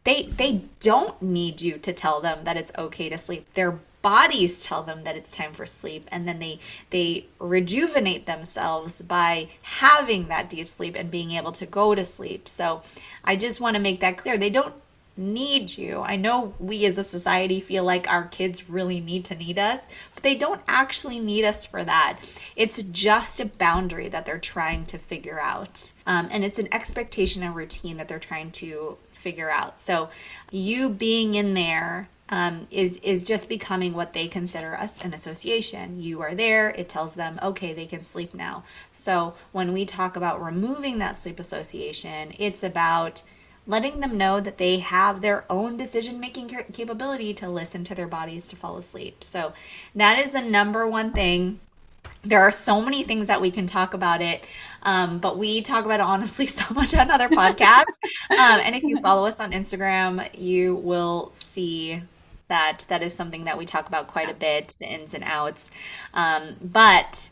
They 0.04 0.24
they 0.24 0.62
don't 0.80 1.20
need 1.22 1.62
you 1.62 1.78
to 1.80 1.92
tell 1.92 2.22
them 2.22 2.44
that 2.44 2.58
it's 2.58 2.72
okay 2.78 3.10
to 3.10 3.18
sleep. 3.18 3.52
Their 3.54 3.80
bodies 4.02 4.64
tell 4.64 4.84
them 4.84 5.04
that 5.04 5.18
it's 5.18 5.32
time 5.32 5.52
for 5.52 5.66
sleep 5.66 6.08
and 6.12 6.28
then 6.28 6.38
they 6.38 6.60
they 6.92 7.26
rejuvenate 7.40 8.28
themselves 8.28 9.02
by 9.02 9.50
having 9.64 10.28
that 10.28 10.48
deep 10.48 10.70
sleep 10.70 10.96
and 10.96 11.10
being 11.10 11.32
able 11.32 11.52
to 11.52 11.66
go 11.66 11.96
to 11.96 12.06
sleep. 12.06 12.48
So 12.48 12.84
I 13.24 13.36
just 13.36 13.60
want 13.60 13.76
to 13.76 13.82
make 13.82 14.02
that 14.02 14.18
clear. 14.18 14.38
They 14.38 14.52
don't 14.52 14.76
need 15.18 15.78
you. 15.78 16.02
I 16.02 16.16
know 16.16 16.54
we 16.60 16.86
as 16.86 16.98
a 16.98 17.04
society 17.04 17.62
feel 17.62 17.84
like 17.84 18.10
our 18.10 18.26
kids 18.26 18.70
really 18.70 19.00
need 19.00 19.26
to 19.26 19.36
need 19.36 19.58
us, 19.58 19.88
but 20.14 20.24
they 20.24 20.36
don't 20.36 20.62
actually 20.68 21.20
need 21.20 21.46
us 21.46 21.66
for 21.66 21.84
that. 21.84 22.20
It's 22.56 22.82
just 22.84 23.40
a 23.40 23.46
boundary 23.46 24.10
that 24.10 24.26
they're 24.26 24.40
trying 24.40 24.86
to 24.88 24.98
figure 24.98 25.40
out. 25.40 25.94
Um, 26.06 26.28
and 26.32 26.44
it's 26.44 26.60
an 26.60 26.68
expectation 26.74 27.44
and 27.44 27.56
routine 27.56 27.98
that 27.98 28.08
they're 28.08 28.20
trying 28.20 28.52
to 28.52 28.98
figure 29.14 29.50
out. 29.50 29.80
So 29.80 30.10
you 30.52 30.90
being 30.90 31.36
in 31.36 31.54
there 31.54 32.10
um, 32.30 32.68
is 32.72 32.98
is 32.98 33.22
just 33.22 33.48
becoming 33.48 33.94
what 33.94 34.14
they 34.14 34.28
consider 34.28 34.76
us 34.76 35.04
an 35.04 35.14
association. 35.14 36.02
You 36.02 36.22
are 36.22 36.34
there. 36.34 36.70
It 36.70 36.90
tells 36.90 37.16
them, 37.16 37.40
okay, 37.42 37.74
they 37.74 37.86
can 37.86 38.04
sleep 38.04 38.34
now. 38.34 38.64
So 38.92 39.36
when 39.52 39.74
we 39.74 39.86
talk 39.86 40.16
about 40.16 40.44
removing 40.44 40.98
that 40.98 41.16
sleep 41.16 41.40
association, 41.40 42.34
it's 42.40 42.64
about 42.64 43.22
letting 43.68 44.00
them 44.00 44.18
know 44.18 44.40
that 44.40 44.58
they 44.58 44.80
have 44.80 45.22
their 45.22 45.46
own 45.52 45.78
decision 45.78 46.20
making 46.20 46.48
capability 46.72 47.34
to 47.34 47.50
listen 47.50 47.84
to 47.86 47.96
their 47.96 48.08
bodies 48.08 48.46
to 48.48 48.56
fall 48.56 48.78
asleep. 48.78 49.24
So 49.24 49.54
that 49.96 50.20
is 50.20 50.34
the 50.34 50.42
number 50.42 50.88
one 50.88 51.12
thing. 51.12 51.60
There 52.24 52.42
are 52.42 52.52
so 52.52 52.82
many 52.82 53.04
things 53.04 53.28
that 53.28 53.42
we 53.42 53.50
can 53.50 53.66
talk 53.66 53.94
about 53.94 54.22
it, 54.22 54.44
um, 54.84 55.20
but 55.20 55.38
we 55.38 55.62
talk 55.62 55.86
about 55.86 56.00
it 56.00 56.06
honestly 56.06 56.46
so 56.46 56.74
much 56.74 56.94
on 56.96 57.10
other 57.10 57.30
podcasts. 57.30 57.98
um, 58.30 58.60
and 58.64 58.76
if 58.76 58.84
you 58.84 59.00
follow 59.02 59.28
us 59.28 59.40
on 59.40 59.52
Instagram, 59.52 60.28
you 60.38 60.76
will 60.76 61.32
see 61.34 62.02
that 62.48 62.86
that 62.90 63.02
is 63.02 63.14
something 63.14 63.46
that 63.46 63.58
we 63.58 63.66
talk 63.66 63.88
about 63.88 64.08
quite 64.08 64.30
a 64.30 64.34
bit 64.34 64.76
the 64.80 64.86
ins 64.86 65.14
and 65.14 65.24
outs 65.24 65.72
um, 66.14 66.56
but 66.62 67.30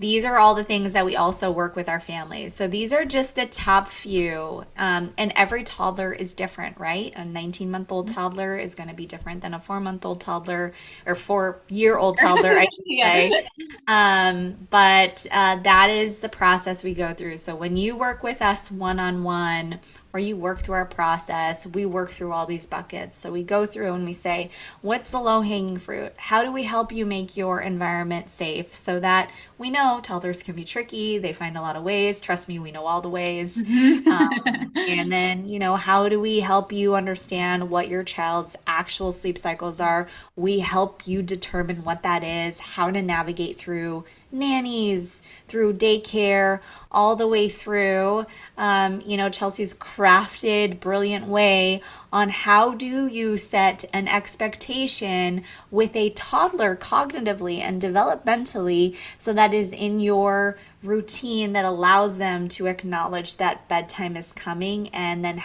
these 0.00 0.24
are 0.24 0.38
all 0.38 0.54
the 0.54 0.64
things 0.64 0.94
that 0.94 1.04
we 1.04 1.14
also 1.14 1.50
work 1.50 1.76
with 1.76 1.86
our 1.86 2.00
families. 2.00 2.54
So 2.54 2.66
these 2.66 2.90
are 2.90 3.04
just 3.04 3.34
the 3.34 3.44
top 3.44 3.86
few. 3.86 4.64
Um, 4.78 5.12
and 5.18 5.30
every 5.36 5.62
toddler 5.62 6.10
is 6.10 6.32
different, 6.32 6.78
right? 6.78 7.12
A 7.16 7.24
19 7.24 7.70
month 7.70 7.92
old 7.92 8.06
mm-hmm. 8.06 8.14
toddler 8.14 8.56
is 8.56 8.74
going 8.74 8.88
to 8.88 8.94
be 8.94 9.04
different 9.04 9.42
than 9.42 9.52
a 9.52 9.60
four 9.60 9.78
month 9.78 10.06
old 10.06 10.22
toddler 10.22 10.72
or 11.04 11.14
four 11.14 11.60
year 11.68 11.98
old 11.98 12.16
toddler, 12.20 12.58
I 12.58 12.64
should 12.64 13.02
say. 13.02 13.46
Um, 13.86 14.66
but 14.70 15.26
uh, 15.30 15.56
that 15.56 15.90
is 15.90 16.20
the 16.20 16.30
process 16.30 16.82
we 16.82 16.94
go 16.94 17.12
through. 17.12 17.36
So 17.36 17.54
when 17.54 17.76
you 17.76 17.94
work 17.94 18.22
with 18.22 18.40
us 18.40 18.70
one 18.70 18.98
on 18.98 19.22
one, 19.22 19.80
or 20.12 20.20
you 20.20 20.36
work 20.36 20.58
through 20.58 20.74
our 20.74 20.86
process, 20.86 21.66
we 21.66 21.86
work 21.86 22.10
through 22.10 22.32
all 22.32 22.46
these 22.46 22.66
buckets. 22.66 23.16
So 23.16 23.30
we 23.30 23.42
go 23.42 23.66
through 23.66 23.92
and 23.92 24.04
we 24.04 24.12
say, 24.12 24.50
what's 24.82 25.10
the 25.10 25.20
low 25.20 25.42
hanging 25.42 25.78
fruit? 25.78 26.12
How 26.16 26.42
do 26.42 26.50
we 26.52 26.64
help 26.64 26.92
you 26.92 27.06
make 27.06 27.36
your 27.36 27.60
environment 27.60 28.30
safe 28.30 28.74
so 28.74 28.98
that 29.00 29.30
we 29.58 29.70
know 29.70 30.00
toddlers 30.02 30.42
can 30.42 30.54
be 30.54 30.64
tricky. 30.64 31.18
They 31.18 31.32
find 31.32 31.56
a 31.56 31.60
lot 31.60 31.76
of 31.76 31.82
ways. 31.82 32.20
Trust 32.20 32.48
me, 32.48 32.58
we 32.58 32.72
know 32.72 32.86
all 32.86 33.00
the 33.00 33.10
ways. 33.10 33.58
um, 33.68 34.30
and 34.74 35.12
then, 35.12 35.46
you 35.46 35.58
know, 35.58 35.76
how 35.76 36.08
do 36.08 36.18
we 36.18 36.40
help 36.40 36.72
you 36.72 36.94
understand 36.94 37.70
what 37.70 37.88
your 37.88 38.02
child's 38.02 38.56
actual 38.66 39.12
sleep 39.12 39.36
cycles 39.36 39.80
are? 39.80 40.08
We 40.34 40.60
help 40.60 41.06
you 41.06 41.22
determine 41.22 41.84
what 41.84 42.02
that 42.02 42.24
is, 42.24 42.58
how 42.58 42.90
to 42.90 43.02
navigate 43.02 43.56
through 43.56 44.04
nannies, 44.32 45.22
through 45.48 45.74
daycare, 45.74 46.60
all 46.90 47.16
the 47.16 47.26
way 47.26 47.48
through, 47.48 48.26
um, 48.56 49.00
you 49.02 49.16
know, 49.16 49.28
Chelsea's 49.28 49.74
crafted, 49.74 50.80
brilliant 50.80 51.26
way 51.26 51.82
on 52.12 52.28
how 52.28 52.74
do 52.74 53.06
you 53.06 53.36
set 53.36 53.84
an 53.92 54.08
expectation 54.08 55.44
with 55.70 55.94
a 55.94 56.10
toddler 56.10 56.76
cognitively 56.76 57.58
and 57.58 57.80
developmentally 57.80 58.96
so 59.18 59.32
that 59.32 59.54
is 59.54 59.72
in 59.72 60.00
your 60.00 60.58
routine 60.82 61.52
that 61.52 61.64
allows 61.64 62.18
them 62.18 62.48
to 62.48 62.66
acknowledge 62.66 63.36
that 63.36 63.68
bedtime 63.68 64.16
is 64.16 64.32
coming 64.32 64.88
and 64.88 65.24
then 65.24 65.40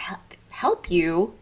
help 0.50 0.90
you 0.90 1.34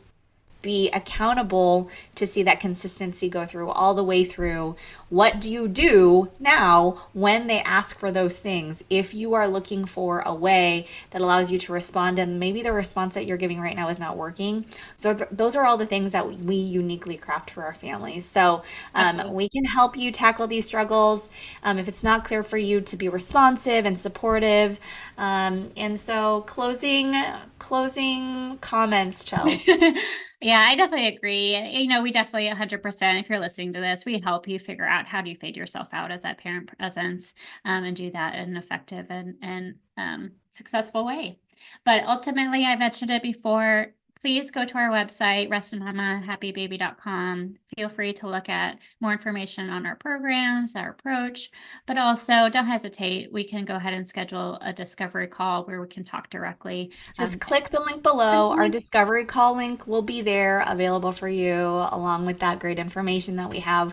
be 0.65 0.91
accountable 0.91 1.89
to 2.17 2.27
see 2.27 2.43
that 2.43 2.59
consistency 2.59 3.29
go 3.29 3.45
through 3.45 3.71
all 3.71 3.95
the 3.95 4.03
way 4.03 4.25
through. 4.25 4.75
What 5.11 5.41
do 5.41 5.49
you 5.51 5.69
do 5.69 6.31
now 6.41 7.03
when 7.13 7.47
they 7.47 7.61
ask 7.61 7.97
for 7.99 8.11
those 8.11 8.39
things? 8.41 8.83
If 8.91 9.15
you 9.15 9.35
are 9.35 9.47
looking 9.47 9.85
for 9.85 10.21
a 10.21 10.35
way 10.35 10.89
that 11.11 11.21
allows 11.21 11.53
you 11.53 11.59
to 11.59 11.73
respond, 11.73 12.19
and 12.19 12.41
maybe 12.41 12.63
the 12.63 12.73
response 12.73 13.15
that 13.15 13.27
you're 13.27 13.37
giving 13.37 13.61
right 13.61 13.77
now 13.77 13.89
is 13.89 14.01
not 14.01 14.17
working. 14.17 14.65
So, 14.97 15.15
th- 15.15 15.29
those 15.31 15.55
are 15.55 15.65
all 15.65 15.77
the 15.77 15.87
things 15.87 16.13
that 16.13 16.29
we 16.41 16.57
uniquely 16.57 17.17
craft 17.17 17.51
for 17.51 17.63
our 17.65 17.75
families. 17.75 18.25
So, 18.27 18.63
um, 18.95 19.33
we 19.33 19.49
can 19.49 19.65
help 19.65 19.97
you 19.97 20.11
tackle 20.11 20.47
these 20.47 20.65
struggles. 20.67 21.31
Um, 21.63 21.79
if 21.79 21.89
it's 21.89 22.03
not 22.03 22.25
clear 22.25 22.43
for 22.43 22.59
you 22.59 22.81
to 22.81 22.97
be 22.97 23.09
responsive 23.09 23.87
and 23.87 23.99
supportive. 23.99 24.81
Um, 25.17 25.71
and 25.77 25.99
so, 25.99 26.43
closing, 26.43 27.15
closing 27.59 28.59
comments, 28.59 29.25
Chelsea. 29.25 29.77
Yeah, 30.45 30.63
I 30.69 30.77
definitely 30.77 31.07
agree. 31.07 31.57
You 31.57 31.89
know, 31.89 32.03
we 32.03 32.11
definitely 32.11 32.51
100%, 32.51 33.19
if 33.19 33.31
you're 33.31 33.41
listening 33.41 33.73
to 33.73 33.81
this, 33.81 34.05
we 34.05 34.21
help 34.21 34.47
you 34.47 34.59
figure 34.59 34.85
out 34.85 35.07
how 35.07 35.23
do 35.23 35.31
you 35.31 35.37
fade 35.37 35.57
yourself 35.57 35.89
out 35.93 36.11
as 36.11 36.21
that 36.21 36.37
parent 36.37 36.71
presence 36.77 37.35
um, 37.65 37.83
and 37.85 37.97
do 37.97 38.11
that 38.11 38.35
in 38.35 38.51
an 38.51 38.57
effective 38.59 39.07
and, 39.09 39.37
and 39.41 39.77
um, 39.97 40.33
successful 40.51 41.07
way. 41.07 41.39
But 41.87 42.05
ultimately, 42.05 42.67
I 42.67 42.77
mentioned 42.77 43.11
it 43.11 43.23
before, 43.23 43.95
please 44.25 44.51
go 44.51 44.65
to 44.65 44.79
our 44.79 44.89
website, 44.89 45.51
restedmamahappybaby.com. 45.51 47.57
Feel 47.77 47.91
free 47.91 48.15
to 48.15 48.27
look 48.27 48.49
at 48.49 48.79
more 48.99 49.13
information 49.13 49.69
on 49.69 49.85
our 49.85 49.97
programs, 49.97 50.75
our 50.75 50.93
approach, 50.93 51.51
but 51.85 51.99
also 51.99 52.49
don't 52.49 52.65
hesitate. 52.65 53.31
We 53.31 53.45
can 53.45 53.67
go 53.67 53.75
ahead 53.75 53.93
and 53.93 54.09
schedule 54.09 54.59
a 54.63 54.73
discovery 54.73 55.27
call 55.27 55.67
where 55.67 55.79
we 55.79 55.89
can 55.89 56.05
talk 56.05 56.31
directly. 56.31 56.91
Just 57.15 57.35
um, 57.35 57.41
click 57.41 57.69
the 57.69 57.81
link 57.81 58.03
below. 58.03 58.53
Our 58.53 58.71
discovery 58.71 59.27
call 59.27 59.57
link 59.57 59.87
will 59.87 60.01
be 60.01 60.23
there 60.23 60.65
available 60.67 61.13
for 61.13 61.29
you, 61.29 61.87
along 61.93 62.25
with 62.25 62.39
that 62.39 62.61
great 62.61 62.79
information 62.79 63.37
that 63.37 63.51
we 63.51 63.59
have 63.59 63.93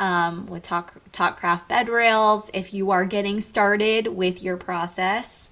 um, 0.00 0.46
with 0.46 0.64
Tot, 0.64 0.90
Talk 1.12 1.38
Craft 1.38 1.68
Bed 1.68 1.88
Rails. 1.88 2.50
If 2.52 2.74
you 2.74 2.90
are 2.90 3.04
getting 3.04 3.40
started 3.40 4.08
with 4.08 4.42
your 4.42 4.56
process, 4.56 5.50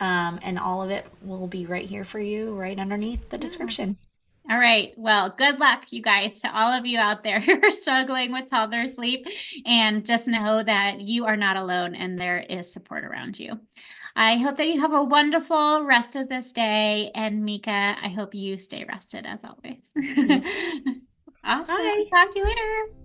um, 0.00 0.38
and 0.42 0.58
all 0.58 0.82
of 0.82 0.90
it 0.90 1.06
will 1.22 1.46
be 1.46 1.66
right 1.66 1.84
here 1.84 2.04
for 2.04 2.18
you, 2.18 2.54
right 2.54 2.78
underneath 2.78 3.28
the 3.30 3.38
description. 3.38 3.96
All 4.50 4.58
right. 4.58 4.92
Well, 4.96 5.30
good 5.30 5.60
luck, 5.60 5.84
you 5.90 6.02
guys, 6.02 6.40
to 6.40 6.52
all 6.52 6.72
of 6.72 6.84
you 6.84 6.98
out 6.98 7.22
there 7.22 7.40
who 7.40 7.62
are 7.62 7.70
struggling 7.70 8.32
with 8.32 8.50
toddler 8.50 8.88
sleep. 8.88 9.26
And 9.64 10.04
just 10.04 10.26
know 10.26 10.62
that 10.62 11.00
you 11.00 11.26
are 11.26 11.36
not 11.36 11.56
alone 11.56 11.94
and 11.94 12.18
there 12.18 12.38
is 12.38 12.72
support 12.72 13.04
around 13.04 13.38
you. 13.38 13.60
I 14.16 14.38
hope 14.38 14.56
that 14.56 14.66
you 14.66 14.80
have 14.80 14.92
a 14.92 15.04
wonderful 15.04 15.84
rest 15.84 16.16
of 16.16 16.28
this 16.28 16.52
day. 16.52 17.12
And 17.14 17.44
Mika, 17.44 17.96
I 18.02 18.08
hope 18.08 18.34
you 18.34 18.58
stay 18.58 18.84
rested 18.84 19.24
as 19.24 19.44
always. 19.44 19.92
awesome. 21.44 21.76
Bye. 21.76 22.04
Talk 22.10 22.32
to 22.32 22.38
you 22.38 22.44
later. 22.44 22.99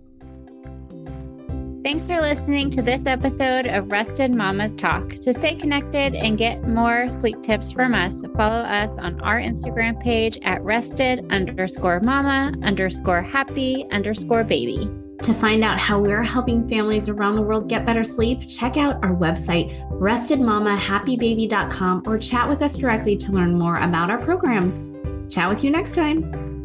Thanks 1.86 2.04
for 2.04 2.20
listening 2.20 2.68
to 2.70 2.82
this 2.82 3.06
episode 3.06 3.68
of 3.68 3.92
Rested 3.92 4.34
Mamas 4.34 4.74
Talk. 4.74 5.10
To 5.10 5.32
stay 5.32 5.54
connected 5.54 6.16
and 6.16 6.36
get 6.36 6.66
more 6.66 7.08
sleep 7.10 7.40
tips 7.42 7.70
from 7.70 7.94
us, 7.94 8.24
follow 8.36 8.56
us 8.56 8.98
on 8.98 9.20
our 9.20 9.38
Instagram 9.38 10.02
page 10.02 10.36
at 10.42 10.60
rested 10.64 11.24
underscore 11.30 12.00
mama 12.00 12.52
underscore 12.64 13.22
happy 13.22 13.86
underscore 13.92 14.42
baby. 14.42 14.90
To 15.22 15.32
find 15.32 15.62
out 15.62 15.78
how 15.78 16.00
we're 16.00 16.24
helping 16.24 16.68
families 16.68 17.08
around 17.08 17.36
the 17.36 17.42
world 17.42 17.68
get 17.68 17.86
better 17.86 18.02
sleep, 18.02 18.48
check 18.48 18.76
out 18.76 18.96
our 19.04 19.14
website, 19.14 19.88
restedmamahappybaby.com, 19.92 22.02
or 22.04 22.18
chat 22.18 22.48
with 22.48 22.62
us 22.62 22.76
directly 22.76 23.16
to 23.16 23.30
learn 23.30 23.56
more 23.56 23.76
about 23.76 24.10
our 24.10 24.18
programs. 24.18 24.90
Chat 25.32 25.48
with 25.48 25.62
you 25.62 25.70
next 25.70 25.94
time. 25.94 26.55